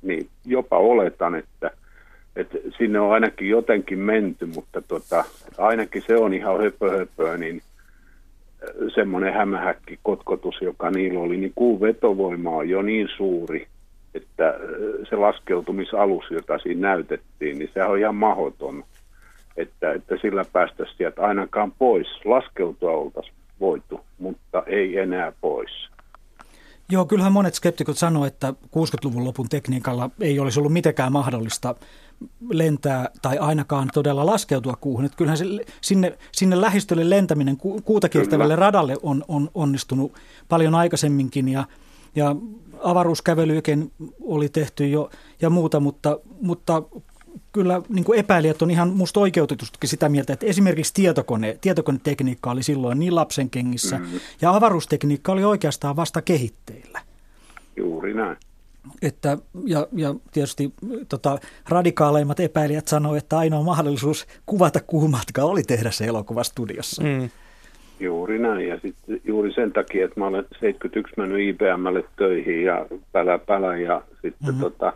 [0.01, 1.71] Niin jopa oletan, että,
[2.35, 5.25] että sinne on ainakin jotenkin menty, mutta tota,
[5.57, 7.61] ainakin se on ihan höpö, höpö niin
[8.95, 13.67] semmoinen hämähäkki kotkotus, joka niillä oli, niin kuun vetovoima on jo niin suuri,
[14.15, 14.53] että
[15.09, 18.83] se laskeutumisalus, jota siinä näytettiin, niin se on ihan mahdoton,
[19.57, 22.07] että, että sillä päästäisiin sieltä ainakaan pois.
[22.25, 25.91] Laskeutua oltaisiin voitu, mutta ei enää pois.
[26.89, 31.75] Joo, kyllähän monet skeptikot sanoo, että 60-luvun lopun tekniikalla ei olisi ollut mitenkään mahdollista
[32.49, 35.05] lentää tai ainakaan todella laskeutua kuuhun.
[35.05, 35.45] Että kyllähän se
[35.81, 40.13] sinne, sinne lähistölle lentäminen ku, kuuta kiertävälle radalle on, on onnistunut
[40.49, 41.63] paljon aikaisemminkin ja,
[42.15, 42.35] ja
[42.83, 43.91] avaruuskävelyäkin
[44.21, 45.09] oli tehty jo
[45.41, 46.83] ja muuta, mutta, mutta
[47.51, 52.63] kyllä niin kuin epäilijät on ihan musta oikeutetustikin sitä mieltä, että esimerkiksi tietokone, tietokonetekniikka oli
[52.63, 54.15] silloin niin lapsen kengissä Mhm.
[54.41, 57.01] ja avaruustekniikka oli oikeastaan vasta kehitteillä.
[57.77, 58.37] Juuri näin.
[59.01, 60.73] Että, ja, ja tietysti
[61.09, 61.39] tota,
[61.69, 67.03] radikaaleimmat epäilijät sanoivat, että ainoa mahdollisuus kuvata kuumatka oli tehdä se elokuva studiossa.
[67.03, 67.29] Mm.
[68.01, 68.67] Juuri näin.
[68.67, 73.77] Ja sitten juuri sen takia, että mä olen 71 mennyt IBMlle töihin ja pälä pälä
[73.77, 74.61] ja sitten Mhm.
[74.61, 74.93] tota,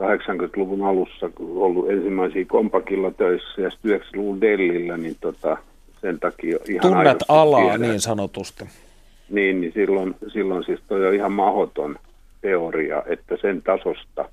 [0.00, 5.56] 80-luvun alussa kun ollut ensimmäisiä kompakilla töissä ja sitten 90-luvun Dellillä, niin tota,
[6.00, 7.80] sen takia ihan Tunnet alaa tiedän.
[7.80, 8.64] niin sanotusti.
[9.30, 11.96] niin, niin silloin, silloin siis toi on ihan mahdoton
[12.40, 14.28] teoria, että sen tasosta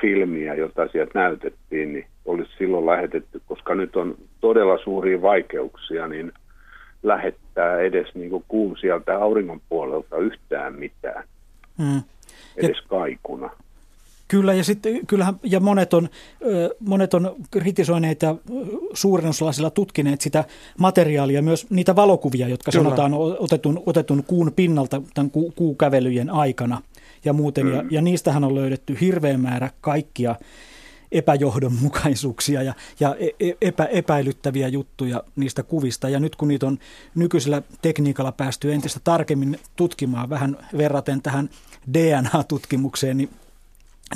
[0.00, 6.32] filmiä, jota sieltä näytettiin, niin olisi silloin lähetetty, koska nyt on todella suuria vaikeuksia, niin
[7.04, 11.24] lähettää edes niin kuin kuun sieltä auringon puolelta yhtään mitään,
[11.78, 12.02] Mm.
[12.56, 13.50] edes kaikuna.
[14.28, 16.08] Kyllä, ja, sitten, kyllähän, ja monet, on,
[16.80, 18.34] monet on kritisoineet ja
[18.94, 20.44] suurennuslasilla tutkineet sitä
[20.78, 22.84] materiaalia, myös niitä valokuvia, jotka Kyllä.
[22.84, 26.82] sanotaan otetun, otetun kuun pinnalta tämän ku, kuukävelyjen aikana
[27.24, 27.68] ja muuten.
[27.68, 30.34] Ja, ja niistähän on löydetty hirveä määrä kaikkia
[31.14, 36.08] epäjohdonmukaisuuksia ja, ja e- e- epä, epäilyttäviä juttuja niistä kuvista.
[36.08, 36.78] Ja nyt kun niitä on
[37.14, 41.50] nykyisellä tekniikalla päästy entistä tarkemmin tutkimaan, vähän verraten tähän
[41.92, 43.30] DNA-tutkimukseen, niin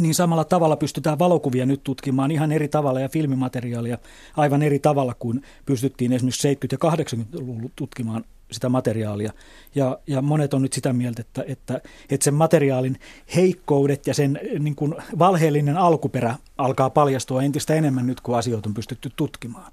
[0.00, 3.98] niin samalla tavalla pystytään valokuvia nyt tutkimaan ihan eri tavalla ja filmimateriaalia
[4.36, 9.32] aivan eri tavalla kuin pystyttiin esimerkiksi 70- ja 80-luvulla tutkimaan sitä materiaalia.
[9.74, 11.80] Ja, ja monet on nyt sitä mieltä, että, että,
[12.10, 12.96] että sen materiaalin
[13.36, 18.74] heikkoudet ja sen niin kuin valheellinen alkuperä alkaa paljastua entistä enemmän nyt, kun asioita on
[18.74, 19.72] pystytty tutkimaan.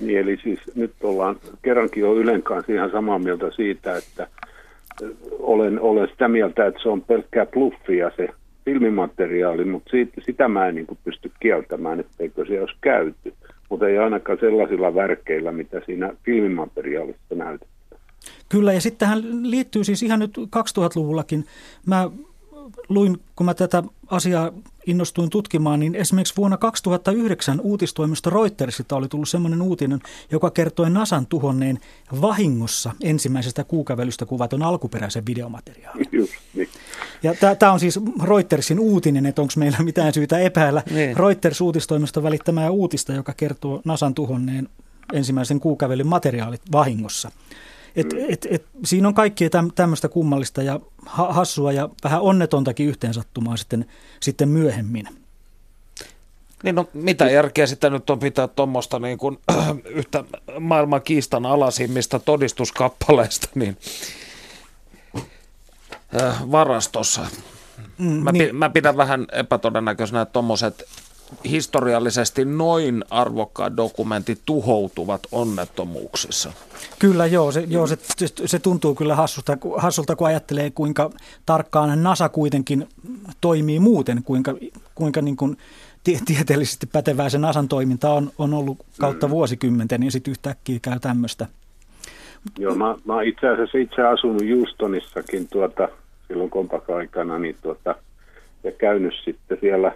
[0.00, 4.26] Niin, eli siis nyt ollaan kerrankin jo Ylen kanssa ihan samaa mieltä siitä, että
[5.02, 8.28] ö, olen, olen sitä mieltä, että se on pelkkää bluffia se
[8.64, 13.34] filmimateriaali, mutta siitä, sitä mä en niin kuin pysty kieltämään, etteikö se olisi käyty.
[13.68, 17.79] Mutta ei ainakaan sellaisilla värkeillä, mitä siinä filmimateriaalissa näytetään.
[18.48, 21.46] Kyllä, ja sitten tähän liittyy siis ihan nyt 2000-luvullakin.
[21.86, 22.10] Mä
[22.88, 24.50] luin, kun mä tätä asiaa
[24.86, 31.26] innostuin tutkimaan, niin esimerkiksi vuonna 2009 uutistoimisto Reutersista oli tullut sellainen uutinen, joka kertoi Nasan
[31.26, 31.78] tuhonneen
[32.20, 36.06] vahingossa ensimmäisestä kuukävelystä kuvatun alkuperäisen videomateriaalin.
[36.12, 36.68] Just niin.
[37.22, 41.16] Ja tämä on siis Reutersin uutinen, että onko meillä mitään syytä epäillä Niin.
[41.16, 44.68] Reuters-uutistoimiston välittämää uutista, joka kertoo Nasan tuhonneen
[45.12, 47.30] ensimmäisen kuukävelyn materiaalit vahingossa.
[47.96, 52.86] Et, et, et, siinä on kaikkia täm, tämmöistä kummallista ja ha, hassua ja vähän onnetontakin
[52.86, 53.86] yhteensattumaa sitten,
[54.20, 55.08] sitten myöhemmin.
[56.62, 59.38] Niin no, mitä järkeä sitä nyt on pitää tuommoista niin kuin,
[59.84, 60.24] yhtä
[60.60, 63.76] maailman kiistan alasimmista todistuskappaleista niin,
[66.22, 67.26] äh, varastossa.
[67.98, 68.46] Mm, Mä, niin.
[68.46, 70.84] pi, mä pidän vähän epätodennäköisenä, että tuommoiset
[71.44, 76.52] historiallisesti noin arvokkaat dokumentit tuhoutuvat onnettomuuksissa.
[76.98, 77.98] Kyllä joo, se, joo se,
[78.46, 81.10] se, tuntuu kyllä hassulta, hassulta, kun ajattelee kuinka
[81.46, 82.88] tarkkaan NASA kuitenkin
[83.40, 84.54] toimii muuten, kuinka,
[84.94, 85.56] kuinka niin kuin
[86.04, 91.00] tie, tieteellisesti pätevää se NASAn toiminta on, on ollut kautta vuosikymmenten, niin sitten yhtäkkiä käy
[91.00, 91.46] tämmöistä.
[92.58, 95.88] Joo, mä, mä itse asiassa itse asunut Houstonissakin tuota,
[96.28, 97.94] silloin kompaka-aikana niin tuota,
[98.64, 99.92] ja käynyt sitten siellä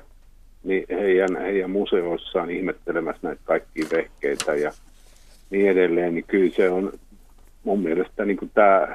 [0.64, 4.72] niin heidän, heidän museoissaan ihmettelemässä näitä kaikkia vehkeitä ja
[5.50, 6.92] niin edelleen, niin kyllä se on
[7.64, 8.88] mun mielestä niin tämä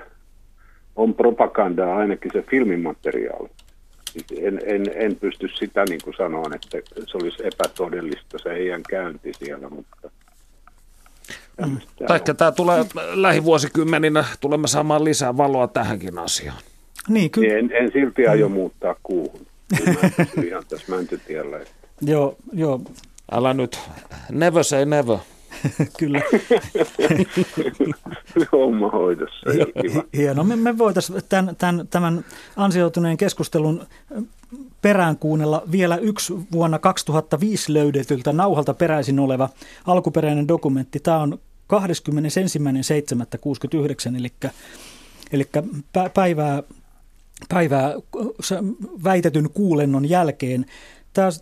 [0.96, 3.50] on propagandaa ainakin se filmimateriaali.
[4.12, 8.82] Siis En, en, en pysty sitä niin kuin sanoa, että se olisi epätodellista se heidän
[8.90, 10.12] käynti siellä, mutta
[12.08, 16.58] Tai tämä tulee lähivuosikymmeninä, tulemme saamaan lisää valoa tähänkin asiaan.
[17.08, 19.49] Niin, Niin en, en silti aio muuttaa kuuhun.
[20.36, 21.58] Mä ihan tässä mäntytiellä.
[21.60, 22.82] että- Joo, joo.
[23.32, 23.80] Älä nyt,
[24.32, 25.18] never say never.
[26.00, 26.22] Kyllä.
[28.52, 29.50] Homma hoidossa.
[30.18, 30.44] Hienoa.
[30.44, 32.26] Me, me voitaisiin tämän, tämän, tämän
[32.56, 33.86] ansioituneen keskustelun
[34.82, 39.50] perään kuunnella vielä yksi vuonna 2005 löydetyltä nauhalta peräisin oleva
[39.86, 41.00] alkuperäinen dokumentti.
[41.00, 41.40] Tämä on
[41.74, 41.80] 21.7.69,
[44.18, 44.32] eli,
[45.32, 45.50] eli
[45.98, 46.64] pä- päivää,
[47.50, 47.94] päivää
[48.40, 48.56] se
[49.04, 50.66] väitetyn kuulennon jälkeen.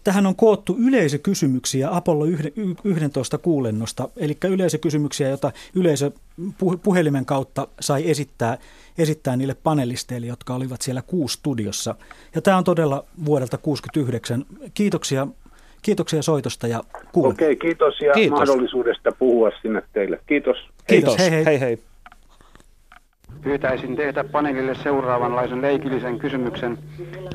[0.04, 6.12] Tähän on koottu yleisökysymyksiä Apollo yhden- y- 11 kuulennosta, eli yleisökysymyksiä, joita yleisö
[6.42, 8.58] pu- puhelimen kautta sai esittää,
[8.98, 11.96] esittää niille panelisteille, jotka olivat siellä kuustudiossa.
[12.36, 14.46] Ja tämä on todella vuodelta 69.
[14.74, 15.28] Kiitoksia,
[15.82, 17.32] kiitoksia soitosta ja kuulen.
[17.34, 18.40] Okei, kiitos ja Kiitos.
[18.40, 20.20] mahdollisuudesta puhua sinne teille.
[20.28, 20.58] Kiitos.
[20.88, 21.46] Kiitos, hei hei.
[21.46, 21.78] hei hei.
[23.42, 26.78] Pyytäisin teitä paneelille seuraavanlaisen leikillisen kysymyksen,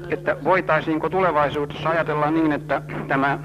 [0.09, 3.39] että voitaisiinko tulevaisuudessa ajatella niin, että tämä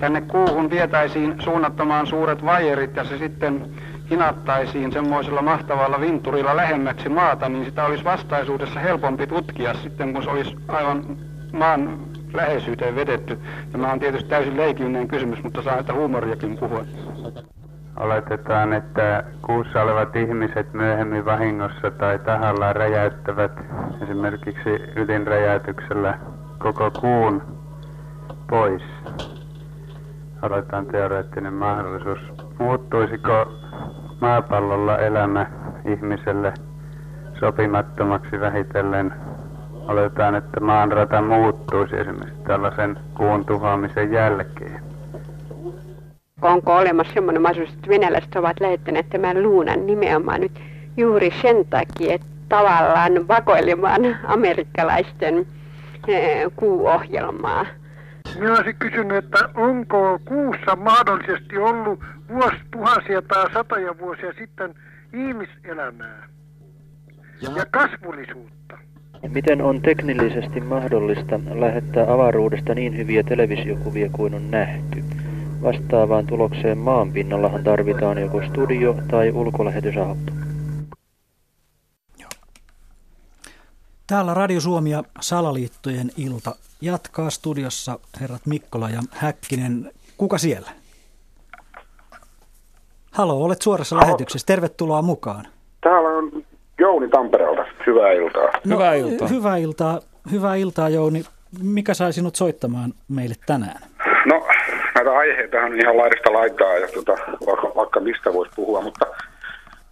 [0.00, 3.66] tänne kuuhun vietäisiin suunnattomaan suuret vaijerit ja se sitten
[4.10, 10.30] hinattaisiin semmoisella mahtavalla vinturilla lähemmäksi maata, niin sitä olisi vastaisuudessa helpompi tutkia sitten, kun se
[10.30, 11.16] olisi aivan
[11.52, 11.98] maan
[12.34, 13.38] läheisyyteen vedetty.
[13.72, 16.84] Tämä on tietysti täysin leikillinen kysymys, mutta saa sitä huumoriakin puhua.
[17.96, 23.52] Oletetaan, että kuussa olevat ihmiset myöhemmin vahingossa tai tahallaan räjäyttävät
[24.02, 26.18] esimerkiksi ydinräjäytyksellä
[26.58, 27.42] koko kuun
[28.50, 28.82] pois.
[30.42, 32.18] Aloitetaan teoreettinen mahdollisuus.
[32.58, 33.52] Muuttuisiko
[34.20, 35.46] maapallolla elämä
[35.84, 36.54] ihmiselle
[37.40, 39.12] sopimattomaksi vähitellen.
[39.88, 44.85] Oletetaan, että maanrata muuttuisi esimerkiksi tällaisen kuun tuhoamisen jälkeen.
[46.42, 50.60] Onko olemassa sellainen mahdollisuus, että venäläiset ovat lähettäneet tämän luunan nimenomaan nyt
[50.96, 55.46] juuri sen takia, että tavallaan vakoilemaan amerikkalaisten
[56.08, 57.66] eh, kuuohjelmaa?
[58.38, 64.74] Minä olisin kysynyt, että onko kuussa mahdollisesti ollut vuosituhansia tai satoja vuosia sitten
[65.12, 66.28] ihmiselämää
[67.42, 68.78] ja, ja kasvullisuutta?
[69.28, 75.04] Miten on teknillisesti mahdollista lähettää avaruudesta niin hyviä televisiokuvia kuin on nähty?
[75.62, 80.32] Vastaavaan tulokseen maanpinnallahan tarvitaan joko studio tai ulkolähetysauto.
[84.06, 89.92] Täällä Radio Suomi ja Salaliittojen ilta jatkaa studiossa herrat Mikkola ja Häkkinen.
[90.16, 90.70] Kuka siellä?
[93.12, 94.06] Halo, olet suorassa Halo.
[94.06, 94.46] lähetyksessä.
[94.46, 95.46] Tervetuloa mukaan.
[95.80, 96.44] Täällä on
[96.78, 97.64] Jouni Tampereelta.
[97.86, 98.42] Hyvää iltaa.
[98.42, 99.28] No, hyvää iltaa.
[99.28, 100.00] Hyvää iltaa,
[100.30, 101.24] hyvää iltaa Jouni.
[101.62, 103.82] Mikä sai sinut soittamaan meille tänään?
[104.26, 104.46] No,
[104.96, 107.12] näitä aiheita on ihan laidasta laitaa ja tuota,
[107.46, 109.06] vaikka, vaikka mistä voisi puhua, mutta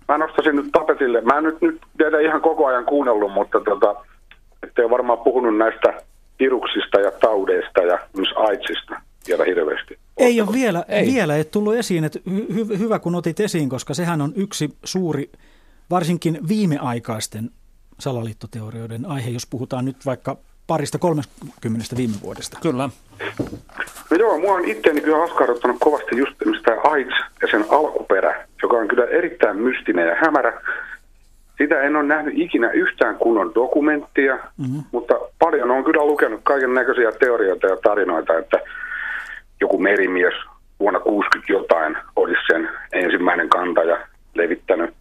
[0.09, 1.20] mä nostaisin nyt tapetille.
[1.20, 3.94] Mä en nyt, nyt teitä ihan koko ajan kuunnellut, mutta tota,
[4.62, 5.94] ette ole varmaan puhunut näistä
[6.40, 9.98] viruksista ja taudeista ja myös AIDSista vielä hirveästi.
[10.16, 11.06] Ei ole vielä, ei.
[11.06, 14.68] vielä ei tullut esiin, että hy, hy, hyvä kun otit esiin, koska sehän on yksi
[14.85, 15.31] suuri,
[15.90, 17.51] varsinkin viimeaikaisten
[18.01, 20.36] salaliittoteorioiden aihe, jos puhutaan nyt vaikka
[20.66, 22.59] parista kolmekymmentä viime vuodesta.
[22.62, 22.89] Kyllä.
[24.11, 26.35] No joo, mua on itseäni kyllä askarruttanut kovasti just
[26.65, 30.61] tämä AIDS ja sen alkuperä, joka on kyllä erittäin mystinen ja hämärä.
[31.59, 34.82] Sitä en ole nähnyt ikinä yhtään kunnon dokumenttia, mm-hmm.
[34.93, 38.59] mutta paljon on kyllä lukenut kaiken näköisiä teorioita ja tarinoita, että
[39.61, 40.35] joku merimies
[40.81, 43.99] vuonna 60 jotain olisi sen ensimmäinen kantaja
[44.35, 44.95] levittänyt.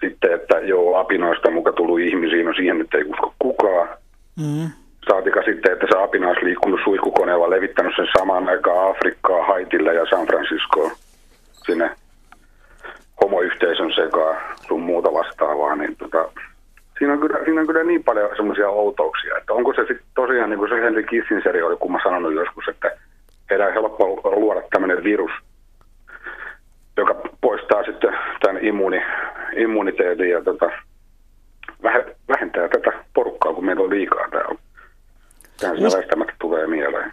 [0.00, 3.88] Sitten, että joo, apinoista muka tullut ihmisiin, no siihen nyt ei usko kukaan.
[4.36, 4.70] Mm.
[5.08, 10.06] Saatika sitten, että se apina olisi liikkunut suihkukoneella, levittänyt sen samaan aikaan Afrikkaa, Haitille ja
[10.10, 10.90] San Franciscoon
[11.66, 11.90] sinne
[13.22, 14.36] homoyhteisön sekaan
[14.68, 16.28] sun muuta vastaavaa, niin tota,
[16.98, 20.50] siinä, on kyllä, siinä on kyllä niin paljon semmoisia outouksia, että onko se sitten tosiaan,
[20.50, 22.90] niin kuin se Henry Kissinger oli, kun mä sanonut joskus, että
[23.50, 25.30] heidän helppo luoda tämmöinen virus,
[26.96, 29.02] joka poistaa sitten tämän immuuni,
[29.56, 30.70] immuniteetin ja tota,
[32.28, 34.58] vähentää tätä porukkaa, kun meillä on liikaa täällä.
[35.60, 37.12] Tähän Us- väistämättä tulee mieleen.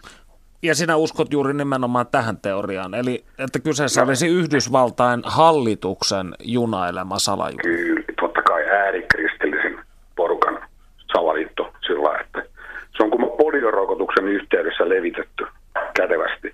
[0.63, 4.07] Ja sinä uskot juuri nimenomaan tähän teoriaan, eli että kyseessä no.
[4.07, 7.63] olisi Yhdysvaltain hallituksen junailema salajuoni.
[7.63, 9.79] Kyllä, totta kai äärikristillisen
[10.15, 10.59] porukan
[11.13, 12.43] salaliitto sillä että
[12.97, 15.45] se on kuin poliorokotuksen yhteydessä levitetty
[15.93, 16.53] kätevästi.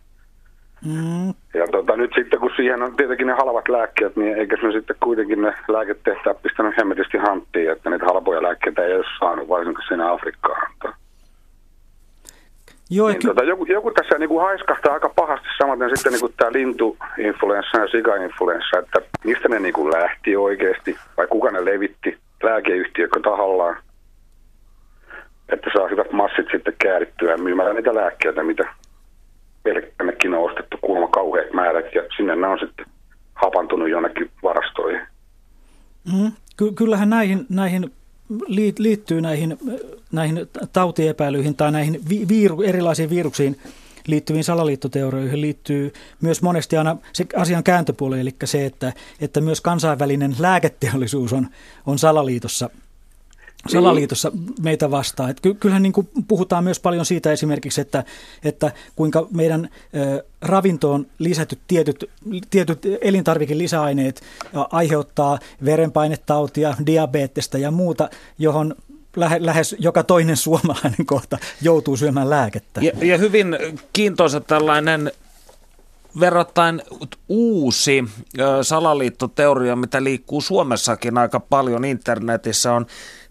[0.86, 1.27] Mm.
[1.53, 4.95] Ja tota, nyt sitten kun siihen on tietenkin ne halvat lääkkeet, niin eikö se sitten
[5.03, 9.48] kuitenkin ne lääketehtävät pistänyt hemmetisti hanttiin, että niitä halpoja lääkkeitä ei ole saanut
[10.20, 10.74] Afrikkaan.
[12.90, 16.20] Joo, niin, ky- tota, joku, joku tässä niin kuin haiskahtaa aika pahasti samaten sitten niin
[16.20, 21.66] kuin tämä lintuinfluenssa ja sikainfluenssa, että mistä ne niin kuin lähti oikeasti vai kuka ne
[21.66, 23.78] levitti, lääkeyhtiökö tahallaan,
[25.50, 28.74] että saa hyvät massit sitten käärittyä myymällä niitä lääkkeitä, mitä
[29.64, 32.86] pelkkänekin on ostettu kuulemma kauheat määrät ja sinne ne on sitten
[33.36, 35.02] hapantunut jonnekin varastoihin.
[36.14, 37.91] Mm, ky- kyllähän näihin, näihin
[38.77, 39.57] liittyy näihin,
[40.11, 43.57] näihin tautiepäilyihin tai näihin viiru, erilaisiin viruksiin
[44.07, 50.35] liittyviin salaliittoteorioihin liittyy myös monesti aina se asian kääntöpuoli, eli se, että, että myös kansainvälinen
[50.39, 51.47] lääketeollisuus on,
[51.85, 52.69] on salaliitossa
[53.68, 54.31] salaliitossa
[54.61, 55.30] meitä vastaan.
[55.30, 58.03] Että kyllähän niin kuin puhutaan myös paljon siitä esimerkiksi, että,
[58.44, 59.69] että kuinka meidän
[60.41, 62.10] ravintoon lisätyt tietyt,
[62.49, 64.22] tietyt elintarvikelisäaineet
[64.53, 68.76] aiheuttaa verenpainetautia, diabetesta ja muuta, johon
[69.40, 72.81] lähes joka toinen suomalainen kohta joutuu syömään lääkettä.
[72.81, 73.57] Ja, ja hyvin
[73.94, 75.11] kiintoisa tällainen
[76.19, 76.81] verrattain
[77.30, 78.03] uusi
[78.61, 82.86] salaliittoteoria, mitä liikkuu Suomessakin aika paljon internetissä, on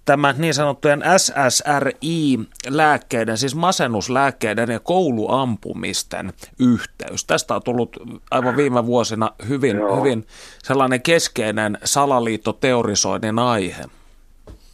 [0.09, 7.27] tämä niin sanottujen SSRI-lääkkeiden, siis masennuslääkkeiden ja kouluampumisten yhteys.
[7.27, 7.97] Tästä on tullut
[8.31, 10.25] aivan viime vuosina hyvin, hyvin
[10.59, 13.83] sellainen keskeinen salaliittoteorisoinnin aihe.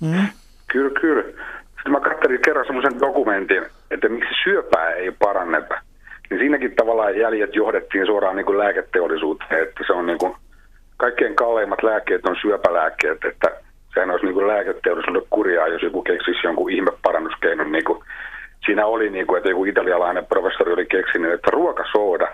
[0.01, 0.27] Mm.
[0.73, 1.23] Kyllä, kyllä.
[1.75, 5.75] Sitten mä katselin kerran semmoisen dokumentin, että miksi syöpää ei paranneta.
[6.31, 10.37] Niin siinäkin tavallaan jäljet johdettiin suoraan niin kuin lääketeollisuuteen, että se on niin kuin,
[10.97, 13.64] kaikkein kalleimmat lääkkeet on syöpälääkkeet, että
[13.95, 17.73] sehän olisi niin kuin lääketeollisuudelle kurjaa, jos joku keksisi jonkun ihmeparannuskeinon.
[17.73, 18.05] Niin kuin,
[18.67, 22.29] siinä oli, niin kuin, että joku italialainen professori oli keksinyt, että ruokasooda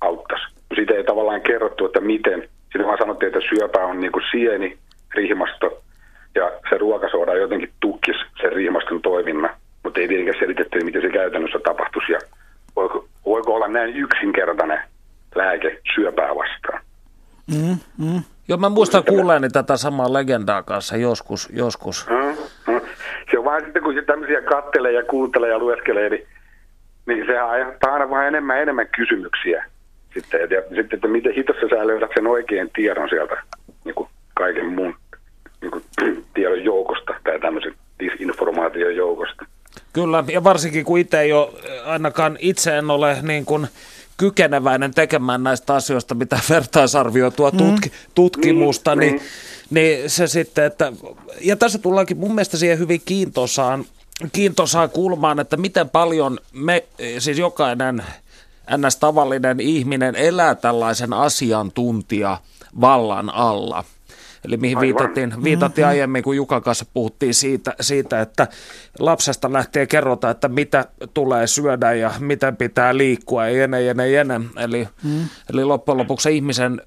[0.00, 0.44] auttaisi.
[0.74, 2.48] Siitä ei tavallaan kerrottu, että miten.
[2.62, 4.78] Sitten vaan sanottiin, että syöpä on niin kuin sieni,
[5.14, 5.82] rihmasto,
[6.34, 9.50] ja se ruokasooda jotenkin tukis sen rihmaston toiminnan.
[9.84, 12.18] Mutta ei tietenkään selitetty, miten se käytännössä tapahtuisi ja
[12.76, 14.80] voiko, voiko olla näin yksinkertainen
[15.34, 16.80] lääke syöpää vastaan
[17.48, 21.48] ruoka Kyllä mä muistan kuulleeni tätä samaa legendaa kanssa joskus.
[21.52, 22.06] joskus.
[23.30, 26.26] Se on vaan sitten, kun se tämmöisiä kattelee ja kuuntelee ja lueskelee, niin,
[27.06, 29.64] niin se aiheuttaa aina vähän enemmän enemmän kysymyksiä.
[30.14, 33.42] Sitten, ja sitten, että miten hitossa sä löydät sen oikean tiedon sieltä
[33.84, 34.94] niin kuin kaiken muun
[35.60, 35.84] niin kuin,
[36.34, 39.46] tiedon joukosta tai tämmöisen disinformaation joukosta.
[39.92, 41.48] Kyllä, ja varsinkin kun itse ei ole,
[41.84, 43.66] ainakaan itse en ole niin kuin
[44.18, 49.00] kykeneväinen tekemään näistä asioista mitä vertaisarvioitua tutki, tutkimusta, mm.
[49.00, 49.22] niin, niin,
[49.70, 50.92] niin se sitten, että,
[51.40, 53.84] ja tässä tullaankin mun mielestä siihen hyvin kiintosaan,
[54.32, 56.84] kiintosaan kulmaan, että miten paljon me,
[57.18, 58.02] siis jokainen
[58.76, 58.96] ns.
[58.96, 62.38] tavallinen ihminen elää tällaisen asiantuntija
[62.80, 63.84] vallan alla–
[64.44, 64.86] Eli mihin Aivan.
[64.86, 65.90] viitattiin, viitattiin mm-hmm.
[65.90, 68.48] aiemmin, kun Jukan kanssa puhuttiin siitä, siitä, että
[68.98, 70.84] lapsesta lähtee kerrota, että mitä
[71.14, 74.40] tulee syödä ja miten pitää liikkua ja jene, jene, jene.
[74.56, 75.28] Eli, mm.
[75.52, 76.82] eli loppujen lopuksi ihmisen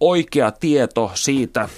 [0.00, 1.68] oikea tieto siitä,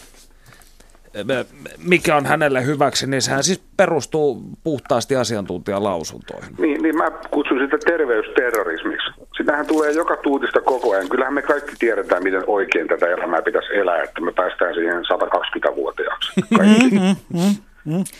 [1.84, 6.54] mikä on hänelle hyväksi, niin sehän siis perustuu puhtaasti asiantuntijalausuntoihin.
[6.58, 9.10] Niin, niin mä kutsun sitä terveysterrorismiksi.
[9.36, 11.08] Sitähän tulee joka tuutista koko ajan.
[11.08, 16.32] Kyllähän me kaikki tiedetään, miten oikein tätä elämää pitäisi elää, että me päästään siihen 120-vuotiaaksi.
[16.58, 16.90] Kaikki.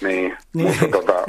[0.02, 1.24] niin, niin, mutta tota,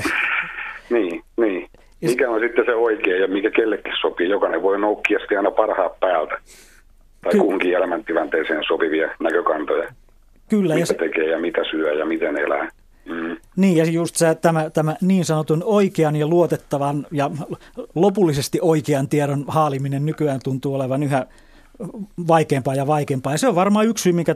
[0.89, 1.67] niin, niin.
[2.01, 4.29] Mikä on sitten se oikein ja mikä kellekin sopii?
[4.29, 6.37] Jokainen voi noukkia aina parhaat päältä.
[7.23, 9.93] Tai kunkin elämäntilanteeseen sopivia näkökantoja.
[10.51, 10.73] Kyllä.
[10.73, 10.93] Mitä ja se...
[10.93, 12.69] tekee ja mitä syö ja miten elää.
[13.05, 13.37] Mm.
[13.55, 17.31] Niin, ja just se, tämä, tämä niin sanotun oikean ja luotettavan ja
[17.95, 21.25] lopullisesti oikean tiedon haaliminen nykyään tuntuu olevan yhä
[22.27, 23.33] vaikeampaa ja vaikeampaa.
[23.33, 24.35] Ja se on varmaan yksi syy, minkä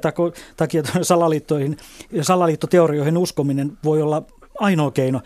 [0.58, 1.78] takia salaliittoihin
[2.12, 4.24] ja salaliittoteorioihin uskominen voi olla
[4.60, 5.22] ainoa keino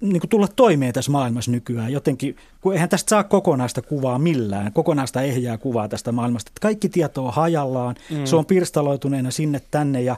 [0.00, 1.92] niin kuin tulla toimeen tässä maailmassa nykyään.
[1.92, 6.48] Jotenkin, kun eihän tästä saa kokonaista kuvaa millään, kokonaista ehjää kuvaa tästä maailmasta.
[6.48, 8.24] Että kaikki tieto on hajallaan, mm.
[8.24, 10.16] se on pirstaloituneena sinne tänne ja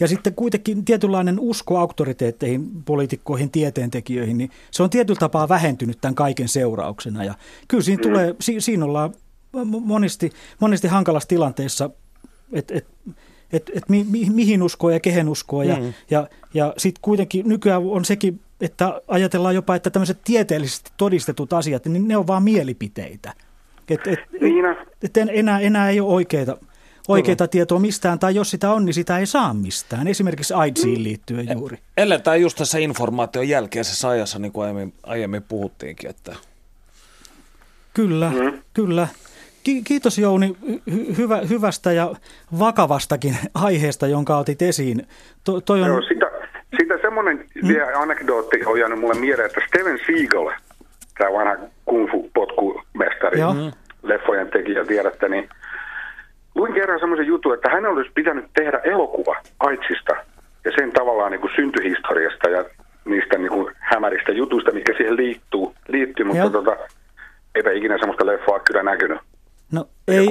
[0.00, 6.14] ja sitten kuitenkin tietynlainen usko auktoriteetteihin, poliitikkoihin, tieteentekijöihin, niin se on tietyllä tapaa vähentynyt tämän
[6.14, 7.24] kaiken seurauksena.
[7.24, 7.34] Ja
[7.68, 9.14] kyllä siinä, tulee, si, siinä ollaan
[9.80, 11.90] monesti, monesti hankalassa tilanteessa,
[12.52, 12.86] että et,
[13.52, 15.64] et, et mi, mi, mihin uskoa ja kehen uskoa.
[15.64, 15.92] Ja, mm.
[16.10, 21.86] ja, ja sitten kuitenkin nykyään on sekin, että ajatellaan jopa, että tämmöiset tieteellisesti todistetut asiat,
[21.86, 23.32] niin ne on vaan mielipiteitä.
[23.88, 24.18] Että et,
[25.02, 26.56] et, et enää, enää ei ole oikeita
[27.08, 30.08] oikeita tietoa mistään, tai jos sitä on, niin sitä ei saa mistään.
[30.08, 31.02] Esimerkiksi AIDSiin mm.
[31.02, 31.78] liittyen juuri.
[31.96, 36.10] Eletään just tässä informaation jälkeisessä ajassa, niin kuin aiemmin, aiemmin puhuttiinkin.
[36.10, 36.36] Että...
[37.94, 38.62] Kyllä, mm.
[38.74, 39.08] kyllä.
[39.62, 42.14] Ki- kiitos Jouni hy- hyvä, hyvästä ja
[42.58, 45.06] vakavastakin aiheesta, jonka otit esiin.
[45.44, 45.88] To- toi on...
[45.88, 46.29] Joo, sitä
[47.10, 47.68] semmoinen mm.
[47.68, 50.50] vielä anekdootti on jäänyt mulle mieleen, että Steven Seagal,
[51.18, 53.72] tämä vanha kung fu potkumestari, mm.
[54.02, 55.48] leffojen tekijä, tiedätte, niin
[56.54, 60.12] luin kerran semmoisen jutun, että hän olisi pitänyt tehdä elokuva Aitsista
[60.64, 62.64] ja sen tavallaan niin kuin syntyhistoriasta ja
[63.04, 66.76] niistä niin kuin hämäristä jutuista, mikä siihen liittyy, liittyy mutta tota,
[67.54, 69.18] eipä ikinä semmoista leffaa kyllä näkynyt.
[69.72, 70.28] No ei,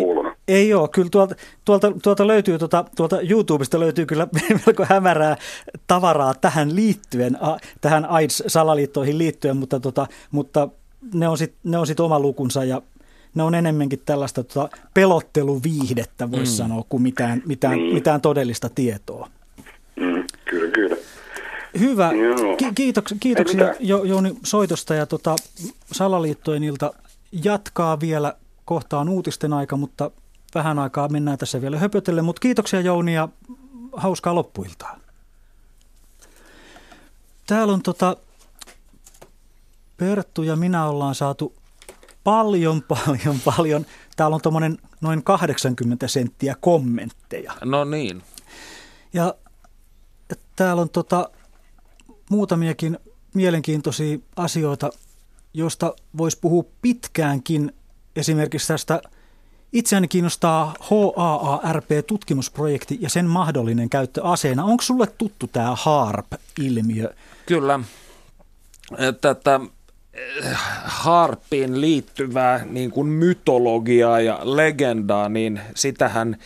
[0.47, 0.89] ei ole.
[0.89, 1.35] Kyllä tuolta,
[1.65, 4.27] tuolta, tuolta löytyy, tuolta, tuolta YouTubesta löytyy kyllä
[4.65, 5.37] melko hämärää
[5.87, 7.37] tavaraa tähän liittyen,
[7.81, 10.69] tähän AIDS-salaliittoihin liittyen, mutta, tota, mutta
[11.13, 12.81] ne on sitten sit oma lukunsa ja
[13.35, 16.55] ne on enemmänkin tällaista tota, pelotteluviihdettä, voisi mm.
[16.55, 17.93] sanoa, kuin mitään, mitään, niin.
[17.93, 19.29] mitään todellista tietoa.
[19.95, 20.95] Mm, kyllä, kyllä.
[21.79, 22.11] Hyvä.
[22.57, 25.35] Ki- kiitoks, kiitoksia jo, Jouni soitosta ja tota,
[25.91, 26.93] salaliittojen ilta
[27.43, 28.33] jatkaa vielä.
[28.69, 30.11] Kohta on uutisten aika, mutta
[30.55, 32.21] vähän aikaa mennään tässä vielä höpötelle.
[32.21, 33.29] Mutta kiitoksia Jouni ja
[33.93, 34.99] hauskaa loppuiltaa.
[37.47, 38.17] Täällä on tota,
[39.97, 41.55] Perttu ja minä ollaan saatu
[42.23, 43.85] paljon, paljon, paljon.
[44.15, 47.53] Täällä on tuommoinen noin 80 senttiä kommentteja.
[47.65, 48.23] No niin.
[49.13, 49.35] Ja
[50.55, 51.29] täällä on tota,
[52.29, 52.99] muutamiakin
[53.33, 54.89] mielenkiintoisia asioita,
[55.53, 57.71] joista voisi puhua pitkäänkin.
[58.15, 59.01] Esimerkiksi tästä
[59.73, 64.63] itseäni kiinnostaa HAARP-tutkimusprojekti ja sen mahdollinen käyttö aseena.
[64.63, 67.13] Onko sulle tuttu tämä HARP-ilmiö?
[67.45, 67.79] Kyllä.
[69.21, 69.59] Tätä
[70.83, 76.37] harppiin liittyvää niin kuin mytologiaa ja legendaa, niin sitähän,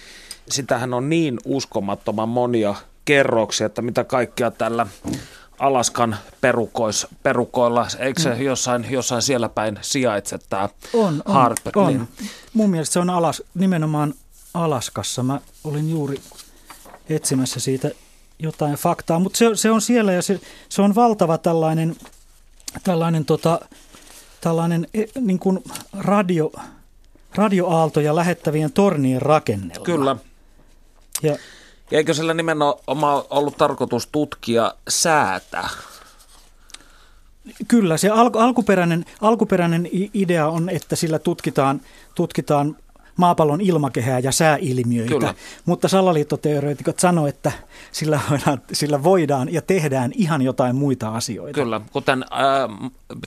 [0.49, 2.75] sitähän on niin uskomattoman monia
[3.05, 4.87] kerroksia, että mitä kaikkea tällä
[5.59, 8.41] Alaskan perukois, perukoilla, eikö se mm.
[8.41, 11.55] jossain, jossain siellä päin sijaitse tämä on, on?
[11.75, 11.87] On.
[11.87, 12.07] Niin.
[12.53, 14.13] Mun mielestä se on alas, nimenomaan
[14.53, 15.23] Alaskassa.
[15.23, 16.21] Mä olin juuri
[17.09, 17.91] etsimässä siitä
[18.39, 20.39] jotain faktaa, mutta se, se on siellä ja se,
[20.69, 21.95] se on valtava tällainen–
[22.83, 23.59] tällainen, tota,
[24.41, 25.63] tällainen e, niin kuin
[25.99, 26.51] radio,
[27.35, 29.85] radioaaltoja lähettävien tornien rakennelma.
[29.85, 30.15] Kyllä.
[31.23, 31.37] Ja
[31.93, 35.69] Eikö sillä nimenomaan ollut tarkoitus tutkia säätä?
[37.67, 41.81] Kyllä, se al- alkuperäinen, alkuperäinen idea on, että sillä tutkitaan,
[42.15, 42.75] tutkitaan
[43.17, 45.13] maapallon ilmakehää ja sääilmiöitä.
[45.13, 45.33] Kyllä.
[45.65, 47.51] Mutta salaliittoteoreetikot sanoivat, että
[47.91, 51.53] sillä voidaan, sillä voidaan ja tehdään ihan jotain muita asioita.
[51.53, 52.69] Kyllä, kuten ää,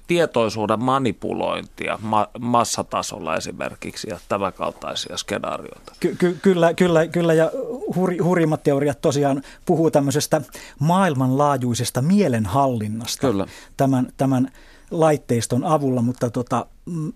[0.06, 5.92] tietoisuuden manipulointia ma- massatasolla esimerkiksi ja tämän kaltaisia skenaarioita.
[6.00, 7.50] Ky- ky- kyllä, kyllä, kyllä, ja
[7.96, 10.40] huri, hurimmat teoriat tosiaan puhuu tämmöisestä
[10.78, 13.46] maailmanlaajuisesta mielenhallinnasta Kyllä.
[13.76, 14.50] Tämän, tämän
[14.90, 17.12] laitteiston avulla, mutta tota, mm,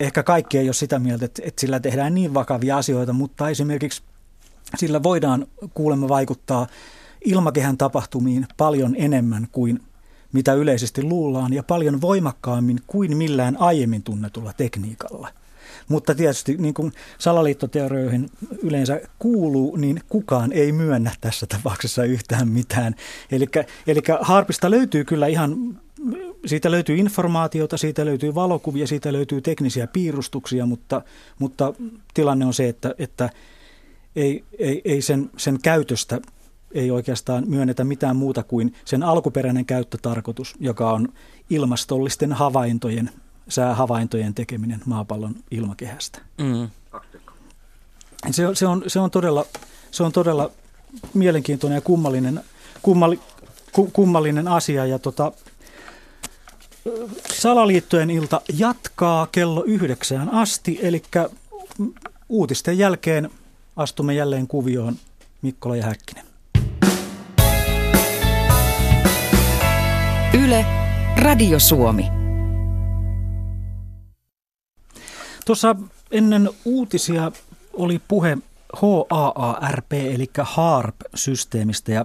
[0.00, 4.02] ehkä kaikki ei ole sitä mieltä, että, että sillä tehdään niin vakavia asioita, mutta esimerkiksi
[4.76, 6.66] sillä voidaan kuulemma vaikuttaa
[7.24, 9.80] ilmakehän tapahtumiin paljon enemmän kuin
[10.32, 15.28] mitä yleisesti luullaan ja paljon voimakkaammin kuin millään aiemmin tunnetulla tekniikalla.
[15.88, 18.30] Mutta tietysti niin kuin salaliittoteorioihin
[18.62, 22.94] yleensä kuuluu, niin kukaan ei myönnä tässä tapauksessa yhtään mitään.
[23.86, 25.80] Eli harpista löytyy kyllä ihan
[26.46, 31.02] siitä löytyy informaatiota, siitä löytyy valokuvia, siitä löytyy teknisiä piirustuksia, mutta,
[31.38, 31.74] mutta
[32.14, 33.30] tilanne on se, että, että
[34.16, 36.20] ei, ei, ei sen, sen käytöstä
[36.72, 41.08] ei oikeastaan myönnetä mitään muuta kuin sen alkuperäinen käyttötarkoitus, joka on
[41.50, 43.10] ilmastollisten havaintojen,
[43.48, 46.18] säähavaintojen tekeminen maapallon ilmakehästä.
[46.38, 46.68] Mm.
[48.30, 49.44] Se, on, se, on, se, on todella,
[49.90, 50.50] se on todella
[51.14, 52.40] mielenkiintoinen ja kummallinen,
[52.82, 53.20] kummalli,
[53.92, 54.86] kummallinen asia.
[54.86, 55.32] Ja tota,
[57.34, 61.02] Salaliittojen ilta jatkaa kello yhdeksään asti, eli
[62.28, 63.30] uutisten jälkeen
[63.76, 64.96] astumme jälleen kuvioon
[65.42, 66.24] Mikkola ja Häkkinen.
[70.44, 70.64] Yle,
[71.16, 72.04] Radio Suomi.
[75.44, 75.76] Tuossa
[76.10, 77.32] ennen uutisia
[77.72, 78.38] oli puhe
[78.72, 82.04] HAARP eli HARP-systeemistä ja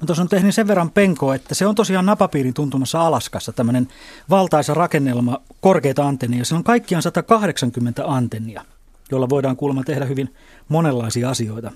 [0.00, 3.88] Mä tuossa on tehnyt sen verran penkoa, että se on tosiaan napapiirin tuntumassa Alaskassa tämmöinen
[4.30, 6.44] valtaisa rakennelma korkeita antennia.
[6.44, 8.64] Se on kaikkiaan 180 antennia,
[9.10, 10.34] joilla voidaan kuulemma tehdä hyvin
[10.68, 11.72] monenlaisia asioita.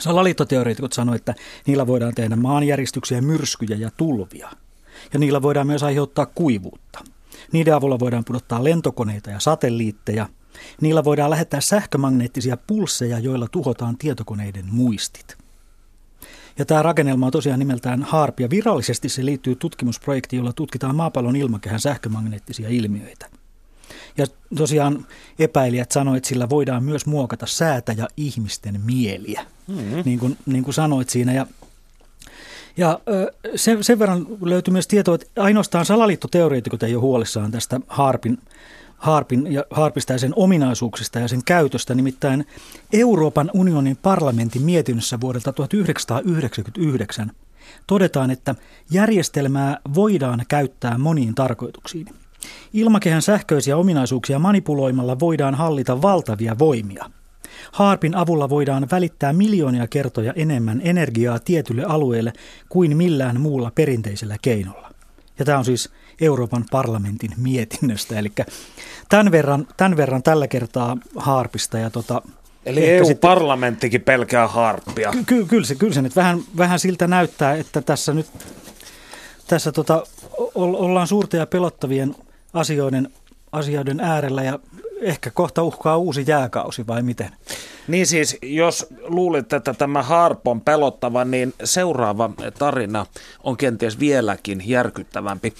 [0.00, 1.34] Salaliittoteoreetikot sanoivat, että
[1.66, 4.50] niillä voidaan tehdä maanjäristyksiä, myrskyjä ja tulvia.
[5.12, 7.04] Ja niillä voidaan myös aiheuttaa kuivuutta.
[7.52, 10.28] Niiden avulla voidaan pudottaa lentokoneita ja satelliitteja.
[10.80, 15.36] Niillä voidaan lähettää sähkömagneettisia pulsseja, joilla tuhotaan tietokoneiden muistit.
[16.58, 21.36] Ja tämä rakennelma on tosiaan nimeltään HARP ja virallisesti se liittyy tutkimusprojektiin, jolla tutkitaan maapallon
[21.36, 23.26] ilmakehän sähkömagneettisia ilmiöitä.
[24.16, 24.26] Ja
[24.56, 25.06] tosiaan
[25.38, 30.02] epäilijät sanoivat, että sillä voidaan myös muokata säätä ja ihmisten mieliä, mm-hmm.
[30.04, 31.32] niin, kuin, niin kuin sanoit siinä.
[31.32, 31.46] Ja,
[32.76, 33.00] ja
[33.56, 38.38] sen, sen verran löytyy myös tietoa, että ainoastaan salaliittoteoreetikot ei ole huolissaan tästä HARPin
[39.02, 41.94] harpin ja harpista ja sen ominaisuuksista ja sen käytöstä.
[41.94, 42.46] Nimittäin
[42.92, 47.30] Euroopan unionin parlamentin mietinnössä vuodelta 1999
[47.86, 48.54] todetaan, että
[48.90, 52.06] järjestelmää voidaan käyttää moniin tarkoituksiin.
[52.72, 57.10] Ilmakehän sähköisiä ominaisuuksia manipuloimalla voidaan hallita valtavia voimia.
[57.72, 62.32] Harpin avulla voidaan välittää miljoonia kertoja enemmän energiaa tietylle alueelle
[62.68, 64.90] kuin millään muulla perinteisellä keinolla.
[65.38, 65.90] Ja tämä on siis
[66.22, 68.18] Euroopan parlamentin mietinnöstä.
[68.18, 68.32] Eli
[69.08, 71.78] tämän verran, tämän verran tällä kertaa harpista.
[71.78, 72.22] Ja tota,
[72.66, 75.10] Eli EU-parlamenttikin sitten, pelkää harppia.
[75.10, 78.26] Ky- ky- kyllä, se, kyllä se nyt vähän, vähän siltä näyttää, että tässä nyt
[79.46, 80.06] tässä tota,
[80.54, 82.14] ollaan suurten ja pelottavien
[82.52, 83.08] asioiden,
[83.52, 84.58] asioiden äärellä ja
[85.00, 87.30] ehkä kohta uhkaa uusi jääkausi vai miten?
[87.88, 93.06] Niin siis, jos luulit, että tämä harp on pelottava, niin seuraava tarina
[93.44, 95.54] on kenties vieläkin järkyttävämpi.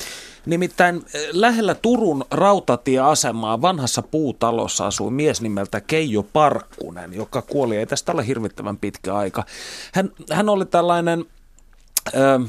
[0.47, 7.87] Nimittäin eh, lähellä Turun rautatieasemaa vanhassa puutalossa asui mies nimeltä Keijo Parkkunen, joka kuoli ei
[7.87, 9.45] tästä ole hirvittävän pitkä aika.
[9.93, 11.25] Hän, hän oli tällainen
[12.15, 12.41] ö,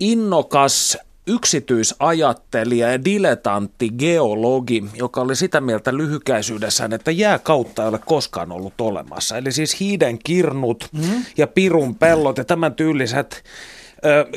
[0.00, 8.52] innokas yksityisajattelija ja diletantti geologi, joka oli sitä mieltä lyhykäisyydessään, että jääkautta ei ole koskaan
[8.52, 9.36] ollut olemassa.
[9.36, 11.24] Eli siis hiiden kirnut mm.
[11.36, 13.44] ja pirun pellot ja tämän tyyliset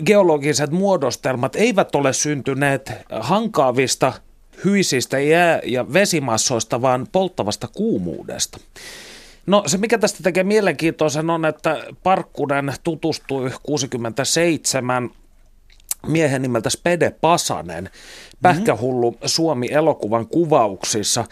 [0.05, 4.13] geologiset muodostelmat eivät ole syntyneet hankaavista,
[4.65, 8.57] hyisistä jää- ja vesimassoista, vaan polttavasta kuumuudesta.
[9.45, 15.09] No se, mikä tästä tekee mielenkiintoisen on, että Parkkunen tutustui 67
[16.07, 17.89] miehen nimeltä Spede Pasanen,
[18.41, 21.25] pähkähullu Suomi-elokuvan kuvauksissa.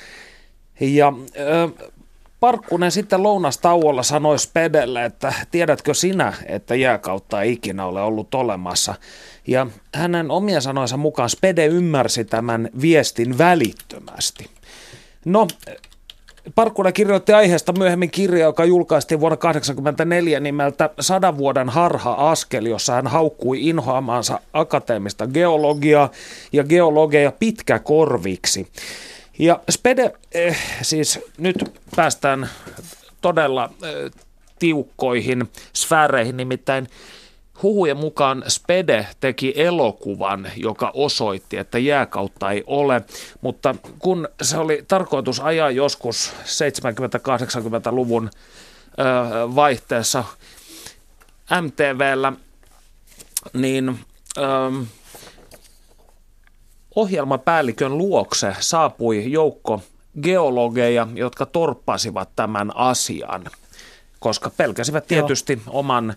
[0.79, 1.13] Ja
[2.41, 8.95] Parkkunen sitten lounastauolla sanoi Spedelle, että tiedätkö sinä, että jääkautta ei ikinä ole ollut olemassa.
[9.47, 14.49] Ja hänen omia sanoinsa mukaan Spede ymmärsi tämän viestin välittömästi.
[15.25, 15.47] No,
[16.55, 23.07] Parkkula kirjoitti aiheesta myöhemmin kirja, joka julkaistiin vuonna 1984 nimeltä Sadan vuoden harha-askel, jossa hän
[23.07, 26.11] haukkui inhoamaansa akateemista geologiaa
[26.53, 28.67] ja geologeja pitkäkorviksi.
[29.39, 32.49] Ja Spede, eh, siis nyt päästään
[33.21, 34.11] todella eh,
[34.59, 36.87] tiukkoihin sfääreihin, nimittäin
[37.63, 43.01] Huhujen mukaan Spede teki elokuvan, joka osoitti, että jääkautta ei ole,
[43.41, 50.23] mutta kun se oli tarkoitus ajaa joskus 70-80-luvun ö, vaihteessa
[51.61, 52.33] MTVllä,
[53.53, 53.99] niin
[54.37, 54.41] ö,
[56.95, 59.81] ohjelmapäällikön luokse saapui joukko
[60.21, 63.43] geologeja, jotka torppasivat tämän asian,
[64.19, 65.79] koska pelkäsivät tietysti Joo.
[65.79, 66.13] oman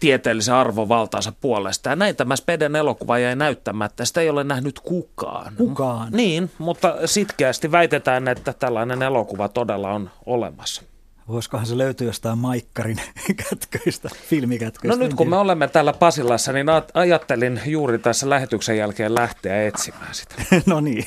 [0.00, 1.88] tieteellisen arvovaltaansa puolesta.
[1.88, 4.04] Ja näin tämä Speden elokuva jäi näyttämättä.
[4.04, 5.54] Sitä ei ole nähnyt kukaan.
[5.56, 6.12] Kukaan?
[6.12, 10.82] Niin, mutta sitkeästi väitetään, että tällainen elokuva todella on olemassa.
[11.28, 13.00] Voisikohan se löytyä jostain Maikkarin
[13.48, 14.96] kätköistä, filmikätköistä?
[14.96, 20.14] No nyt kun me olemme täällä Pasilassa, niin ajattelin juuri tässä lähetyksen jälkeen lähteä etsimään
[20.14, 20.34] sitä.
[20.66, 21.04] no niin.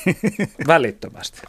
[0.66, 1.42] Välittömästi.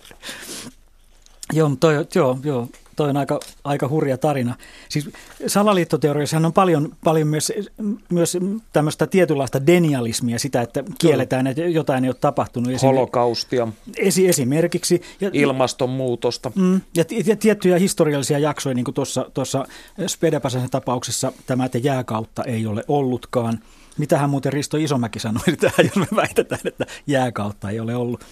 [1.53, 2.67] Joo, toi, joo, joo.
[2.95, 4.55] Toi on aika, aika hurja tarina.
[4.89, 5.09] Siis
[5.47, 7.51] salaliittoteoriassahan on paljon, paljon myös,
[8.09, 8.37] myös
[8.73, 12.81] tämmöistä tietynlaista denialismia, sitä, että kielletään, että jotain ei ole tapahtunut.
[12.81, 13.67] Holokaustia.
[13.97, 15.01] Esi, esimerkiksi.
[15.21, 16.51] Ja, Ilmastonmuutosta.
[16.55, 19.65] Mm, ja, ja tiettyjä historiallisia jaksoja, niin kuin tuossa, tuossa
[20.07, 23.59] Spedepasen tapauksessa tämä, että jääkautta ei ole ollutkaan.
[23.97, 28.25] Mitähän muuten Risto Isomäki sanoi tähän, jos me väitetään, että jääkautta ei ole ollut.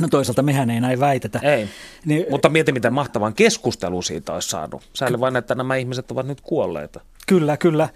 [0.00, 1.38] No toisaalta mehän ei näin väitetä.
[1.38, 1.68] Ei,
[2.04, 4.82] niin, mutta mieti miten mahtavan keskustelu siitä olisi saanut.
[4.92, 7.00] Sääli vain, että nämä ihmiset ovat nyt kuolleita.
[7.26, 7.88] Kyllä, kyllä.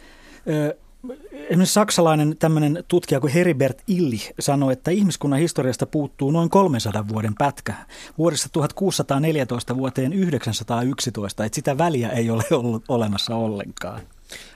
[1.32, 7.34] Esimerkiksi saksalainen tämmöinen tutkija kuin Heribert Illi sanoi, että ihmiskunnan historiasta puuttuu noin 300 vuoden
[7.34, 7.74] pätkä.
[8.18, 14.00] Vuodesta 1614 vuoteen 911, että sitä väliä ei ole ollut olemassa ollenkaan.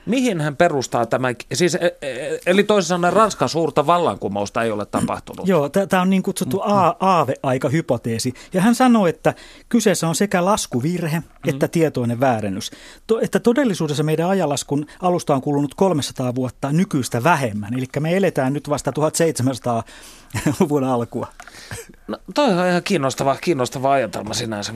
[0.06, 4.86] Mihin hän perustaa tämä, siis, e, e, eli toisin sanoen Ranskan suurta vallankumousta ei ole
[4.86, 5.48] tapahtunut?
[5.48, 6.62] Joo, tämä on niin kutsuttu mm.
[7.00, 8.34] aave-aika-hypoteesi.
[8.52, 9.34] Ja hän sanoi, että
[9.68, 11.48] kyseessä on sekä laskuvirhe mm.
[11.48, 12.70] että tietoinen väärennys.
[13.06, 17.74] To, että todellisuudessa meidän ajanlaskun alusta on kulunut 300 vuotta nykyistä vähemmän.
[17.74, 21.26] Eli me eletään nyt vasta 1700-luvun alkua.
[22.08, 24.72] No, toi on ihan kiinnostava, kiinnostava ajatelma sinänsä.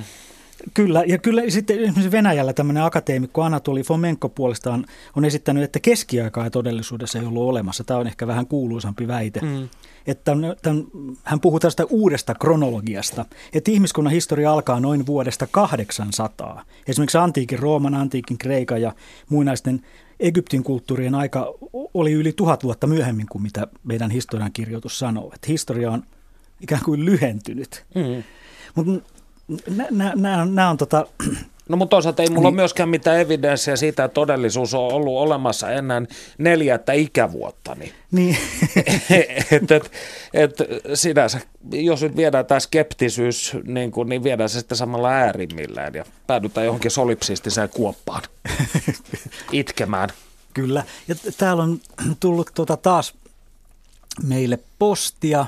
[0.75, 4.87] Kyllä, ja kyllä sitten esimerkiksi Venäjällä tämmöinen akateemikko Anatoli Fomenko puolestaan
[5.17, 7.85] on esittänyt, että keskiaikaa todellisuudessa ei ollut olemassa.
[7.85, 9.41] Tämä on ehkä vähän kuuluisampi väite.
[9.41, 9.69] Mm.
[10.07, 10.33] Että
[10.63, 10.85] tämän,
[11.25, 16.65] hän puhuu tästä uudesta kronologiasta, että ihmiskunnan historia alkaa noin vuodesta 800.
[16.89, 18.93] Esimerkiksi antiikin Rooman, antiikin Kreikan ja
[19.29, 19.83] muinaisten
[20.21, 21.55] Egyptin kulttuurien aika
[21.95, 25.31] oli yli tuhat vuotta myöhemmin kuin mitä meidän historiankirjoitus sanoo.
[25.35, 26.03] Että historia on
[26.61, 27.85] ikään kuin lyhentynyt.
[27.95, 28.23] Mm.
[28.75, 29.11] Mutta
[30.15, 31.07] Nämä on tota...
[31.69, 32.47] No mutta toisaalta ei mulla niin.
[32.47, 36.09] ole myöskään mitään evidenssiä siitä, että todellisuus on ollut olemassa ennen
[36.39, 37.75] neljättä ikävuotta.
[37.75, 38.37] Niin, niin.
[39.51, 39.91] et, et,
[40.35, 40.59] et,
[40.95, 41.41] sinänsä,
[41.73, 46.67] jos nyt viedään tämä skeptisyys, niin, kun, niin viedään se sitten samalla äärimmillään ja päädytään
[46.67, 48.23] johonkin solipsistiseen kuoppaan
[49.53, 50.09] itkemään.
[50.55, 51.81] Kyllä, ja täällä on
[52.21, 53.15] tullut tuota taas
[54.23, 55.47] meille postia.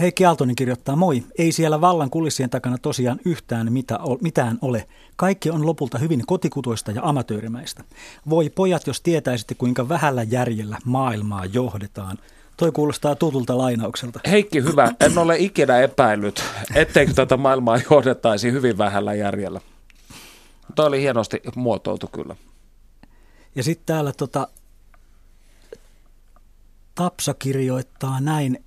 [0.00, 4.88] Heikki Aaltonen kirjoittaa, moi, ei siellä vallan kulissien takana tosiaan yhtään mitä, mitään ole.
[5.16, 7.84] Kaikki on lopulta hyvin kotikutoista ja amatöörimäistä.
[8.30, 12.18] Voi pojat, jos tietäisitte kuinka vähällä järjellä maailmaa johdetaan.
[12.56, 14.20] Toi kuulostaa tutulta lainaukselta.
[14.30, 14.92] Heikki, hyvä.
[15.00, 16.44] En ole ikinä epäillyt,
[16.74, 19.60] etteikö tätä maailmaa johdettaisi hyvin vähällä järjellä.
[20.74, 22.36] Toi oli hienosti muotoiltu kyllä.
[23.54, 24.48] Ja sitten täällä tota,
[26.94, 28.64] Tapsa kirjoittaa näin,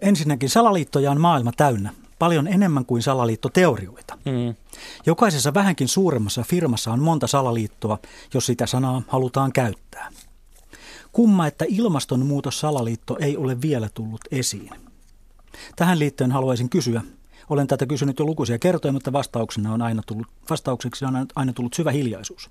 [0.00, 1.92] ensinnäkin salaliittoja on maailma täynnä.
[2.18, 4.18] Paljon enemmän kuin salaliittoteorioita.
[4.24, 4.54] Mm.
[5.06, 7.98] Jokaisessa vähänkin suuremmassa firmassa on monta salaliittoa,
[8.34, 10.12] jos sitä sanaa halutaan käyttää.
[11.12, 14.70] Kumma, että ilmastonmuutos-salaliitto ei ole vielä tullut esiin.
[15.76, 17.02] Tähän liittyen haluaisin kysyä,
[17.50, 21.74] olen tätä kysynyt jo lukuisia kertoja, mutta vastauksena on aina tullut, vastaukseksi on aina tullut
[21.74, 22.50] syvä hiljaisuus.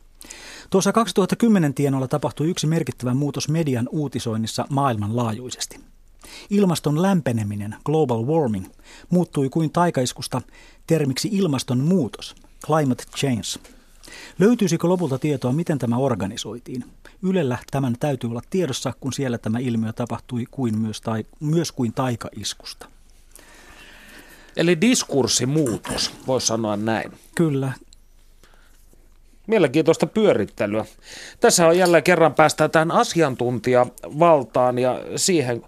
[0.69, 5.79] Tuossa 2010 tienoilla tapahtui yksi merkittävä muutos median uutisoinnissa maailmanlaajuisesti–
[6.49, 8.65] Ilmaston lämpeneminen, global warming,
[9.09, 10.41] muuttui kuin taikaiskusta
[10.87, 12.35] termiksi ilmastonmuutos,
[12.65, 13.71] climate change.
[14.39, 16.85] Löytyisikö lopulta tietoa, miten tämä organisoitiin?
[17.21, 21.93] Ylellä tämän täytyy olla tiedossa, kun siellä tämä ilmiö tapahtui kuin myös, tai, myös kuin
[21.93, 22.87] taikaiskusta.
[24.57, 27.11] Eli diskurssimuutos, voisi sanoa näin.
[27.35, 27.73] Kyllä.
[29.47, 30.85] Mielenkiintoista pyörittelyä.
[31.39, 35.61] Tässä on jälleen kerran päästään tähän asiantuntijavaltaan ja siihen,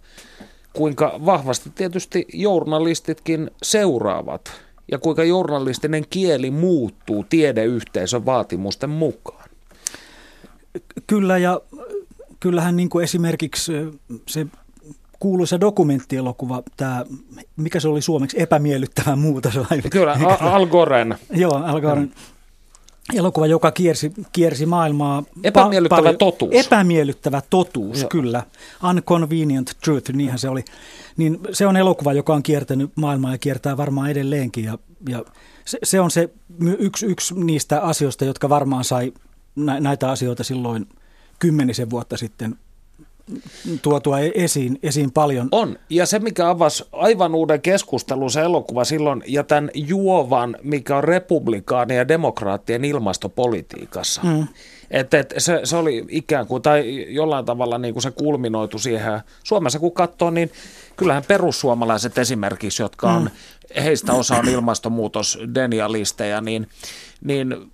[0.77, 4.51] kuinka vahvasti tietysti journalistitkin seuraavat
[4.91, 9.49] ja kuinka journalistinen kieli muuttuu tiedeyhteisön vaatimusten mukaan.
[11.07, 11.61] Kyllä ja
[12.39, 13.71] kyllähän niin kuin esimerkiksi
[14.27, 14.47] se
[15.19, 17.05] kuuluisa dokumenttielokuva, tämä,
[17.55, 19.59] mikä se oli suomeksi, epämiellyttävä muutos.
[19.91, 21.15] Kyllä, Al Goren.
[21.31, 22.13] Joo, Al Goren.
[23.15, 25.23] Elokuva, joka kiersi, kiersi maailmaa.
[25.43, 26.51] Epämiellyttävä pa- totuus.
[26.55, 28.09] Epämiellyttävä totuus, Joo.
[28.09, 28.43] kyllä.
[28.89, 30.65] Unconvenient truth, niinhän se oli.
[31.17, 34.63] Niin se on elokuva, joka on kiertänyt maailmaa ja kiertää varmaan edelleenkin.
[34.63, 34.77] Ja,
[35.09, 35.25] ja
[35.65, 36.29] se, se on se
[36.79, 39.13] yksi, yksi niistä asioista, jotka varmaan sai
[39.55, 40.89] näitä asioita silloin
[41.39, 42.55] kymmenisen vuotta sitten
[43.81, 45.47] tuotua e- esiin, esiin paljon.
[45.51, 50.97] On, ja se mikä avasi aivan uuden keskustelun se elokuva silloin, ja tämän juovan, mikä
[50.97, 54.21] on republikaani ja demokraattien ilmastopolitiikassa.
[54.23, 54.47] Mm.
[54.91, 59.21] Et, et, se, se oli ikään kuin, tai jollain tavalla niin kuin se kulminoitu siihen.
[59.43, 60.51] Suomessa kun katsoo, niin
[60.97, 63.29] kyllähän perussuomalaiset esimerkiksi, jotka on, mm.
[63.81, 66.67] heistä osa on ilmastonmuutosdenialisteja, niin,
[67.21, 67.71] niin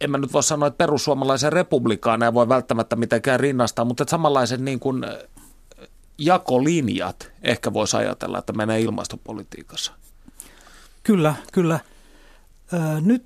[0.00, 4.60] en mä nyt voi sanoa, että perussuomalaisen republikaaneja voi välttämättä mitenkään rinnastaa, mutta että samanlaiset
[4.60, 5.04] niin kuin
[6.18, 9.92] jakolinjat ehkä voisi ajatella, että menee ilmastopolitiikassa.
[11.02, 11.80] Kyllä, kyllä.
[12.72, 13.24] Ö, nyt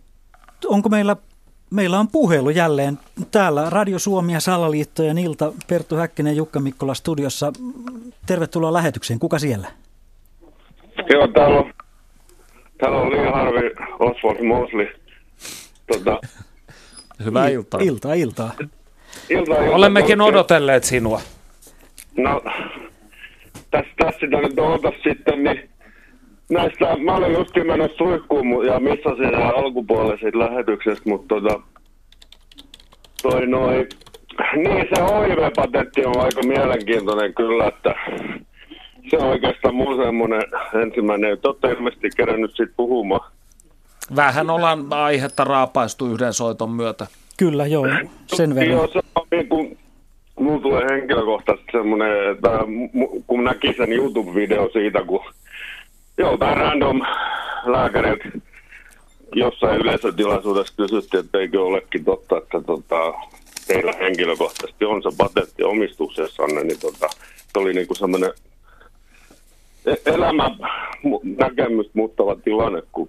[0.66, 1.16] onko meillä,
[1.70, 2.98] meillä on puhelu jälleen
[3.30, 5.52] täällä Radio Suomi ja Salaliittojen ilta.
[5.68, 7.52] Perttu Häkkinen Jukka Mikkola studiossa.
[8.26, 9.18] Tervetuloa lähetykseen.
[9.18, 9.68] Kuka siellä?
[11.10, 11.72] Joo, täällä on,
[12.78, 14.86] täällä on Lee Harvey Oswald Mosley.
[15.86, 16.20] Tota,
[17.24, 17.80] Hyvää Il- iltaa.
[17.80, 18.50] Iltaa, iltaa.
[19.30, 20.24] Ilta, ilta, Olemmekin ilta.
[20.24, 21.20] odotelleet sinua.
[22.16, 22.42] No,
[23.70, 25.70] tässä, tässä sitä nyt odotas sitten, niin
[26.50, 31.60] näistä, mä olin just menossa suihkuun ja missasin sen alkupuolella siitä lähetyksestä, mutta tota,
[33.22, 33.88] toi noin,
[34.56, 37.94] niin se HIV-patentti on aika mielenkiintoinen kyllä, että
[39.10, 40.42] se on oikeastaan mun semmoinen
[40.82, 43.32] ensimmäinen, että olette ilmeisesti kerännyt siitä puhumaan.
[44.16, 47.06] Vähän ollaan aihetta raapaistu yhden soiton myötä.
[47.36, 47.86] Kyllä, joo,
[48.26, 48.70] sen verran.
[48.70, 49.78] Joo, se on niin kuin,
[50.40, 52.50] mulla tulee henkilökohtaisesti semmoinen, että
[53.26, 55.24] kun näki sen YouTube-video siitä, kun
[56.18, 57.00] joltain random
[57.64, 58.20] lääkärit
[59.34, 63.14] jossain yleisötilaisuudessa kysyttiin, että eikö olekin totta, että tota,
[63.66, 67.08] teillä henkilökohtaisesti on se patentti omistuksessanne, niin tota,
[67.52, 68.32] se oli niin kuin semmoinen
[69.86, 70.56] e-, elämän
[71.38, 73.08] näkemys muuttava tilanne, kun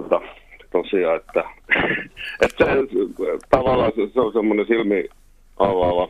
[0.00, 0.20] tuota,
[0.72, 1.44] tosiaan, että,
[2.44, 2.70] että se,
[3.50, 5.08] tavallaan se, se on semmoinen silmi
[5.58, 6.08] avaava,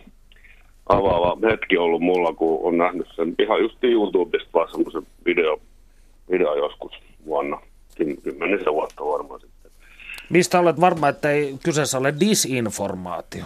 [0.88, 5.60] avaava hetki ollut mulla, kun on nähnyt sen ihan just YouTubesta vaan semmoisen video,
[6.30, 6.92] video joskus
[7.26, 7.60] vuonna,
[8.22, 9.70] kymmenisen vuotta varmaan sitten.
[10.30, 13.44] Mistä olet varma, että ei kyseessä ole disinformaatio?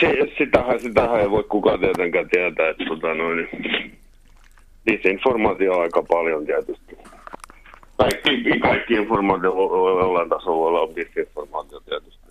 [0.00, 3.48] Se, sitähän, sitähän ei voi kukaan tietenkään tietää, että tota noin,
[4.86, 6.96] disinformaatio on aika paljon tietysti
[7.96, 12.26] kaikki, kaikki informaatio voi jollain tasolla voi olla disinformaatio tietysti.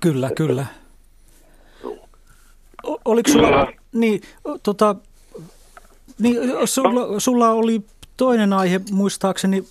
[0.00, 0.66] Kyllä, kyllä.
[2.84, 4.20] O, oliko sulla, niin,
[4.62, 4.96] tota,
[6.18, 7.80] niin, sulla, sulla oli
[8.16, 9.64] toinen aihe muistaakseni,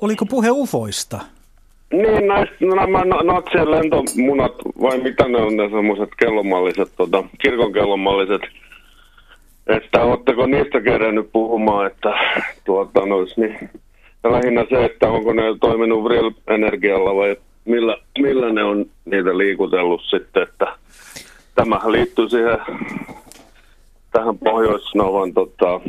[0.00, 1.20] oliko puhe ufoista?
[1.92, 7.72] Niin, näistä no, nämä natsien lentomunat, vai mitä ne on ne semmoiset kellomalliset, tota, kirkon
[7.72, 8.42] kellomalliset,
[9.66, 12.08] että oletteko niistä kerännyt puhumaan, että
[12.64, 13.70] tuota, nois, niin,
[14.24, 20.42] lähinnä se, että onko ne toiminut Vril-energialla vai millä, millä ne on niitä liikutellut sitten,
[20.42, 20.66] että
[21.54, 22.58] tämähän liittyy siihen
[24.12, 25.80] tähän Pohjoisnovan tota,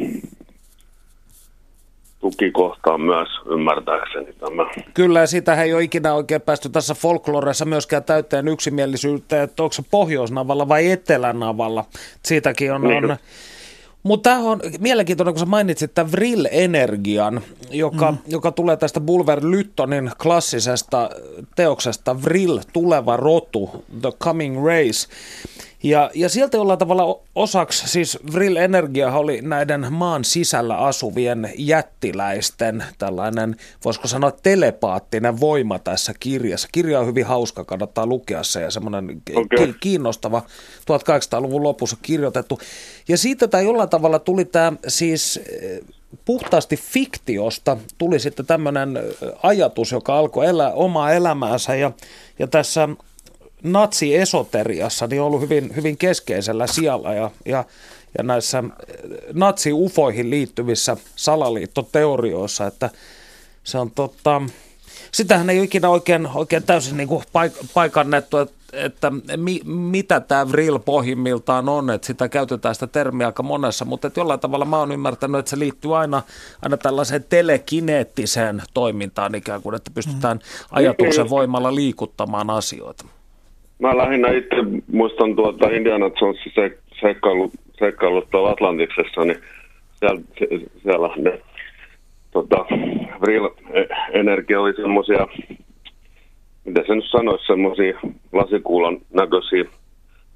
[2.19, 4.69] tukikohtaan myös ymmärtääkseni tämä.
[4.93, 9.73] Kyllä, ja sitä ei ole ikinä oikein päästy tässä folkloressa myöskään täyteen yksimielisyyttä, että onko
[9.73, 11.85] se Pohjoisnavalla vai Etelänavalla.
[12.23, 13.11] Siitäkin on, niin.
[13.11, 13.17] on
[14.03, 18.17] mutta tämä on mielenkiintoinen, kun sä mainitsit tämän Vril-energian, joka, mm.
[18.27, 21.09] joka tulee tästä Bulwer Lyttonin klassisesta
[21.55, 25.07] teoksesta Vril, tuleva rotu, The Coming Race.
[25.83, 32.83] Ja, ja sieltä jollain tavalla osaksi, siis Vril Energia oli näiden maan sisällä asuvien jättiläisten
[32.97, 33.55] tällainen,
[33.85, 36.67] voisiko sanoa telepaattinen voima tässä kirjassa.
[36.71, 39.73] Kirja on hyvin hauska, kannattaa lukea se ja semmoinen okay.
[39.79, 40.41] kiinnostava
[40.81, 42.59] 1800-luvun lopussa kirjoitettu.
[43.07, 45.79] Ja siitä tämä jollain tavalla tuli tämä siis eh,
[46.25, 49.03] puhtaasti fiktiosta tuli sitten tämmöinen eh,
[49.43, 51.91] ajatus, joka alkoi elää omaa elämäänsä ja,
[52.39, 52.89] ja tässä
[53.63, 57.65] natsi-esoteriassa niin on ollut hyvin, hyvin keskeisellä sijalla ja, ja,
[58.17, 62.89] ja näissä eh, natsi-ufoihin liittyvissä salaliittoteorioissa, että
[63.63, 64.41] se on tota,
[65.11, 70.19] sitähän ei ole ikinä oikein, oikein täysin niin kuin paik- paikannettu, että, että mi, mitä
[70.19, 74.65] tämä vril pohjimmiltaan on, että sitä käytetään sitä termiä aika monessa, mutta että jollain tavalla
[74.65, 76.21] mä oon ymmärtänyt, että se liittyy aina,
[76.61, 80.67] aina tällaiseen telekineettiseen toimintaan ikään kuin, että pystytään mm.
[80.71, 83.05] ajatuksen voimalla liikuttamaan asioita.
[83.81, 84.55] Mä lähinnä itse
[84.91, 86.77] muistan tuota Indiana Jonesin se,
[87.79, 89.41] seikkailu, tuolla Atlantiksessa, niin
[89.99, 90.21] siellä,
[90.83, 91.41] siellä ne
[92.31, 92.65] tota,
[93.21, 95.27] vril-energia oli semmoisia
[96.65, 97.99] miten se nyt sanoisi, semmoisia
[98.31, 99.63] lasikuulan näköisiä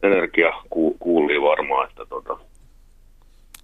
[0.04, 2.38] energiakuulia varmaan, että tota,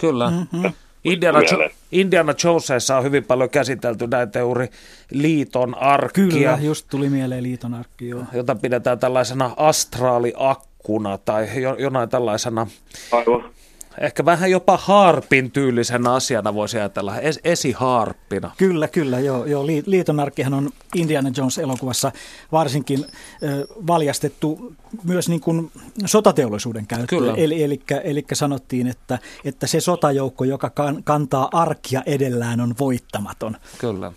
[0.02, 0.30] Kyllä.
[0.30, 0.72] Mm-hmm.
[1.04, 4.68] Indiana, jo- Indiana Jonesissa on hyvin paljon käsitelty näitä juuri
[5.12, 6.26] liiton arkkia.
[6.28, 8.24] Kyllä, just tuli mieleen liiton arkki, joo.
[8.34, 12.68] Jota pidetään tällaisena astraaliakkuna tai jo, jonain tällaisena
[13.12, 13.44] Aivan
[13.98, 18.52] ehkä vähän jopa harpin tyylisenä asiana voisi ajatella, es, esiharppina.
[18.58, 19.46] Kyllä, kyllä, joo.
[19.46, 19.68] joo.
[19.86, 22.12] Liitonarkkihan on Indiana Jones-elokuvassa
[22.52, 23.06] varsinkin
[23.44, 24.74] ö, valjastettu
[25.04, 25.72] myös niin kuin
[26.06, 27.36] sotateollisuuden käyttöön.
[27.36, 33.58] Eli, eli, eli sanottiin, että, että se sotajoukko, joka kan, kantaa arkkia edellään, on voittamaton.
[33.78, 34.12] Kyllä.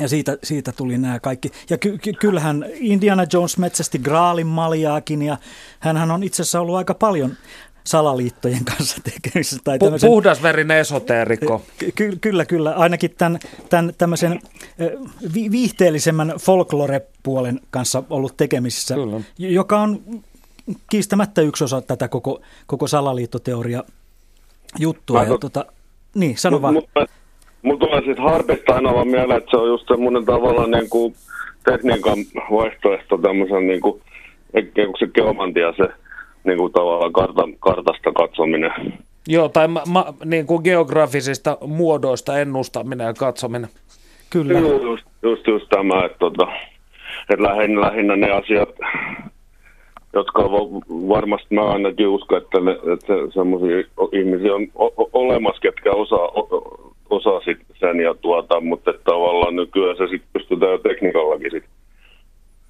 [0.00, 1.50] Ja siitä, siitä tuli nämä kaikki.
[1.70, 5.38] Ja ky, ky, kyllähän Indiana Jones metsästi Graalin maljaakin ja
[5.80, 7.36] hän on itse asiassa ollut aika paljon
[7.86, 9.60] salaliittojen kanssa tekemisissä.
[9.64, 11.62] Tai tämmöisen, Puhdasverinen esoteerikko.
[11.94, 12.70] Ky- kyllä, kyllä.
[12.70, 13.38] Ainakin tämän,
[13.70, 14.40] tämän tämmöisen
[15.34, 19.20] vi- viihteellisemmän folklore-puolen kanssa ollut tekemisissä, kyllä.
[19.38, 20.00] joka on
[20.90, 23.84] kiistämättä yksi osa tätä koko, koko salaliittoteoria
[24.78, 25.22] juttua.
[25.22, 25.64] Ja, tota,
[26.14, 26.82] niin, sano vaan.
[27.62, 31.14] Mulla tulee sitten harpista aina vaan mieleen, että se on just semmoinen tavallaan niin kuin
[31.64, 32.18] tekniikan
[32.50, 34.00] vaihtoehto tämmöisen niin kuin,
[34.98, 36.03] se geomantia se
[36.44, 38.72] niin kuin tavallaan karta, kartasta katsominen.
[39.28, 43.70] Joo, tai ma, ma, niin kuin geografisista muodoista ennustaminen ja katsominen.
[44.30, 44.58] Kyllä.
[44.58, 46.48] Joo, just, just, just tämä, että, tota,
[47.30, 48.68] että lähinnä, lähinnä ne asiat,
[50.12, 50.42] jotka
[51.08, 53.76] varmasti mä ainakin uskon, että, ne, että semmoisia
[54.12, 59.56] ihmisiä on o- olemassa, ketkä osaa, o- osaa sit sen ja tuota, mutta että tavallaan
[59.56, 61.64] nykyään se sitten pystytään jo tekniikallakin sit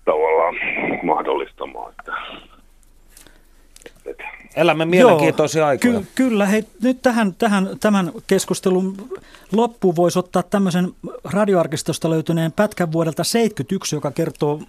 [0.05, 0.55] tavallaan
[1.03, 1.93] mahdollistamaan.
[1.99, 2.13] Että.
[4.57, 6.01] Elämme mielenkiintoisia aikoja.
[6.01, 8.97] Ky- kyllä, hei, nyt tähän, tähän, tämän keskustelun
[9.53, 10.93] loppuun voisi ottaa tämmöisen
[11.25, 14.61] radioarkistosta löytyneen pätkän vuodelta 71, joka kertoo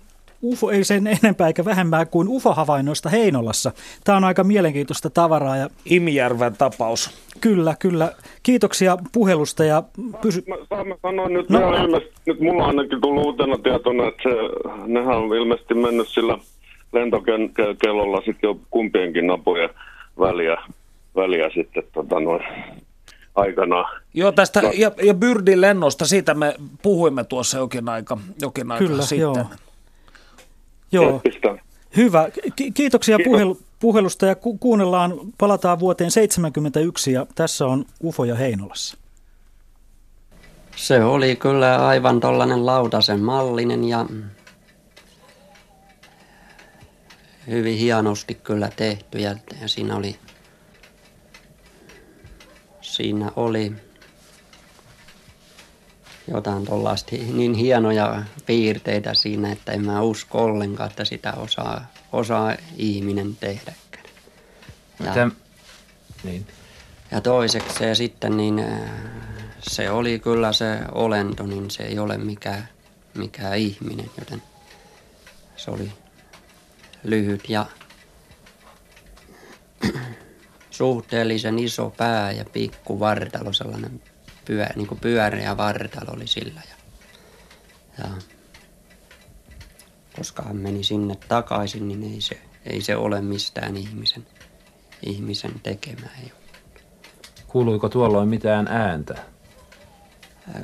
[0.43, 3.71] UFO, ei sen enempää eikä vähemmän kuin UFO-havainnoista Heinolassa.
[4.03, 5.57] Tämä on aika mielenkiintoista tavaraa.
[5.57, 5.69] Ja...
[5.85, 7.09] Imijärven tapaus.
[7.41, 8.11] Kyllä, kyllä.
[8.43, 9.83] Kiitoksia puhelusta ja
[10.21, 10.43] pysy...
[10.47, 11.59] Mä, mä sanoa nyt, no.
[12.25, 14.29] nyt mulla on ainakin tullut uutena tietona, että se,
[14.85, 16.37] nehän on ilmeisesti mennyt sillä
[16.95, 19.69] lentokellolla sitten jo kumpienkin napojen
[20.19, 20.57] väliä,
[21.15, 22.43] väliä sitten tota noin,
[23.35, 24.01] aikanaan.
[24.13, 24.71] Joo, tästä no.
[24.75, 29.19] ja, ja Byrdin lennosta, siitä me puhuimme tuossa jokin aika, jokin aika Kyllä, sitten.
[29.19, 29.45] Joo.
[30.91, 31.21] joo.
[31.97, 32.29] Hyvä.
[32.55, 38.97] Ki- kiitoksia puhelu, puhelusta ja ku- kuunnellaan, palataan vuoteen 1971 ja tässä on Ufoja Heinolassa.
[40.75, 44.05] Se oli kyllä aivan tollainen lautasen mallinen ja
[47.47, 50.19] hyvin hienosti kyllä tehty ja, ja siinä oli
[52.95, 53.71] siinä oli
[56.27, 62.55] jotain tuollaista niin hienoja piirteitä siinä, että en mä usko ollenkaan, että sitä osaa, osaa
[62.77, 64.05] ihminen tehdäkään.
[65.03, 65.29] Ja?
[66.23, 66.47] Niin.
[67.11, 68.89] ja toiseksi se sitten, niin äh,
[69.69, 72.69] se oli kyllä se olento, niin se ei ole mikään,
[73.13, 74.41] mikään ihminen, joten
[75.55, 75.91] se oli
[77.05, 77.65] lyhyt ja
[80.69, 84.01] suhteellisen iso pää ja pikku vartalo, sellainen
[84.45, 86.61] pyö, niin kuin pyöreä vartalo oli sillä.
[86.69, 86.75] Ja,
[88.03, 88.09] ja
[90.17, 94.27] koska hän meni sinne takaisin, niin ei se, ei se ole mistään ihmisen,
[95.05, 96.07] ihmisen tekemä.
[96.23, 96.31] Ei
[97.47, 99.17] Kuuluiko tuolloin mitään ääntä?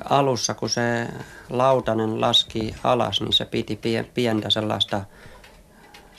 [0.10, 1.08] Alussa, kun se
[1.50, 3.80] lautanen laski alas, niin se piti
[4.14, 5.02] pientä sellaista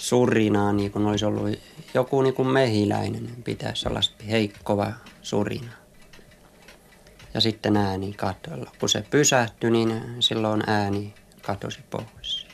[0.03, 1.59] surinaa, niin kuin olisi ollut
[1.95, 4.93] joku niin kuin mehiläinen, pitää sellaista heikkova
[5.23, 5.73] surina.
[7.35, 8.71] Ja sitten ääni katolla.
[8.81, 12.47] Kun se pysähtyi, niin silloin ääni katosi pois.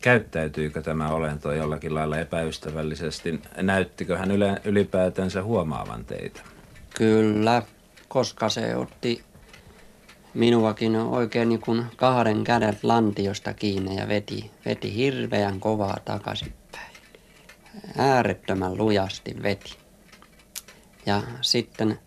[0.00, 3.40] Käyttäytyykö tämä olento jollakin lailla epäystävällisesti?
[3.62, 4.30] Näyttikö hän
[4.64, 6.40] ylipäätänsä huomaavan teitä?
[6.94, 7.62] Kyllä,
[8.08, 9.24] koska se otti
[10.34, 16.92] minuakin oikein niin kuin kahden kädet lantiosta kiinni ja veti, veti hirveän kovaa takaisinpäin.
[17.98, 19.76] Äärettömän lujasti veti.
[21.06, 21.98] Ja sitten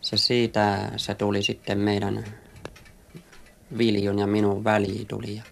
[0.00, 2.24] se siitä, se tuli sitten meidän
[3.78, 5.36] Viljon ja minun väliin tuli.
[5.36, 5.42] Ja,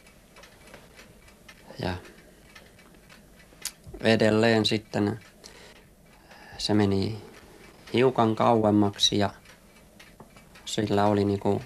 [1.82, 1.94] ja
[4.00, 5.20] edelleen sitten
[6.58, 7.22] se meni
[7.92, 9.30] hiukan kauemmaksi ja
[10.64, 11.62] sillä oli niinku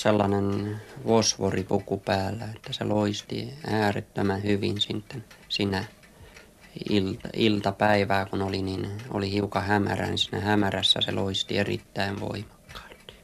[0.00, 5.84] sellainen fosforipuku päällä, että se loisti äärettömän hyvin sitten siinä
[6.90, 13.14] ilta, iltapäivää, kun oli, niin oli hiukan hämärä, niin siinä hämärässä se loisti erittäin voimakkaasti.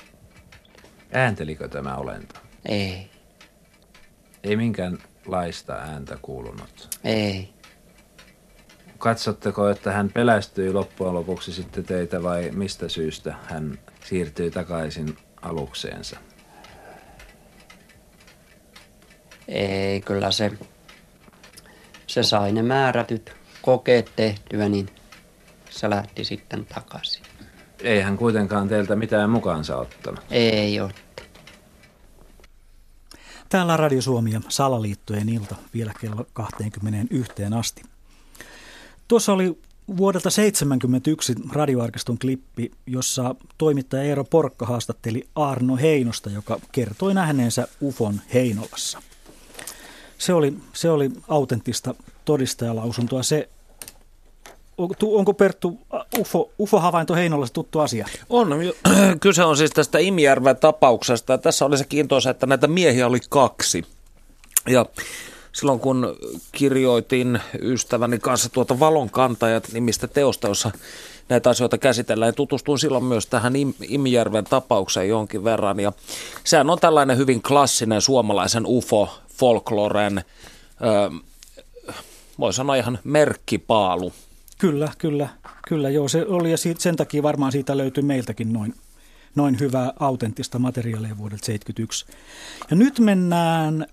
[1.12, 2.40] Ääntelikö tämä olento?
[2.68, 3.10] Ei,
[4.44, 6.98] Ei minkäänlaista ääntä kuulunut.
[7.04, 7.52] ei.
[8.98, 16.16] Katsotteko, että hän pelästyi loppujen lopuksi sitten teitä vai mistä syystä hän siirtyi takaisin alukseensa?
[19.52, 20.52] Ei, kyllä se,
[22.06, 24.88] se sai ne määrätyt kokeet tehtyä, niin
[25.70, 27.22] se lähti sitten takaisin.
[27.82, 30.20] Ei hän kuitenkaan teiltä mitään mukaansa ottanut.
[30.30, 30.92] Ei ole.
[33.48, 37.82] Täällä on Radio Suomi ja Salaliittojen ilta vielä kello 21 asti.
[39.08, 39.58] Tuossa oli
[39.96, 48.20] vuodelta 1971 radioarkiston klippi, jossa toimittaja Eero Porkka haastatteli Arno Heinosta, joka kertoi nähneensä UFON
[48.34, 49.02] Heinolassa.
[50.22, 51.94] Se oli, se oli autenttista
[52.24, 53.22] todistajalausuntoa.
[53.22, 53.48] Se,
[55.02, 55.78] onko Perttu
[56.18, 58.06] UFO, UFO-havainto Heinolassa tuttu asia?
[58.28, 58.48] On.
[59.20, 61.38] Kyse on siis tästä Imijärven tapauksesta.
[61.38, 63.84] Tässä oli se kiintoisa, että näitä miehiä oli kaksi.
[64.68, 64.86] Ja
[65.52, 66.16] silloin kun
[66.52, 70.70] kirjoitin ystäväni kanssa tuota Valonkantajat nimistä teosta, jossa
[71.32, 75.80] näitä asioita käsitellään, ja tutustuin silloin myös tähän Im- Imijärven tapaukseen jonkin verran.
[75.80, 75.92] Ja
[76.44, 80.24] sehän on tällainen hyvin klassinen suomalaisen UFO-folkloren,
[82.38, 84.12] voi sanoa ihan merkkipaalu.
[84.58, 85.28] Kyllä, kyllä,
[85.68, 88.74] kyllä, joo, se oli ja sen takia varmaan siitä löytyi meiltäkin noin,
[89.34, 92.06] noin hyvää autenttista materiaalia vuodelta 71.
[92.70, 93.86] Ja nyt mennään,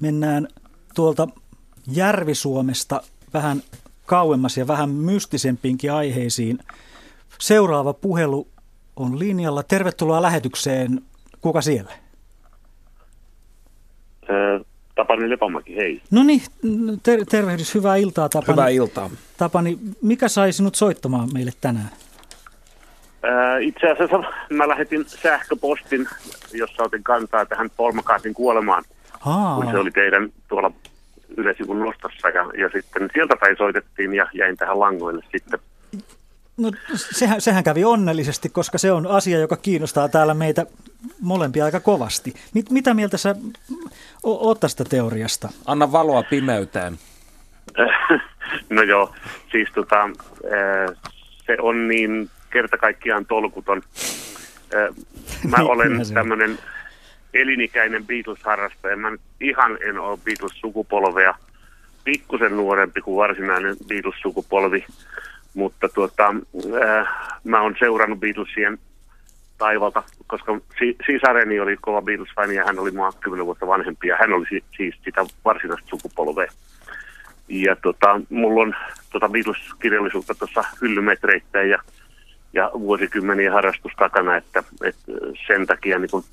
[0.00, 0.48] mennään
[0.94, 1.28] tuolta
[1.86, 3.02] Järvi-Suomesta
[3.34, 3.62] vähän
[4.12, 6.58] kauemmas ja vähän mystisempiinkin aiheisiin.
[7.38, 8.48] Seuraava puhelu
[8.96, 9.62] on linjalla.
[9.62, 11.02] Tervetuloa lähetykseen.
[11.40, 11.92] Kuka siellä?
[14.94, 16.02] Tapani Lepomäki, hei.
[16.10, 16.42] No niin,
[17.02, 18.52] ter- tervehdys, hyvää iltaa Tapani.
[18.52, 19.10] Hyvää iltaa.
[19.36, 21.90] Tapani, mikä sai sinut soittamaan meille tänään?
[23.22, 24.18] Ää, Itse asiassa
[24.58, 26.06] mä lähetin sähköpostin,
[26.52, 28.84] jossa otin kantaa tähän Paul McCartneyn kuolemaan,
[29.26, 30.70] Aa, kun se oli teidän tuolla
[31.36, 32.28] yleisivun nostossa.
[32.28, 35.60] Ja, ja sitten sieltä päin soitettiin ja jäin tähän langoille sitten.
[36.56, 40.66] no, sehän, sehän kävi onnellisesti, koska se on asia, joka kiinnostaa täällä meitä
[41.20, 42.34] molempia aika kovasti.
[42.54, 43.34] Mit, mitä mieltä sä
[44.22, 45.48] oot tästä teoriasta?
[45.66, 46.98] Anna valoa pimeyteen.
[48.70, 49.14] No joo,
[49.52, 50.86] siis tota, ää,
[51.46, 53.82] se on niin kerta kaikkiaan tolkuton.
[54.74, 54.88] Ää,
[55.48, 56.58] Mä Niin, olen tämmöinen
[57.34, 58.96] elinikäinen Beatles-harrastaja.
[58.96, 61.34] Mä nyt ihan en ole Beatles-sukupolvea.
[62.04, 64.84] Pikkusen nuorempi kuin varsinainen Beatles-sukupolvi.
[65.54, 66.34] Mutta tuota,
[66.86, 68.78] ää, mä oon seurannut Beatlesien
[69.58, 74.16] taivalta, koska si- sisareni oli kova Beatles-fani ja hän oli mua 10 vuotta vanhempi ja
[74.20, 76.52] hän oli si- siis sitä varsinaista sukupolvea.
[77.48, 78.74] Ja tota, mulla on
[79.12, 81.78] tota Beatles-kirjallisuutta tuossa hyllymetreittäin ja,
[82.52, 85.12] ja vuosikymmeniä harrastus takana, että, että
[85.46, 86.24] sen takia niin kun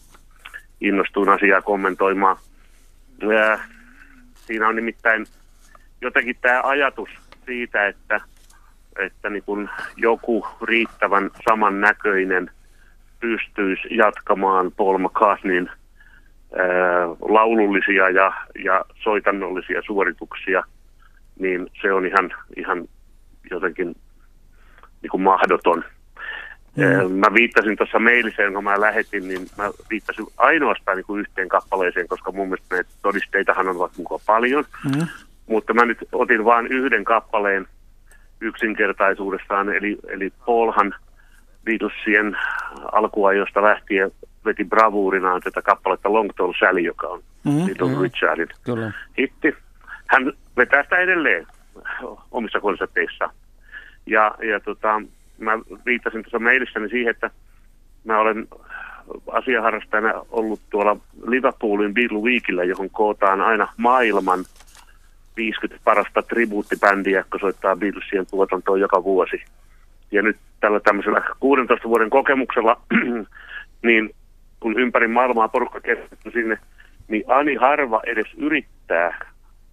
[0.82, 2.38] innostuin asiaa kommentoimaan.
[3.22, 3.60] Ja
[4.36, 5.26] siinä on nimittäin
[6.02, 7.10] jotenkin tämä ajatus
[7.46, 8.22] siitä, että,
[9.00, 12.52] että niin kun joku riittävän samannäköinen
[13.20, 18.34] pystyisi jatkamaan Paul McCartneyn ää, laulullisia ja,
[18.64, 20.64] ja soitannollisia suorituksia,
[21.40, 22.88] niin se on ihan, ihan
[23.52, 23.96] jotenkin
[25.02, 25.84] niin kuin mahdoton.
[26.80, 27.12] Mm.
[27.12, 32.08] Mä viittasin tuossa mailiseen, kun mä lähetin, niin mä viittasin ainoastaan niin kuin yhteen kappaleeseen,
[32.08, 34.66] koska mun mielestä näitä todisteitahan on vaikka mukaan paljon.
[34.86, 35.08] Mm.
[35.48, 37.68] Mutta mä nyt otin vain yhden kappaleen
[38.42, 40.96] yksinkertaisuudessaan, eli, eli Paulhan
[41.66, 42.38] Beatlesien
[42.92, 44.12] alkuajosta lähtien
[44.46, 48.02] veti bravuurinaan tätä kappaletta Long Tall Sally, joka on Mm, Little mm.
[48.02, 48.92] Richardin Kyllä.
[49.18, 49.56] hitti.
[50.08, 51.48] Hän vetää sitä edelleen
[52.32, 53.32] omissa konserteissaan.
[54.06, 55.02] Ja, ja tota,
[55.40, 57.30] mä viittasin tuossa mailissäni siihen, että
[58.04, 58.48] mä olen
[59.32, 60.98] asiaharrastajana ollut tuolla
[61.28, 64.40] Liverpoolin Beatle Weekillä, johon kootaan aina maailman
[65.36, 69.44] 50 parasta tribuuttibändiä, jotka soittaa Beatlesien tuotantoa joka vuosi.
[70.12, 72.82] Ja nyt tällä tämmöisellä 16 vuoden kokemuksella,
[73.88, 74.10] niin
[74.60, 76.58] kun ympäri maailmaa porukka keskittyy sinne,
[77.08, 79.30] niin ani harva edes yrittää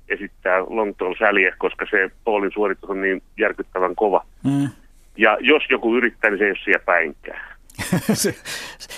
[0.09, 4.24] esittää Long Tall Sallyä, koska se Paulin suoritus on niin järkyttävän kova.
[4.44, 4.68] Mm.
[5.16, 7.40] Ja jos joku yrittää, niin se ei ole siellä päinkään.
[8.12, 8.34] se,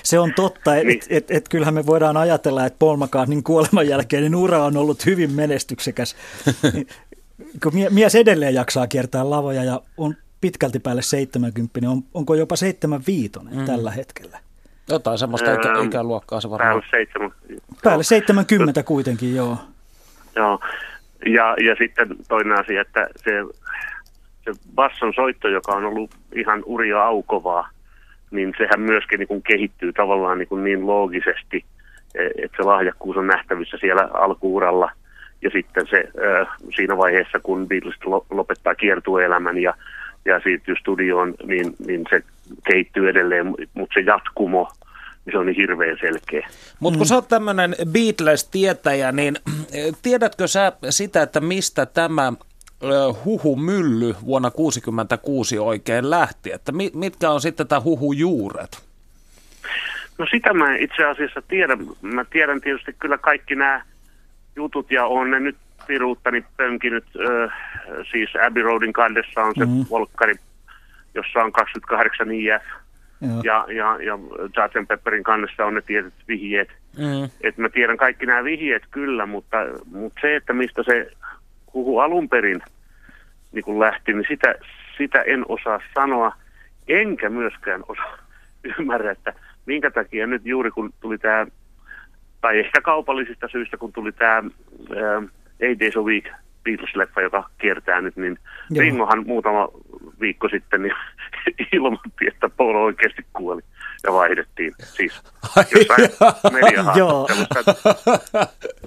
[0.03, 0.99] se on totta, että Niin.
[0.99, 5.07] et, et, et kyllähän me voidaan ajatella, että Paul McCartneyn kuoleman jälkeinen ura on ollut
[5.07, 6.17] hyvin menestyksekäs.
[7.63, 12.57] Kun mie- mies edelleen jaksaa kiertää lavoja ja on pitkälti päälle 70, on, onko jopa
[12.57, 13.65] 75 mm.
[13.65, 14.39] tällä hetkellä?
[14.89, 16.69] Jotain semmoista ikä, Ähm, ikäluokkaa se varmaan.
[16.69, 17.31] Päälle seitsemän.
[17.83, 19.57] Päälle 70 kuitenkin, joo.
[20.37, 20.61] Joo.
[21.27, 23.31] Ja, ja sitten toinen asia, että se,
[24.55, 27.69] se basson soitto, joka on ollut ihan uria aukovaa,
[28.31, 31.65] niin sehän myöskin niin kuin kehittyy tavallaan niin, kuin niin loogisesti,
[32.15, 34.91] e- että se lahjakkuus on nähtävissä siellä alkuuralla.
[35.43, 39.75] Ja sitten se äh, siinä vaiheessa, kun Beatles lo- lopettaa kiertueelämän ja,
[40.25, 42.23] ja siirtyy studioon, niin, niin se
[42.67, 44.69] kehittyy edelleen, mutta se jatkumo,
[45.25, 46.49] niin se on niin hirveän selkeä.
[46.81, 49.37] Mutta kun sä oot tämmöinen Beatles-tietäjä, niin
[50.03, 52.33] tiedätkö sä sitä, että mistä tämä
[53.25, 56.53] huhumylly vuonna 1966 oikein lähti?
[56.53, 58.83] Että mi, mitkä on sitten tämä huhujuuret?
[60.19, 61.79] No sitä mä itse asiassa tiedän.
[62.03, 63.83] Mä tiedän tietysti kyllä kaikki nämä
[64.57, 65.57] jutut ja on ne nyt
[65.87, 67.05] piruuttani pönkinyt.
[67.17, 67.49] Ö,
[68.11, 69.75] siis Abbey Roadin kandessa on se Mhm.
[69.75, 69.85] mm.
[69.91, 70.35] volkkari,
[71.15, 72.63] jossa on 28 IF.
[73.21, 73.41] Joo.
[73.45, 74.19] Ja, ja, ja
[74.49, 74.89] Sgt.
[74.89, 76.69] Pepperin kannessa on ne tietyt vihjeet.
[76.99, 77.31] Mm.
[77.41, 79.57] Et mä tiedän kaikki nämä vihjeet kyllä, mutta,
[79.93, 81.11] mutta se, että mistä se
[81.75, 82.63] huhu alun perin
[83.53, 84.55] niin kun lähti, niin sitä,
[84.99, 86.33] sitä en osaa sanoa.
[86.89, 88.19] Enkä myöskään osaa
[88.79, 89.33] ymmärrä, että
[89.67, 91.47] minkä takia nyt juuri kun tuli tämä,
[92.41, 94.43] tai ehkä kaupallisista syistä, kun tuli tämä
[95.61, 96.25] Eight Days a Week
[96.65, 98.39] Beatles-leffa, joka kiertää nyt, niin
[98.71, 98.83] Joo.
[98.83, 99.69] Ringohan muutama
[100.21, 100.95] viikko sitten niin
[101.73, 103.63] ilmoitti, että Paul oikeasti kuoli
[104.05, 104.75] ja vaihdettiin.
[104.97, 105.13] Siis
[105.75, 106.11] jossain.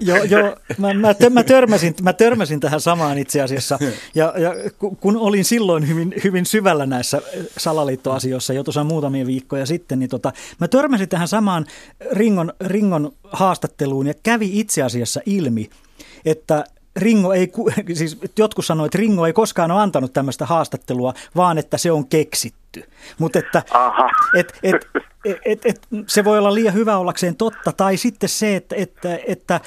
[0.00, 3.78] Joo, joo mä, mä, tö, mä, törmäsin, mä törmäsin tähän samaan itse asiassa.
[4.14, 7.22] Ja, ja ku- kun olin silloin hyvin, hyvin syvällä näissä
[7.58, 11.66] salaliittoasioissa jo tuossa muutamia viikkoja sitten, niin tota, mä törmäsin tähän samaan
[12.12, 15.70] Ringon, Ringon haastatteluun ja kävi itse asiassa ilmi,
[16.24, 16.64] että
[16.96, 17.52] Ringo ei,
[17.94, 22.06] siis jotkut sanoivat, että Ringo ei koskaan ole antanut tämmöistä haastattelua, vaan että se on
[22.06, 22.84] keksitty.
[23.18, 24.08] Mutta että Aha.
[24.36, 24.88] et, et,
[25.24, 29.18] et, et, et, se voi olla liian hyvä ollakseen totta, tai sitten se, että, että,
[29.26, 29.60] että,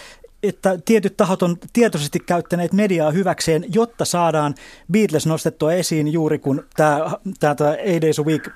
[0.44, 4.56] että tietyt tahot on tietoisesti käyttäneet mediaa hyväkseen, jotta saadaan
[4.92, 7.00] Beatles nostettua esiin juuri kun tämä,
[7.40, 8.50] tämä, tämä A Days a Week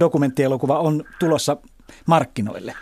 [0.00, 1.56] dokumenttielokuva on tulossa
[2.06, 2.74] markkinoille.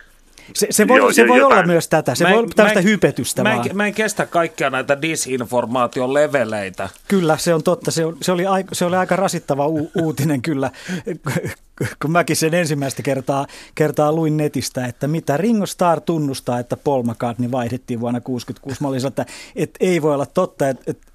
[0.54, 2.78] Se, se voi, Joo, se jo- voi olla myös tätä, se Mä voi olla tällaista
[2.78, 3.70] mä en- hypetystä mä vaan.
[3.70, 6.88] en, mä en kestä kaikkia näitä disinformaation leveleitä.
[7.08, 7.90] Kyllä, se on totta.
[7.90, 10.70] Se, on, se, oli, aika, se oli aika rasittava u, uutinen kyllä,
[12.02, 17.02] kun mäkin sen ensimmäistä kertaa, kertaa luin netistä, että mitä Ringo Starr tunnustaa, että Paul
[17.02, 18.82] McCartney vaihdettiin vuonna 1966.
[18.82, 19.26] Mä olin että,
[19.56, 21.12] että ei voi olla totta, että, että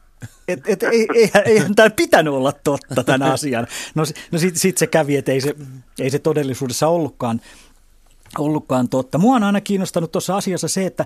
[0.47, 3.67] et, et, ei, eihän, eihän tämä pitänyt olla totta tämän asian.
[3.95, 5.55] No, no sitten sit se kävi, että ei se,
[5.99, 7.41] ei se todellisuudessa ollutkaan,
[8.39, 9.17] ollutkaan totta.
[9.17, 11.05] Mua on aina kiinnostanut tuossa asiassa se, että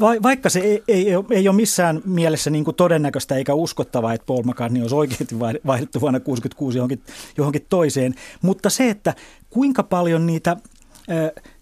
[0.00, 4.42] vai, vaikka se ei, ei, ei ole missään mielessä niin todennäköistä eikä uskottavaa, että Paul
[4.42, 7.02] McCartney olisi oikeasti vai- vaihdettu vuonna 1966 johonkin,
[7.36, 9.14] johonkin toiseen, mutta se, että
[9.50, 10.56] kuinka paljon niitä,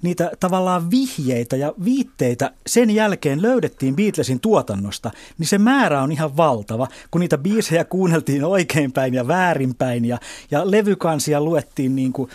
[0.02, 6.36] niitä tavallaan vihjeitä ja viitteitä sen jälkeen löydettiin Beatlesin tuotannosta, niin se määrä on ihan
[6.36, 10.18] valtava, kun niitä biisejä kuunneltiin oikeinpäin ja väärinpäin ja,
[10.51, 12.30] ja levykansia luettiin niin kuin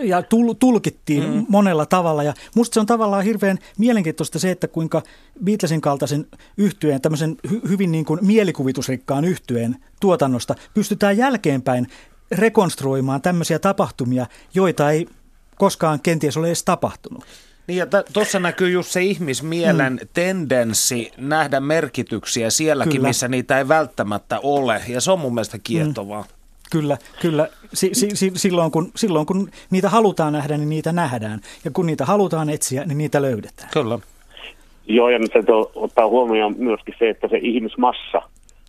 [0.00, 1.46] ja tul- tulkittiin mm.
[1.48, 2.22] monella tavalla.
[2.22, 5.02] Ja musta se on tavallaan hirveän mielenkiintoista se, että kuinka
[5.44, 6.26] Beatlesin kaltaisen
[6.56, 11.86] yhtyeen, tämmöisen hy- hyvin niin kuin mielikuvitusrikkaan yhtyeen tuotannosta pystytään jälkeenpäin
[12.32, 15.08] rekonstruoimaan tämmöisiä tapahtumia, joita ei
[15.56, 17.24] koskaan kenties ole edes tapahtunut.
[17.66, 20.08] Niin ja tuossa näkyy just se ihmismielen mm.
[20.12, 23.08] tendenssi nähdä merkityksiä sielläkin, Kyllä.
[23.08, 24.82] missä niitä ei välttämättä ole.
[24.88, 26.24] Ja se on mun mielestä kiehtovaa.
[26.72, 27.48] Kyllä, kyllä.
[27.74, 31.40] Si- si- si- silloin, kun, silloin kun niitä halutaan nähdä, niin niitä nähdään.
[31.64, 33.68] Ja kun niitä halutaan etsiä, niin niitä löydetään.
[33.72, 33.98] Kyllä.
[34.86, 38.22] Joo, ja nyt se to- ottaa huomioon myöskin se, että se ihmismassa,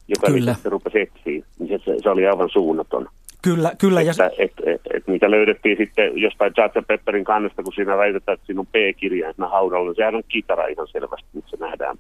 [0.08, 0.56] joka Kyllä.
[0.66, 3.08] rupesi etsiä, niin se, se, oli aivan suunnaton.
[3.42, 4.02] Kyllä, kyllä.
[4.02, 6.88] Ja, Että et, et, et niitä löydettiin sitten jostain Sgt.
[6.88, 9.94] Pepperin kannesta, kun siinä väitetään, että siinä on P-kirjaimena haudalla.
[9.94, 11.98] Sehän on kitara ihan selvästi, nyt se nähdään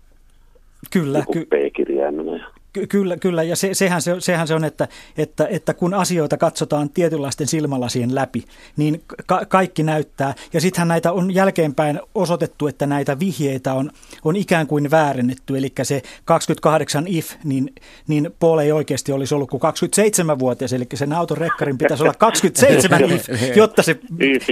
[0.91, 2.53] kyllä, joku ky- P-kirjaimena.
[2.73, 3.43] Ky- Kyllä, kyllä.
[3.43, 4.87] ja se, sehän, se, sehän se on, että,
[5.17, 8.43] että, että kun asioita katsotaan tietynlaisten silmälasien läpi,
[8.77, 10.33] niin ka- kaikki näyttää.
[10.53, 13.91] Ja sittenhän näitä on jälkeenpäin osoitettu, että näitä vihjeitä on,
[14.25, 15.57] on ikään kuin väärennetty.
[15.57, 17.73] Eli se 28 if, niin,
[18.07, 23.03] niin Paul ei oikeasti olisi ollut kuin 27-vuotias, eli sen auton rekkarin pitäisi olla 27
[23.15, 23.99] if, jotta se,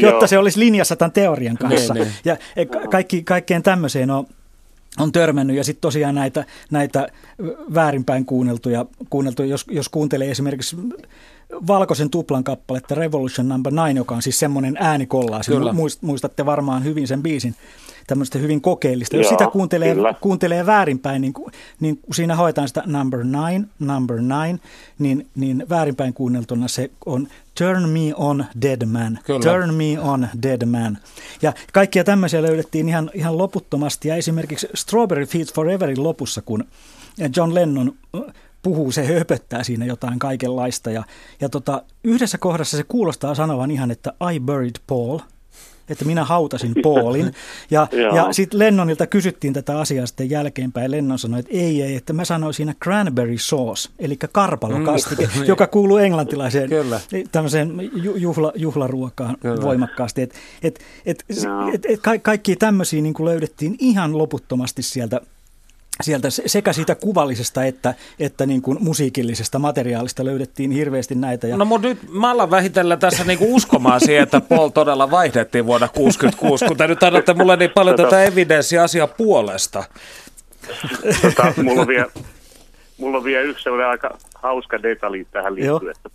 [0.01, 1.93] jotta se olisi linjassa tämän teorian kanssa.
[1.93, 2.13] Niin, niin.
[2.25, 4.27] Ja e, ka- kaikki, kaikkeen tämmöiseen on
[4.99, 7.07] on törmännyt ja sitten tosiaan näitä, näitä
[7.73, 10.77] väärinpäin kuunneltuja, kuunneltuja jos, jos kuuntelee esimerkiksi
[11.67, 15.51] valkoisen tuplan kappaletta Revolution Number 9, joka on siis semmoinen äänikollaasi.
[15.51, 15.75] Kyllä.
[16.01, 17.55] Muistatte varmaan hyvin sen biisin
[18.07, 19.17] tämmöistä hyvin kokeellista.
[19.17, 20.13] Jos Joo, sitä kuuntelee, kyllä.
[20.21, 21.33] kuuntelee väärinpäin, niin,
[21.79, 24.59] niin siinä hoetaan sitä number nine, number nine,
[24.99, 29.51] niin, niin väärinpäin kuunneltuna se on turn me on dead man, Kyllä.
[29.51, 30.97] turn me on dead man.
[31.41, 36.63] Ja kaikkia tämmöisiä löydettiin ihan, ihan loputtomasti ja esimerkiksi Strawberry Fields Foreverin lopussa, kun
[37.35, 37.93] John Lennon
[38.61, 41.03] puhuu, se höpöttää siinä jotain kaikenlaista ja,
[41.41, 45.19] ja tota, yhdessä kohdassa se kuulostaa sanovan ihan, että I buried Paul,
[45.89, 47.33] että minä hautasin Paulin.
[47.71, 50.91] Ja, ja sitten Lennonilta kysyttiin tätä asiaa sitten jälkeenpäin.
[50.91, 55.43] Lennon sanoi, että ei, ei, että mä sanoin siinä cranberry sauce, eli karpalokastike, Mm.
[55.53, 56.99] joka kuuluu englantilaiseen Kyllä.
[57.31, 59.61] tämmöiseen ju- juhla, juhlaruokaan Kyllä.
[59.61, 60.21] voimakkaasti.
[60.21, 60.33] Et,
[60.63, 61.71] et, et, Joo.
[61.73, 65.21] et, et, ka- kaikkia tämmöisiä niin löydettiin ihan loputtomasti sieltä
[66.01, 71.47] sieltä se- sekä siitä kuvallisesta että, että niin kuin musiikillisesta materiaalista löydettiin hirveästi näitä.
[71.47, 75.65] Ja No mutta nyt mä alan vähitellen tässä niinku uskomaan siihen, että Paul todella vaihdettiin
[75.65, 79.83] vuonna 1966, kun te nyt annatte mulle niin paljon tätä evidenssiä asiaa puolesta.
[81.21, 82.07] Tota, mulla, on vielä,
[82.97, 85.95] mulla on vielä yksi sellainen aika hauska detalji tähän liittyen.
[85.95, 86.09] Että,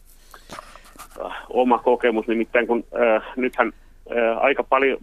[1.26, 2.84] äh, oma kokemus, nimittäin kun
[3.16, 3.72] äh, nythän
[4.40, 4.98] aika paljon,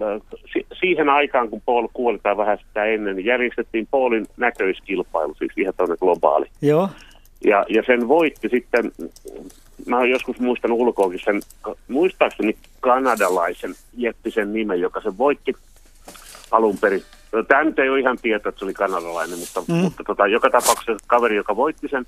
[0.54, 5.52] si- siihen aikaan kun Paul kuoli tai vähän sitä ennen, niin järjestettiin Paulin näköiskilpailu, siis
[5.58, 6.46] ihan tuonne globaali.
[6.62, 6.90] Joo,
[7.46, 8.92] Ja, ja sen voitti sitten,
[9.86, 11.42] mä oon joskus muistanut ulkoakin sen,
[11.88, 15.54] muistaakseni kanadalaisen jättisen nimen, joka sen voitti
[16.52, 17.02] alun perin.
[17.32, 19.76] No, Tämä nyt ei ole ihan tieto, että se oli kanadalainen, mutta, mm.
[19.76, 22.06] mutta tota, joka tapauksessa kaveri, joka voitti sen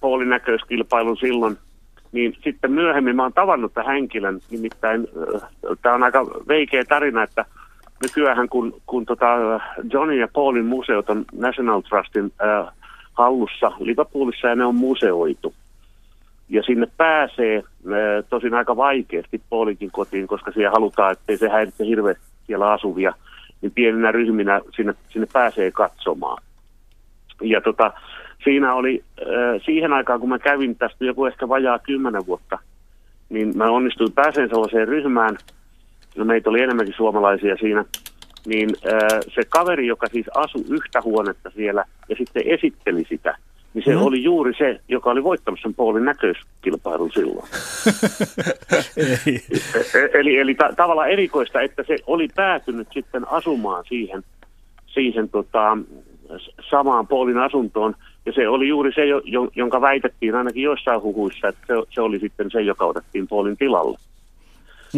[0.00, 1.58] Paulin näköiskilpailun silloin,
[2.12, 5.08] niin sitten myöhemmin mä oon tavannut tämän henkilön, nimittäin
[5.82, 7.44] tämä on aika veikeä tarina, että
[8.02, 9.26] nykyään kun, kun tota
[9.92, 12.74] Johnny ja Paulin museot on National Trustin äh,
[13.12, 15.54] hallussa Liverpoolissa ja ne on museoitu.
[16.48, 17.62] Ja sinne pääsee äh,
[18.28, 23.12] tosin aika vaikeasti Paulinkin kotiin, koska siellä halutaan, ettei se häiritse hirveästi siellä asuvia,
[23.62, 26.42] niin pieninä ryhminä sinne, sinne pääsee katsomaan.
[27.42, 27.92] Ja tota,
[28.44, 32.58] siinä oli äh, siihen aikaan, kun mä kävin tästä joku ehkä vajaa kymmenen vuotta,
[33.28, 35.36] niin mä onnistuin pääseen sellaiseen ryhmään,
[36.16, 37.84] no meitä oli enemmänkin suomalaisia siinä,
[38.46, 43.36] niin äh, se kaveri, joka siis asui yhtä huonetta siellä ja sitten esitteli sitä,
[43.74, 44.02] niin se mm.
[44.02, 47.48] oli juuri se, joka oli voittamassa sen Paulin näköiskilpailun silloin.
[49.26, 49.42] ei.
[49.94, 54.22] E- Eli, eli ta- tavallaan erikoista, että se oli päätynyt sitten asumaan siihen,
[54.86, 55.78] siihen tota,
[56.70, 57.94] samaan Paulin asuntoon.
[58.26, 62.00] Ja se oli juuri se, jo- jo- jonka väitettiin ainakin joissain huhuissa, että se, se
[62.00, 63.98] oli sitten se, joka otettiin Paulin tilalle.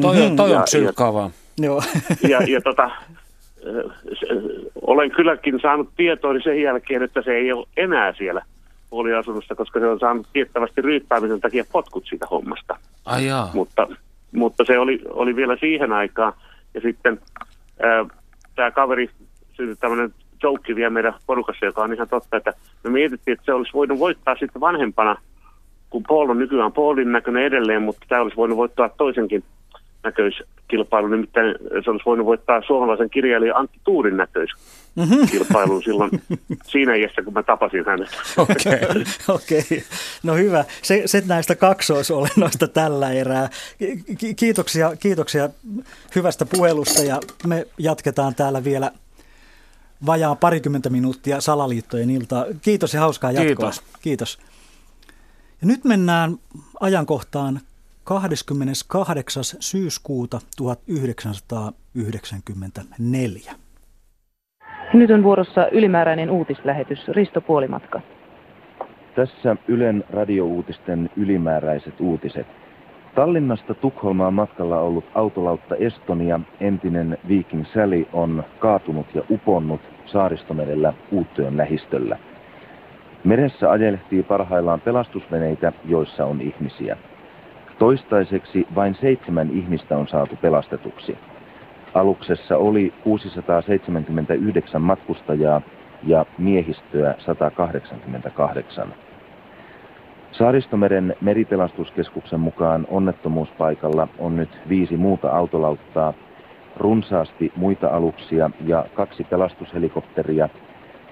[0.00, 1.30] Toi, on- toi Ja- on psyykkaavaa.
[1.58, 1.82] Joo.
[2.28, 2.90] Ja, ja tota,
[3.66, 4.26] ö, se-
[4.82, 8.42] olen kylläkin saanut tietoa sen jälkeen, että se ei ole enää siellä
[8.90, 13.50] Paulin asunnossa, koska se on saanut tiettävästi ryyppäämisen takia potkut siitä hommasta Ai jaa.
[13.54, 13.88] mutta,
[14.32, 16.32] mutta se oli, oli vielä siihen aikaan.
[16.74, 17.20] Ja sitten
[18.54, 19.10] tämä kaveri
[19.52, 22.52] syntyi tämmöinen joke vielä meidän porukassa, joka on ihan totta, että
[22.84, 25.16] me mietittiin, että se olisi voinut voittaa sitten vanhempana,
[25.90, 29.44] kun Paul on nykyään Paulin näköinen edelleen, mutta tämä olisi voinut voittaa toisenkin
[30.04, 31.54] näköiskilpailun, nimittäin
[31.84, 36.10] se olisi voinut voittaa suomalaisen kirjailijan Antti Tuurin näköiskilpailun silloin
[36.72, 38.08] siinä iässä, kun mä tapasin hänet.
[38.36, 39.04] Okei,
[39.36, 39.84] okei.
[40.22, 40.64] No hyvä.
[40.82, 43.48] Se, se näistä kaksoisolennoista tällä erää.
[44.18, 45.48] Ki- Kiitoksia, kiitoksia
[46.14, 48.90] hyvästä puhelusta ja me jatketaan täällä vielä
[50.06, 52.44] vajaa parikymmentä minuuttia salaliittojen iltaa.
[52.62, 53.46] Kiitos ja hauskaa jatkoa.
[53.46, 53.82] Kiitos.
[54.02, 54.38] Kiitos.
[55.60, 56.36] Ja nyt mennään
[56.80, 57.60] ajankohtaan
[58.04, 59.44] 28.
[59.44, 63.54] syyskuuta 1994.
[64.94, 68.00] Nyt on vuorossa ylimääräinen uutislähetys Risto Puolimatka.
[69.16, 72.46] Tässä Ylen radiouutisten ylimääräiset uutiset.
[73.14, 81.56] Tallinnasta Tukholmaan matkalla ollut autolautta Estonia, entinen Viking Sally, on kaatunut ja uponnut saaristomerellä Uuttyön
[81.56, 82.18] lähistöllä.
[83.24, 86.96] Meressä ajelehtii parhaillaan pelastusveneitä, joissa on ihmisiä.
[87.78, 91.18] Toistaiseksi vain seitsemän ihmistä on saatu pelastetuksi.
[91.94, 95.62] Aluksessa oli 679 matkustajaa
[96.06, 98.94] ja miehistöä 188.
[100.32, 106.12] Saaristomeren meripelastuskeskuksen mukaan onnettomuuspaikalla on nyt viisi muuta autolauttaa,
[106.76, 110.48] runsaasti muita aluksia ja kaksi pelastushelikopteria.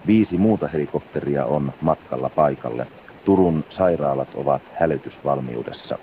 [0.06, 2.86] Viisi muuta helikopteria on matkalla paikalle.
[3.24, 5.98] Turun sairaalat ovat hälytysvalmiudessa.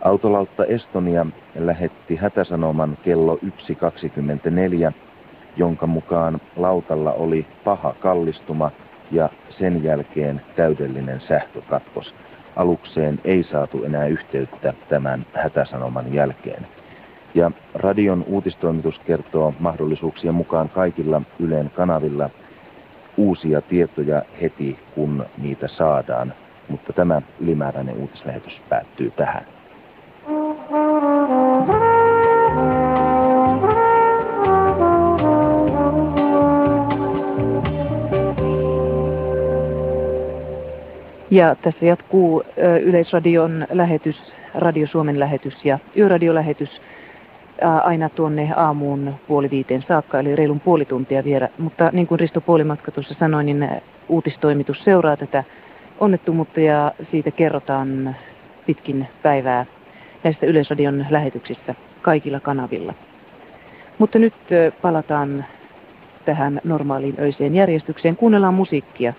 [0.00, 4.92] Autolautta Estonia lähetti hätäsanoman kello 1.24,
[5.56, 8.70] jonka mukaan lautalla oli paha kallistuma
[9.10, 9.28] ja
[9.58, 12.14] sen jälkeen täydellinen sähkökatkos.
[12.56, 16.66] alukseen ei saatu enää yhteyttä tämän hätäsanoman jälkeen.
[17.34, 22.30] Ja radion uutistoimitus kertoo mahdollisuuksien mukaan kaikilla Ylen kanavilla
[23.16, 26.34] uusia tietoja heti, kun niitä saadaan.
[26.68, 29.46] Mutta tämä ylimääräinen uutislähetys päättyy tähän.
[41.30, 42.42] Ja tässä jatkuu
[42.82, 46.82] Yleisradion lähetys, Radio Suomen lähetys ja Yöradiolähetys
[47.82, 51.48] aina tuonne aamuun puoli viiteen saakka, eli reilun puoli tuntia vielä.
[51.58, 53.68] Mutta niin kuin Risto Puolimatka tuossa sanoi, niin
[54.08, 55.44] uutistoimitus seuraa tätä
[56.00, 58.16] onnettomuutta ja siitä kerrotaan
[58.66, 59.66] pitkin päivää
[60.24, 62.94] näistä Yleisradion lähetyksistä kaikilla kanavilla.
[63.98, 64.34] Mutta nyt
[64.82, 65.44] palataan
[66.24, 68.16] tähän normaaliin öiseen järjestykseen.
[68.16, 69.12] Kuunnellaan musiikkia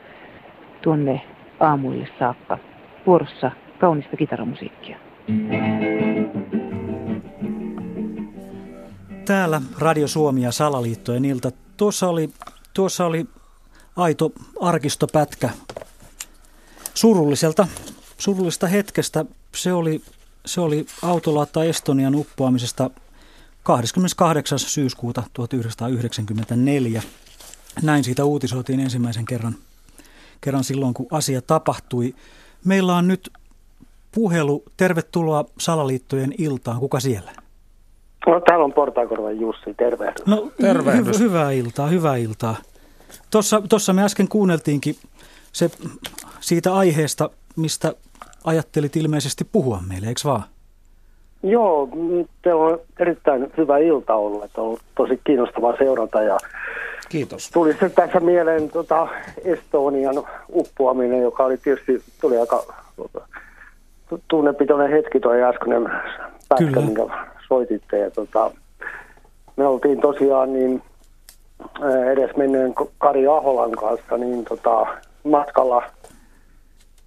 [0.82, 1.22] tuonne
[1.60, 2.58] aamuille saakka.
[3.06, 4.98] Vuorossa kaunista kitaramusiikkia.
[9.26, 11.52] Täällä Radio Suomi ja Salaliittojen ilta.
[11.78, 12.30] Tuossa oli,
[12.74, 13.26] tuossa oli
[13.96, 14.32] aito
[14.62, 15.50] arkistopätkä
[16.94, 17.68] surulliselta,
[18.18, 19.26] surullisesta hetkestä.
[19.56, 20.02] Se oli,
[20.46, 22.90] se oli autolaatta Estonian uppoamisesta
[23.64, 24.60] 28.
[24.60, 27.02] syyskuuta 1994.
[27.84, 29.56] Näin siitä uutisoitiin ensimmäisen kerran–
[30.42, 32.14] kerran silloin, kun asia tapahtui.
[32.66, 33.30] Meillä on nyt
[34.12, 34.64] puhelu.
[34.78, 36.80] Tervetuloa Salaliittojen iltaan.
[36.80, 37.32] Kuka siellä?
[38.28, 39.74] No, täällä on Portaakorvan Jussi.
[39.74, 40.26] Tervehdys.
[40.26, 41.20] No, tervehdys.
[41.20, 42.56] Hy- hyvää iltaa, hyvää iltaa.
[43.32, 44.96] Tuossa, tuossa me äsken kuunneltiinkin
[45.52, 45.72] se,
[46.40, 47.94] siitä aiheesta, mistä
[48.44, 50.44] ajattelit ilmeisesti puhua meille, eikö vaan?
[51.44, 51.90] Joo,
[52.42, 56.38] teillä on erittäin hyvä ilta ollut, että on ollut tosi kiinnostavaa seurata ja
[57.10, 57.50] Kiitos.
[57.50, 59.08] Tuli se tässä mieleen tota
[59.44, 60.24] Estonian
[60.54, 62.64] uppoaminen, joka oli tietysti tuli aika
[64.28, 65.92] tunnepitoinen hetki tuo äskeinen
[66.50, 67.02] pätkä, minkä
[67.48, 67.98] soititte.
[67.98, 68.52] Ja tota,
[69.56, 70.82] me oltiin tosiaan niin
[72.12, 74.86] edes menneen Kari Aholan kanssa niin tota,
[75.24, 75.84] matkalla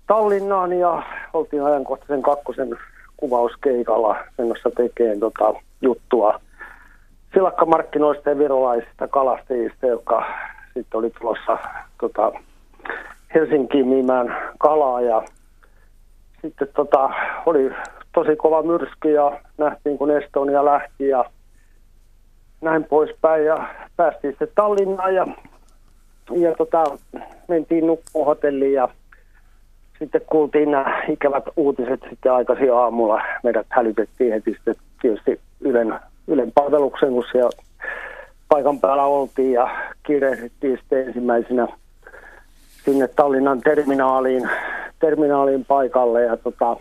[0.07, 1.03] Tallinnaan ja
[1.33, 2.77] oltiin ajankohtaisen kakkosen
[3.17, 6.41] kuvauskeikalla menossa tekemään tota, juttua–
[7.35, 10.25] silakkamarkkinoista ja virolaisista kalastajista, jotka
[10.75, 11.59] sitten oli tulossa
[12.01, 12.33] tota,
[13.35, 15.23] Helsinkiin myymään kalaa ja
[16.43, 17.11] sitten tota,
[17.47, 17.71] oli
[18.15, 21.25] tosi kova myrsky ja nähtiin kun Estonia lähti ja
[22.61, 25.27] näin poispäin ja päästiin sitten Tallinnaan ja,
[26.37, 26.85] ja tota,
[27.49, 28.89] mentiin nukkuun hotelliin ja
[29.99, 33.23] sitten kuultiin nämä ikävät uutiset sitten aikaisin aamulla.
[33.43, 37.51] Meidät hälytettiin heti sitten tietysti Ylen Ylen palveluksen, kun siellä
[38.49, 39.71] paikan päällä oltiin ja
[40.03, 41.69] kiirehdittiin sitten ensimmäisenä
[42.85, 44.51] sinne Tallinnan terminaaliin,
[45.01, 46.23] terminaaliin paikalle.
[46.23, 46.77] Ja, tota,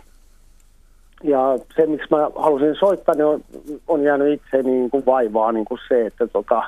[1.22, 3.40] ja se, miksi mä halusin soittaa, niin on,
[3.88, 6.62] on jäänyt itse niin kuin vaivaa niin kuin se, että tota,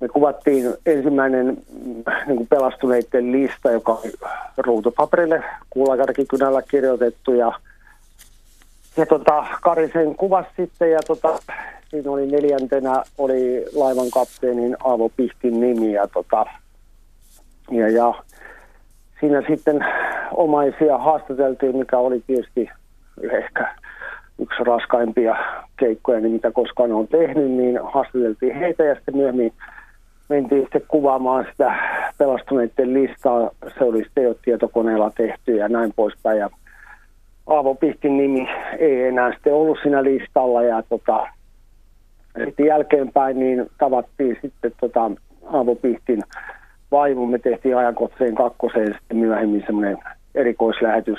[0.00, 1.46] me kuvattiin ensimmäinen
[2.26, 4.12] niin kuin pelastuneiden lista, joka oli
[4.56, 7.52] ruutupaperille kuulakarkikynällä kirjoitettu ja
[9.00, 11.38] ja tota, Kari sen kuvasi sitten ja tota,
[11.88, 16.46] siinä oli neljäntenä oli laivan kapteenin Aavo Pihtin nimi ja, tota,
[17.70, 18.14] ja, ja
[19.20, 19.86] siinä sitten
[20.32, 22.70] omaisia haastateltiin, mikä oli tietysti
[23.30, 23.74] ehkä
[24.38, 25.36] yksi raskaimpia
[25.76, 29.52] keikkoja, niin mitä koskaan on tehnyt, niin haastateltiin heitä ja sitten myöhemmin
[30.28, 31.74] mentiin sitten kuvaamaan sitä
[32.18, 33.50] pelastuneiden listaa.
[33.78, 36.38] Se oli sitten jo tietokoneella tehty ja näin poispäin.
[36.38, 36.50] Ja
[37.50, 38.48] Aavo Pihtin nimi
[38.78, 41.26] ei enää sitten ollut siinä listalla ja tota,
[42.44, 45.10] sitten jälkeenpäin niin tavattiin sitten tota
[45.52, 46.22] Aavo Pihtin
[46.90, 47.26] vaimo.
[47.26, 49.98] Me tehtiin ajankohtaiseen kakkoseen sitten myöhemmin semmoinen
[50.34, 51.18] erikoislähetys,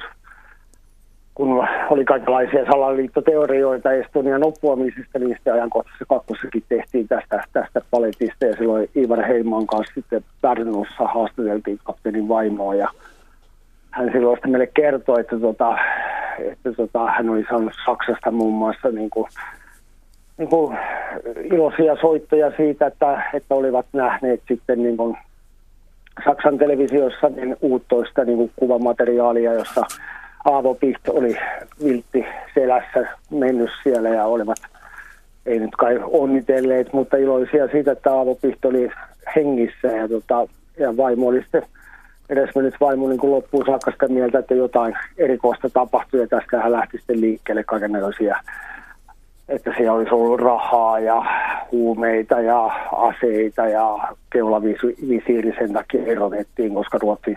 [1.36, 8.56] kun oli kaikenlaisia salaliittoteorioita Estonian oppuamisesta, niin sitten ajankohtaisessa kakkosessakin tehtiin tästä, tästä paletista ja
[8.56, 12.90] silloin Ivar Heiman kanssa sitten Pärnussa haastateltiin kapteenin vaimoa ja
[13.92, 15.78] hän silloin sitten meille kertoi, että, tota,
[16.40, 19.28] että tota, hän oli saanut Saksasta muun muassa niin kuin,
[20.38, 20.78] niin kuin
[21.44, 25.18] iloisia soittoja siitä, että, että olivat nähneet sitten niin kuin
[26.26, 29.82] Saksan televisiossa niin uuttoista niin kuin kuvamateriaalia, jossa
[30.46, 31.38] Aavo Piht oli
[31.84, 34.58] viltti selässä mennyt siellä ja olivat,
[35.46, 38.90] ei nyt kai onnitelleet, mutta iloisia siitä, että Aavo Piht oli
[39.36, 40.48] hengissä ja, tota,
[40.80, 41.64] ja vaimo oli sitten
[42.32, 46.72] edesmennyt vaimo niin kuin loppuun saakka sitä mieltä, että jotain erikoista tapahtui ja tästä hän
[46.72, 48.40] lähti sitten liikkeelle kaikenlaisia,
[49.50, 51.26] että siellä olisi ollut rahaa ja
[51.72, 53.98] huumeita ja aseita ja
[54.30, 57.36] keulavisiiri sen takia erotettiin, koska Ruotsi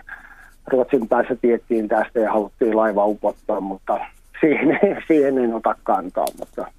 [0.67, 3.99] Ruotsin päässä tiettiin tästä ja haluttiin laiva upottaa, mutta
[4.41, 6.71] siihen, siihen en ota kantaa, mutta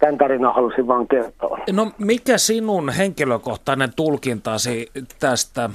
[0.00, 1.58] tämän tarinan halusin vaan kertoa.
[1.72, 5.70] No mikä sinun henkilökohtainen tulkintasi tästä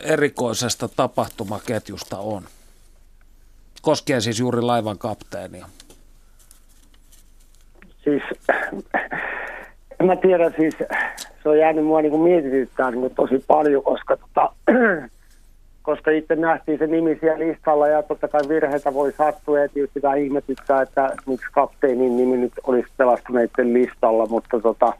[0.00, 2.42] erikoisesta tapahtumaketjusta on?
[3.82, 5.66] Koskien siis juuri laivan kapteenia.
[8.04, 8.22] Siis,
[10.02, 10.74] mä tiedän siis,
[11.42, 14.52] se on jäänyt mua niin mietityttää niin tosi paljon, koska tota,
[15.88, 19.58] koska itse nähtiin se nimi siellä listalla ja totta kai virheitä voi sattua.
[19.58, 24.92] Ja tietysti sitä ihmetyttää, että miksi kapteenin nimi nyt olisi pelastuneiden listalla, mutta tota,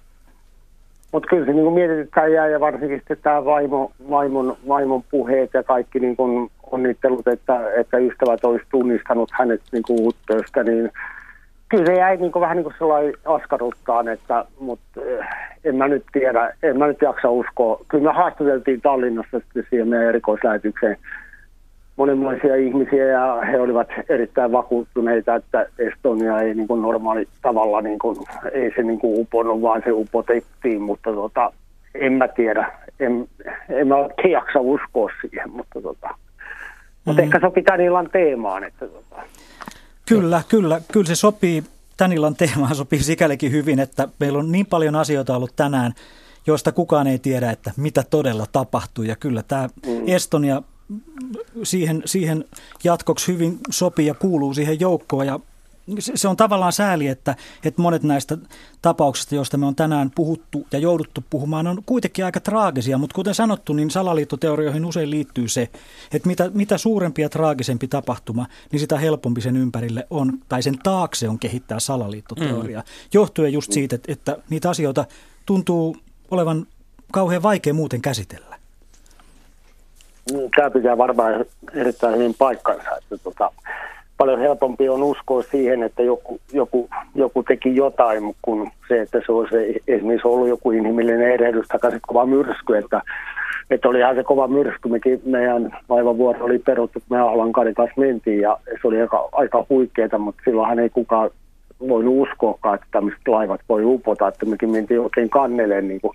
[1.12, 5.62] mutta kyllä se niin mietityttää jää ja varsinkin sitten tämä vaimo, vaimon, vaimon puheet ja
[5.62, 6.16] kaikki niin
[6.70, 10.14] onnittelut, että, että ystävät olisi tunnistanut hänet niin kuin
[10.64, 10.90] niin
[11.68, 15.26] kyllä se jäi niin kuin, vähän niin kuin sellainen askarruttaan, että, mutta eh,
[15.64, 17.80] en mä nyt tiedä, en mä nyt jaksa uskoa.
[17.88, 20.96] Kyllä me haastateltiin Tallinnassa sitten siihen meidän erikoislähetykseen
[21.96, 27.98] monenlaisia ihmisiä ja he olivat erittäin vakuuttuneita, että Estonia ei niin kuin normaali tavalla, niin
[27.98, 28.16] kuin,
[28.52, 31.52] ei se niin kuin uponnut, vaan se upotettiin, mutta tota,
[31.94, 33.28] en mä tiedä, en,
[33.68, 36.08] en mä oikein jaksa uskoa siihen, mutta, tota,
[37.04, 37.24] mutta mm.
[37.24, 38.64] ehkä sopii tämän illan teemaan.
[38.64, 39.22] Että, tota.
[40.08, 41.64] Kyllä, kyllä, kyllä se sopii,
[41.96, 45.94] tämän illan teemaan sopii sikälikin hyvin, että meillä on niin paljon asioita ollut tänään,
[46.46, 49.04] joista kukaan ei tiedä, että mitä todella tapahtuu.
[49.04, 50.02] Ja kyllä tämä mm.
[50.06, 50.62] Estonia
[51.62, 52.44] siihen, siihen
[52.84, 55.26] jatkoksi hyvin sopii ja kuuluu siihen joukkoon.
[55.26, 55.40] Ja
[55.98, 58.38] se on tavallaan sääli, että, että monet näistä
[58.82, 62.98] tapauksista, joista me on tänään puhuttu ja jouduttu puhumaan, on kuitenkin aika traagisia.
[62.98, 65.68] Mutta kuten sanottu, niin salaliittoteorioihin usein liittyy se,
[66.12, 70.78] että mitä, mitä suurempi ja traagisempi tapahtuma, niin sitä helpompi sen ympärille on, tai sen
[70.82, 72.78] taakse on kehittää salaliittoteoria.
[72.78, 72.84] Mm.
[73.14, 75.04] Johtuen just siitä, että, että niitä asioita
[75.46, 75.96] tuntuu
[76.30, 76.66] olevan
[77.12, 78.58] kauhean vaikea muuten käsitellä.
[80.32, 81.44] Niin, tämä pitää varmaan
[81.74, 83.50] erittäin hyvin paikkansa, että tota,
[84.18, 89.32] paljon helpompi on uskoa siihen, että joku, joku, joku teki jotain, kun se, että se
[89.32, 93.02] olisi esimerkiksi ollut joku inhimillinen erehdys takaisin kova myrsky, että,
[93.70, 98.40] että oli ihan se kova myrsky, mekin meidän laivavuoro oli peruttu, me Ahlan kanssa mentiin
[98.40, 101.30] ja se oli aika, aika huikeeta, mutta silloinhan ei kukaan
[101.88, 106.12] voinut uskoakaan, että tämmöiset laivat voi upota, että mekin mentiin oikein kanneleen niin kuin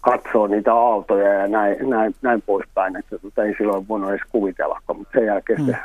[0.00, 5.18] katsoa niitä aaltoja ja näin, näin, näin poispäin, että ei silloin voinut edes kuvitella, mutta
[5.18, 5.66] sen jälkeen mm.
[5.66, 5.76] se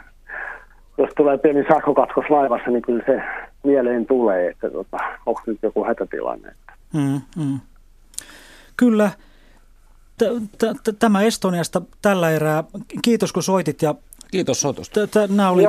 [1.00, 3.22] jos tulee pieni sähkökatkos laivassa, niin kyllä se
[3.64, 6.54] mieleen tulee, että tota, onko nyt joku hätätilanne.
[6.94, 7.60] Mm, mm.
[8.78, 9.12] Kyllä.
[11.00, 12.64] Tämä Estoniasta tällä erää.
[13.02, 13.82] Kiitos kun soitit.
[13.82, 13.96] Ja
[14.32, 15.00] Kiitos soitusta.
[15.30, 15.68] Nämä oli,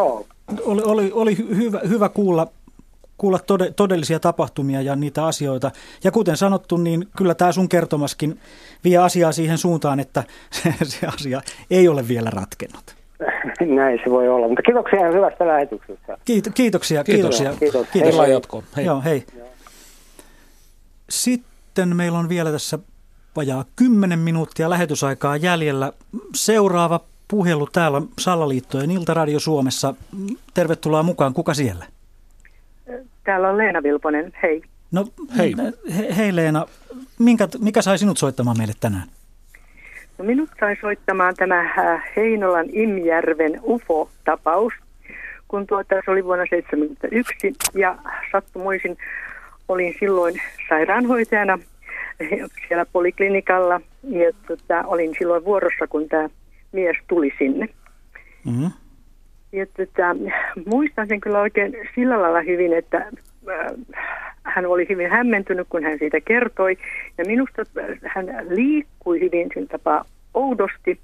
[0.65, 2.47] oli, oli, oli hyvä, hyvä kuulla,
[3.19, 5.71] kuulla tode, todellisia tapahtumia ja niitä asioita.
[6.05, 8.41] Ja kuten sanottu, niin kyllä tämä sun kertomaskin
[8.85, 10.25] vie asiaa siihen suuntaan, että
[10.63, 11.41] se, se asia
[11.71, 13.00] ei ole vielä ratkennut.
[13.77, 16.13] Näin se voi olla, mutta kiitoksia hyvästä lähetyksestä.
[16.13, 17.55] Kiit- kiitoksia, kiitoksia.
[17.61, 17.87] Kiitos.
[17.93, 18.19] Kiitos.
[18.19, 18.65] Hei, jatkoon.
[18.77, 18.85] Hei.
[18.85, 19.25] Joo, hei.
[21.11, 22.79] Sitten meillä on vielä tässä
[23.37, 25.93] vajaa 10 minuuttia lähetysaikaa jäljellä.
[26.35, 29.95] Seuraava puhelu täällä Salaliittojen Iltaradio Suomessa.
[30.55, 31.35] Tervetuloa mukaan.
[31.35, 31.85] Kuka siellä?
[33.25, 34.33] Täällä on Leena Vilponen.
[34.43, 34.63] Hei.
[34.93, 35.07] No
[35.39, 35.55] hei,
[35.97, 36.67] he, hei Leena.
[37.19, 39.09] Minkä, mikä sai sinut soittamaan meille tänään?
[40.21, 44.73] No minut sai soittamaan tämä äh, Heinolan Imjärven UFO-tapaus,
[45.49, 47.99] kun tuota, se oli vuonna 1971 ja
[48.33, 48.97] sattumoisin
[49.69, 50.35] olin silloin
[50.69, 51.59] sairaanhoitajana
[52.69, 56.29] siellä poliklinikalla ja tuota, olin silloin vuorossa, kun tämä
[56.73, 57.69] mies tuli sinne.
[58.45, 58.71] Mm-hmm.
[59.53, 60.17] Ja tuota,
[60.67, 63.77] muistan sen kyllä oikein sillä lailla hyvin, että äh,
[64.55, 66.77] hän oli hyvin hämmentynyt, kun hän siitä kertoi.
[67.19, 67.63] Ja minusta
[68.07, 70.05] hän liikkui hyvin sillä tapaa
[70.35, 70.99] oudosti,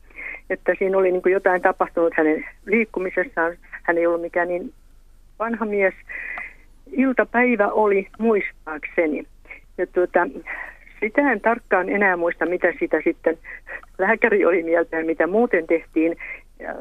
[0.50, 3.56] että siinä oli niin jotain tapahtunut hänen liikkumisessaan.
[3.82, 4.72] Hän ei ollut mikään niin
[5.38, 5.94] vanha mies.
[6.92, 9.26] Iltapäivä oli muistaakseni.
[9.78, 10.28] Ja tuota,
[11.00, 13.38] sitä en tarkkaan enää muista, mitä sitä sitten
[13.98, 16.16] lääkäri oli mieltä ja mitä muuten tehtiin
[16.58, 16.74] ja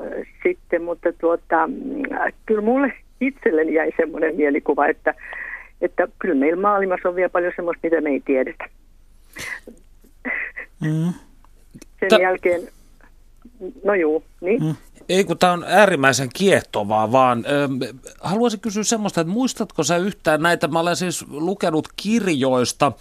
[0.43, 1.69] sitten, mutta tuota,
[2.45, 5.13] kyllä mulle itselleni jäi semmoinen mielikuva, että
[5.81, 8.69] että kyllä meillä maailmassa on vielä paljon semmoista, mitä me ei tiedetä.
[10.79, 11.13] Mm.
[11.99, 12.61] Sen Ta- jälkeen,
[13.83, 14.63] no juu, niin.
[14.63, 14.75] Mm.
[15.09, 17.69] Ei kun tämä on äärimmäisen kiehtovaa, vaan ö,
[18.21, 22.91] haluaisin kysyä semmoista, että muistatko sä yhtään näitä, mä olen siis lukenut kirjoista,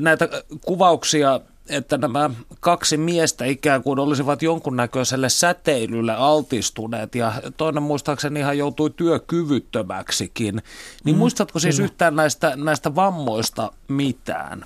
[0.00, 0.28] näitä
[0.66, 2.30] kuvauksia että nämä
[2.60, 10.62] kaksi miestä ikään kuin olisivat jonkunnäköiselle säteilylle altistuneet ja toinen muistaakseni ihan joutui työkyvyttömäksikin.
[11.04, 11.84] Niin mm, muistatko siis kyllä.
[11.84, 14.64] yhtään näistä, näistä vammoista mitään?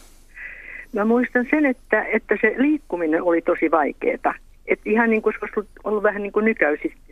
[0.93, 4.35] Mä muistan sen, että, että se liikkuminen oli tosi vaikeaa.
[4.67, 6.57] et ihan niin kuin se olisi ollut, vähän niin kuin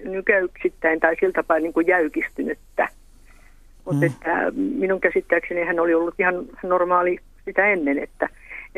[0.04, 2.88] nykäyksittäin tai sillä tapaa niin kuin jäykistynyttä.
[3.84, 4.12] Mutta mm.
[4.12, 8.28] että minun käsittääkseni hän oli ollut ihan normaali sitä ennen, että,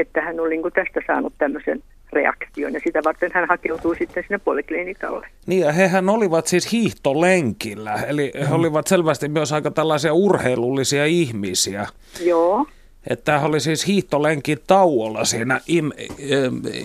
[0.01, 4.23] että hän oli niin kuin tästä saanut tämmöisen reaktion ja sitä varten hän hakeutui sitten
[4.23, 5.27] sinne poliklinikalle.
[5.47, 8.53] Niin ja hehän olivat siis hiihtolenkillä, eli he mm.
[8.53, 11.87] olivat selvästi myös aika tällaisia urheilullisia ihmisiä.
[12.25, 12.67] Joo.
[13.11, 15.91] Että oli siis hiihtolenkin tauolla siinä Im,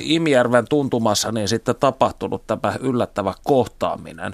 [0.03, 4.34] Imijärven tuntumassa niin sitten tapahtunut tämä yllättävä kohtaaminen.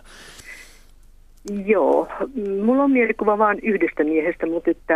[1.66, 2.08] Joo,
[2.64, 4.94] mulla on mielikuva vain yhdestä miehestä, mutta että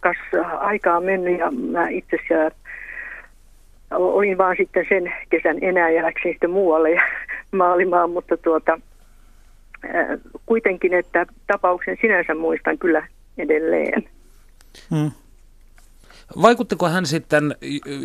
[0.00, 0.16] kas
[0.58, 2.56] aikaa on mennyt ja mä itse asiassa
[3.90, 7.02] olin vaan sitten sen kesän enää ja läksin sitten muualle ja
[7.52, 8.80] maalimaan, mutta tuota,
[10.46, 13.06] kuitenkin, että tapauksen sinänsä muistan kyllä
[13.38, 14.08] edelleen.
[14.90, 15.10] Hmm.
[16.42, 17.56] Vaikuttiko hän sitten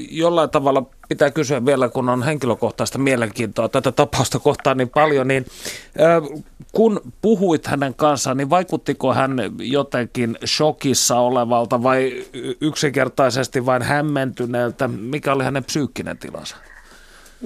[0.10, 5.46] jollain tavalla, pitää kysyä vielä, kun on henkilökohtaista mielenkiintoa tätä tapausta kohtaan niin paljon, niin
[6.72, 12.26] kun puhuit hänen kanssaan, niin vaikuttiko hän jotenkin shokissa olevalta vai
[12.62, 14.88] yksinkertaisesti vain hämmentyneeltä?
[14.88, 16.56] Mikä oli hänen psyykkinen tilansa?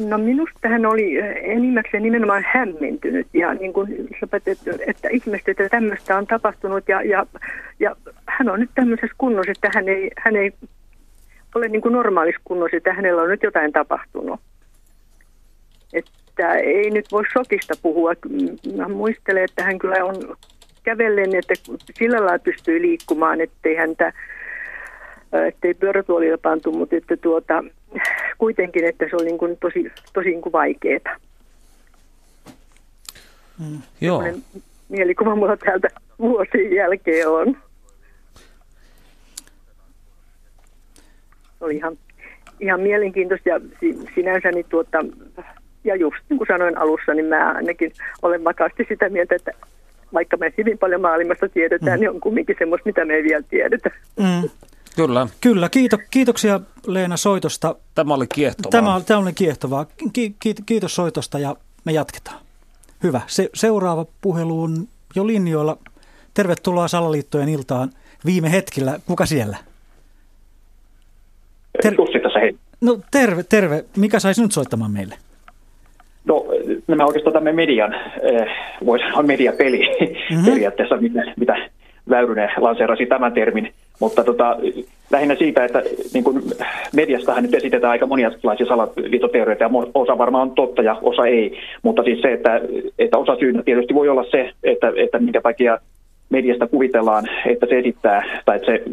[0.08, 6.18] No minusta hän oli enimmäkseen nimenomaan hämmentynyt ja niin kuin että, että ihmestä, että tämmöistä
[6.18, 7.26] on tapahtunut ja, ja,
[7.80, 7.96] ja
[8.26, 10.54] hän on nyt tämmöisessä kunnossa, että hän ei, hän ei
[11.56, 14.40] ole niin kuin normaalissa kunnossa, että hänellä on nyt jotain tapahtunut.
[15.94, 18.14] Että ei nyt voi shokista puhua.
[18.76, 20.38] Mä muistelen, että hän kyllä on
[20.84, 21.54] kävellen, että
[21.94, 24.14] sillä lailla pystyy liikkumaan, ettei häntä
[25.34, 27.64] ettei pyörätuolilla pantu, mutta että tuota,
[28.38, 31.16] kuitenkin, että se oli niin kuin tosi, tosi niin kuin vaikeaa.
[33.60, 33.82] Mm.
[34.02, 34.24] Joo.
[34.90, 35.88] Mielikuva mulla täältä
[36.20, 37.58] vuosien jälkeen on.
[41.62, 41.98] Oli ihan,
[42.60, 43.62] ihan mielenkiintoista ja
[44.16, 45.06] sinänsä niin tuota,
[45.84, 47.92] ja just niin kuin sanoin alussa, niin mä ainakin
[48.22, 49.52] olen vakaasti sitä mieltä, että
[50.14, 52.02] vaikka me hyvin paljon maailmasta tiedetään, mm.
[52.02, 53.92] niin on kumminkin semmoista, mitä me ei vielä tiedetä.
[54.20, 54.50] Mm.
[54.96, 55.28] Kyllä.
[55.42, 57.76] Kyllä, kiito, kiitoksia Leena soitosta.
[57.96, 58.72] Tämä oli kiehtovaa.
[58.72, 59.86] Tämä, tämä oli kiehtovaa.
[60.14, 62.38] Ki, ki, kiitos soitosta ja me jatketaan.
[63.04, 63.22] Hyvä.
[63.28, 65.78] Se, seuraava puhelu on jo linjoilla.
[66.34, 67.90] Tervetuloa Salaliittojen iltaan
[68.26, 69.00] viime hetkellä.
[69.06, 69.58] Kuka siellä?
[71.84, 72.56] Ter- Jussi tässä hei.
[72.82, 73.86] No terve, terve.
[73.98, 75.16] Mikä saisi nyt soittamaan meille?
[76.26, 76.46] No
[76.88, 78.48] nämä oikeastaan tämä median, eh,
[78.86, 80.46] voisi sanoa mediapeli mm-hmm.
[80.46, 81.70] periaatteessa, mitä, mitä
[82.10, 83.74] Väyrynen lanseerasi tämän termin.
[84.00, 84.58] Mutta tota,
[85.12, 86.42] lähinnä siitä, että niin kuin
[86.96, 91.60] mediastahan nyt esitetään aika monialaisia salaliittoteorioita ja osa varmaan on totta ja osa ei.
[91.82, 92.62] Mutta siis se, että,
[93.00, 95.78] että osa syynä tietysti voi olla se, että, että minkä takia
[96.30, 98.84] mediasta kuvitellaan, että se esittää, tai että se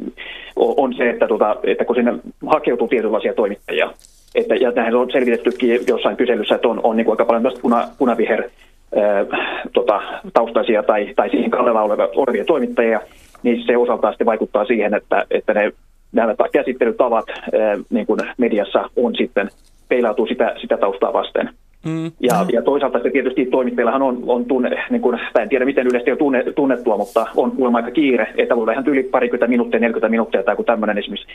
[0.57, 2.15] on se, että, tota, että kun sinne
[2.47, 3.91] hakeutuu tietynlaisia toimittajia,
[4.35, 7.59] että, ja näin on selvitettykin jossain kyselyssä, että on, on niin kuin aika paljon myös
[7.63, 9.27] puna, punaviher ää,
[9.73, 10.03] tota,
[10.33, 11.83] taustaisia tai, tai siihen kallella
[12.17, 13.01] olevia toimittajia,
[13.43, 15.73] niin se osaltaan sitten vaikuttaa siihen, että, että ne
[16.13, 19.49] nämä käsittelytavat ää, niin kuin mediassa on sitten
[19.89, 21.51] peilautuu sitä, sitä taustaa vasten.
[21.87, 22.13] Mm.
[22.21, 26.13] Ja, ja toisaalta se tietysti toimittajillahan on, on tunne, niin kuin, en tiedä miten yleisesti
[26.13, 30.09] on tunne, tunnettua, mutta on kuulemma aika kiire, että voi ihan yli parikymmentä minuuttia, 40
[30.09, 31.27] minuuttia tai kun tämmöinen esimerkiksi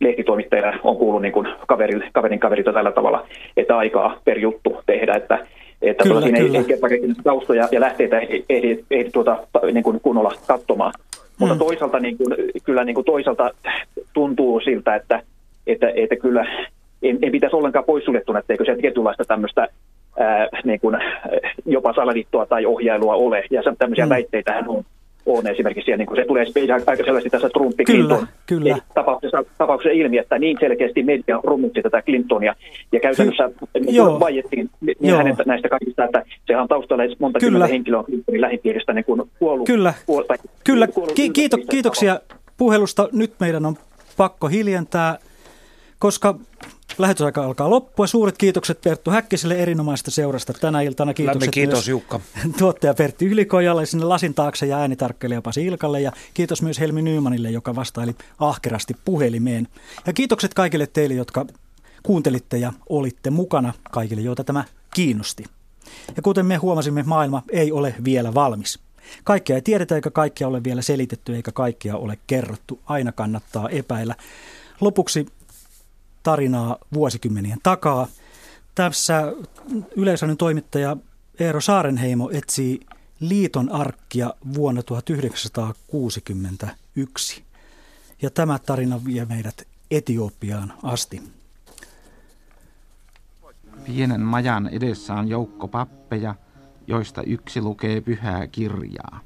[0.00, 5.14] lehtitoimittajilla on kuullut niin kuin kaverin, kaverin kaverita tällä tavalla, että aikaa per juttu tehdä,
[5.14, 5.38] että
[5.82, 6.58] että kyllä, siinä kyllä.
[6.58, 10.92] ei, ei taustoja ja lähteitä ei, ei, ei tuota, niin kuin kunnolla katsomaan.
[10.98, 11.34] Mm.
[11.38, 12.34] Mutta toisaalta niin kuin,
[12.64, 13.50] kyllä niin kuin toisaalta
[14.12, 15.22] tuntuu siltä, että,
[15.66, 16.46] että, että kyllä
[17.02, 19.68] en, en pitäisi ollenkaan poissuljettuna, etteikö se tietynlaista tämmöistä
[20.18, 20.96] ää, niin kuin,
[21.66, 23.44] jopa salaliittoa tai ohjailua ole.
[23.50, 24.10] Ja tämmöisiä mm.
[24.10, 24.84] väitteitähän on,
[25.36, 26.46] on esimerkiksi siellä, niin kuin se tulee
[26.86, 28.76] aika selvästi tässä Trump Clinton kyllä, kyllä.
[28.94, 32.54] Tapauksessa, tapauksessa ilmi, että niin selkeästi media rummutti tätä Clintonia
[32.92, 37.66] ja käytännössä Ky- niin vaiettiin niin hänen näistä kaikista, että sehän on taustalla monta kymmentä
[37.66, 39.66] henkilöä Clintonin lähipiiristä niin kuin kuollut.
[39.66, 40.86] Kyllä, puol- tai, kyllä.
[40.86, 42.20] Kuollut Ki- kiito, kiitoksia
[42.56, 43.08] puhelusta.
[43.12, 43.76] Nyt meidän on
[44.16, 45.18] pakko hiljentää,
[45.98, 46.34] koska
[46.98, 48.06] Lähetysaika alkaa loppua.
[48.06, 51.14] Suuret kiitokset Perttu Häkkiselle erinomaisesta seurasta tänä iltana.
[51.14, 52.20] Kiitokset kiitos myös Jukka.
[52.58, 56.00] tuottaja Pertti Ylikojalle sinne lasin taakse ja äänitarkkailija Pasi Ilkalle.
[56.00, 59.68] Ja kiitos myös Helmi Nymanille, joka vastaili ahkerasti puhelimeen.
[60.06, 61.46] Ja kiitokset kaikille teille, jotka
[62.02, 65.44] kuuntelitte ja olitte mukana, kaikille, joita tämä kiinnosti.
[66.16, 68.78] Ja kuten me huomasimme, maailma ei ole vielä valmis.
[69.24, 72.80] Kaikkea ei tiedetä eikä kaikkea ole vielä selitetty eikä kaikkea ole kerrottu.
[72.86, 74.14] Aina kannattaa epäillä.
[74.80, 75.26] Lopuksi
[76.22, 78.06] tarinaa vuosikymmenien takaa.
[78.74, 79.32] Tässä
[79.96, 80.96] yleisön toimittaja
[81.40, 82.80] Eero Saarenheimo etsii
[83.20, 87.44] liiton arkkia vuonna 1961.
[88.22, 91.22] Ja tämä tarina vie meidät Etiopiaan asti.
[93.84, 96.34] Pienen majan edessä on joukko pappeja,
[96.86, 99.20] joista yksi lukee pyhää kirjaa.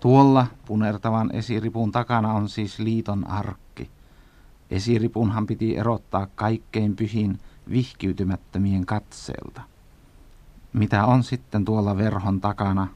[0.00, 3.90] Tuolla punertavan esiripun takana on siis liiton arkki.
[4.70, 7.38] Esiripunhan piti erottaa kaikkein pyhin
[7.70, 9.62] vihkiytymättömien katseelta.
[10.72, 12.88] Mitä on sitten tuolla verhon takana,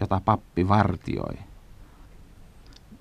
[0.00, 1.51] jota pappi vartioi?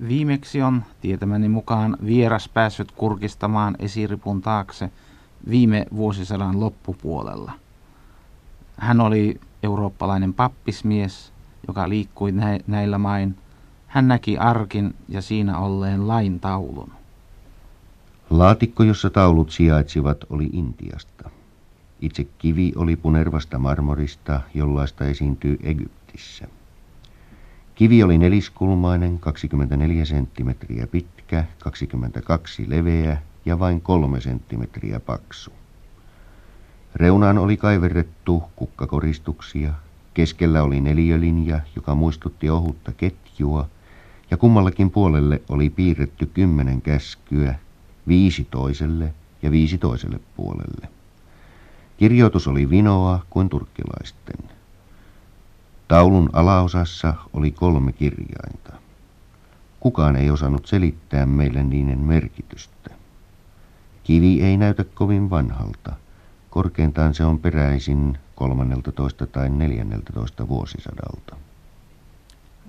[0.07, 4.91] Viimeksi on tietämäni mukaan vieras päässyt kurkistamaan esiripun taakse
[5.49, 7.51] viime vuosisadan loppupuolella.
[8.77, 11.33] Hän oli eurooppalainen pappismies,
[11.67, 12.33] joka liikkui
[12.67, 13.37] näillä main.
[13.87, 16.91] Hän näki arkin ja siinä olleen lain taulun.
[18.29, 21.29] Laatikko, jossa taulut sijaitsivat, oli Intiasta.
[22.01, 26.47] Itse kivi oli punervasta marmorista, jollaista esiintyy Egyptissä.
[27.81, 35.51] Kivi oli neliskulmainen, 24 senttimetriä pitkä, 22 leveä ja vain kolme senttimetriä paksu.
[36.95, 39.73] Reunaan oli kaiverrettu kukkakoristuksia,
[40.13, 43.69] keskellä oli neliölinja, joka muistutti ohutta ketjua,
[44.31, 47.55] ja kummallakin puolelle oli piirretty kymmenen käskyä,
[48.07, 50.87] viisi toiselle ja viisi toiselle puolelle.
[51.97, 54.60] Kirjoitus oli vinoa kuin turkkilaisten.
[55.91, 58.73] Taulun alaosassa oli kolme kirjainta.
[59.79, 62.89] Kukaan ei osannut selittää meille niiden merkitystä.
[64.03, 65.95] Kivi ei näytä kovin vanhalta.
[66.49, 71.35] Korkeintaan se on peräisin 13 tai 14 vuosisadalta.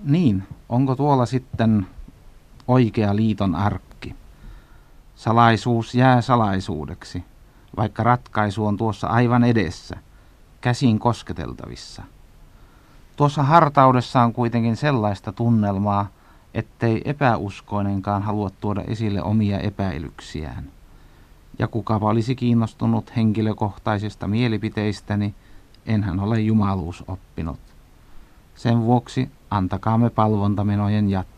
[0.03, 1.87] Niin, onko tuolla sitten
[2.67, 4.15] oikea liiton arkki?
[5.15, 7.23] Salaisuus jää salaisuudeksi,
[7.77, 9.97] vaikka ratkaisu on tuossa aivan edessä,
[10.61, 12.03] käsin kosketeltavissa.
[13.15, 16.07] Tuossa hartaudessa on kuitenkin sellaista tunnelmaa,
[16.53, 20.63] ettei epäuskoinenkaan halua tuoda esille omia epäilyksiään.
[21.59, 25.35] Ja kukapa olisi kiinnostunut henkilökohtaisista mielipiteistäni,
[25.85, 27.59] enhän ole jumaluus oppinut.
[28.55, 31.32] Sen vuoksi antakaamme palvontamenojen jatkua.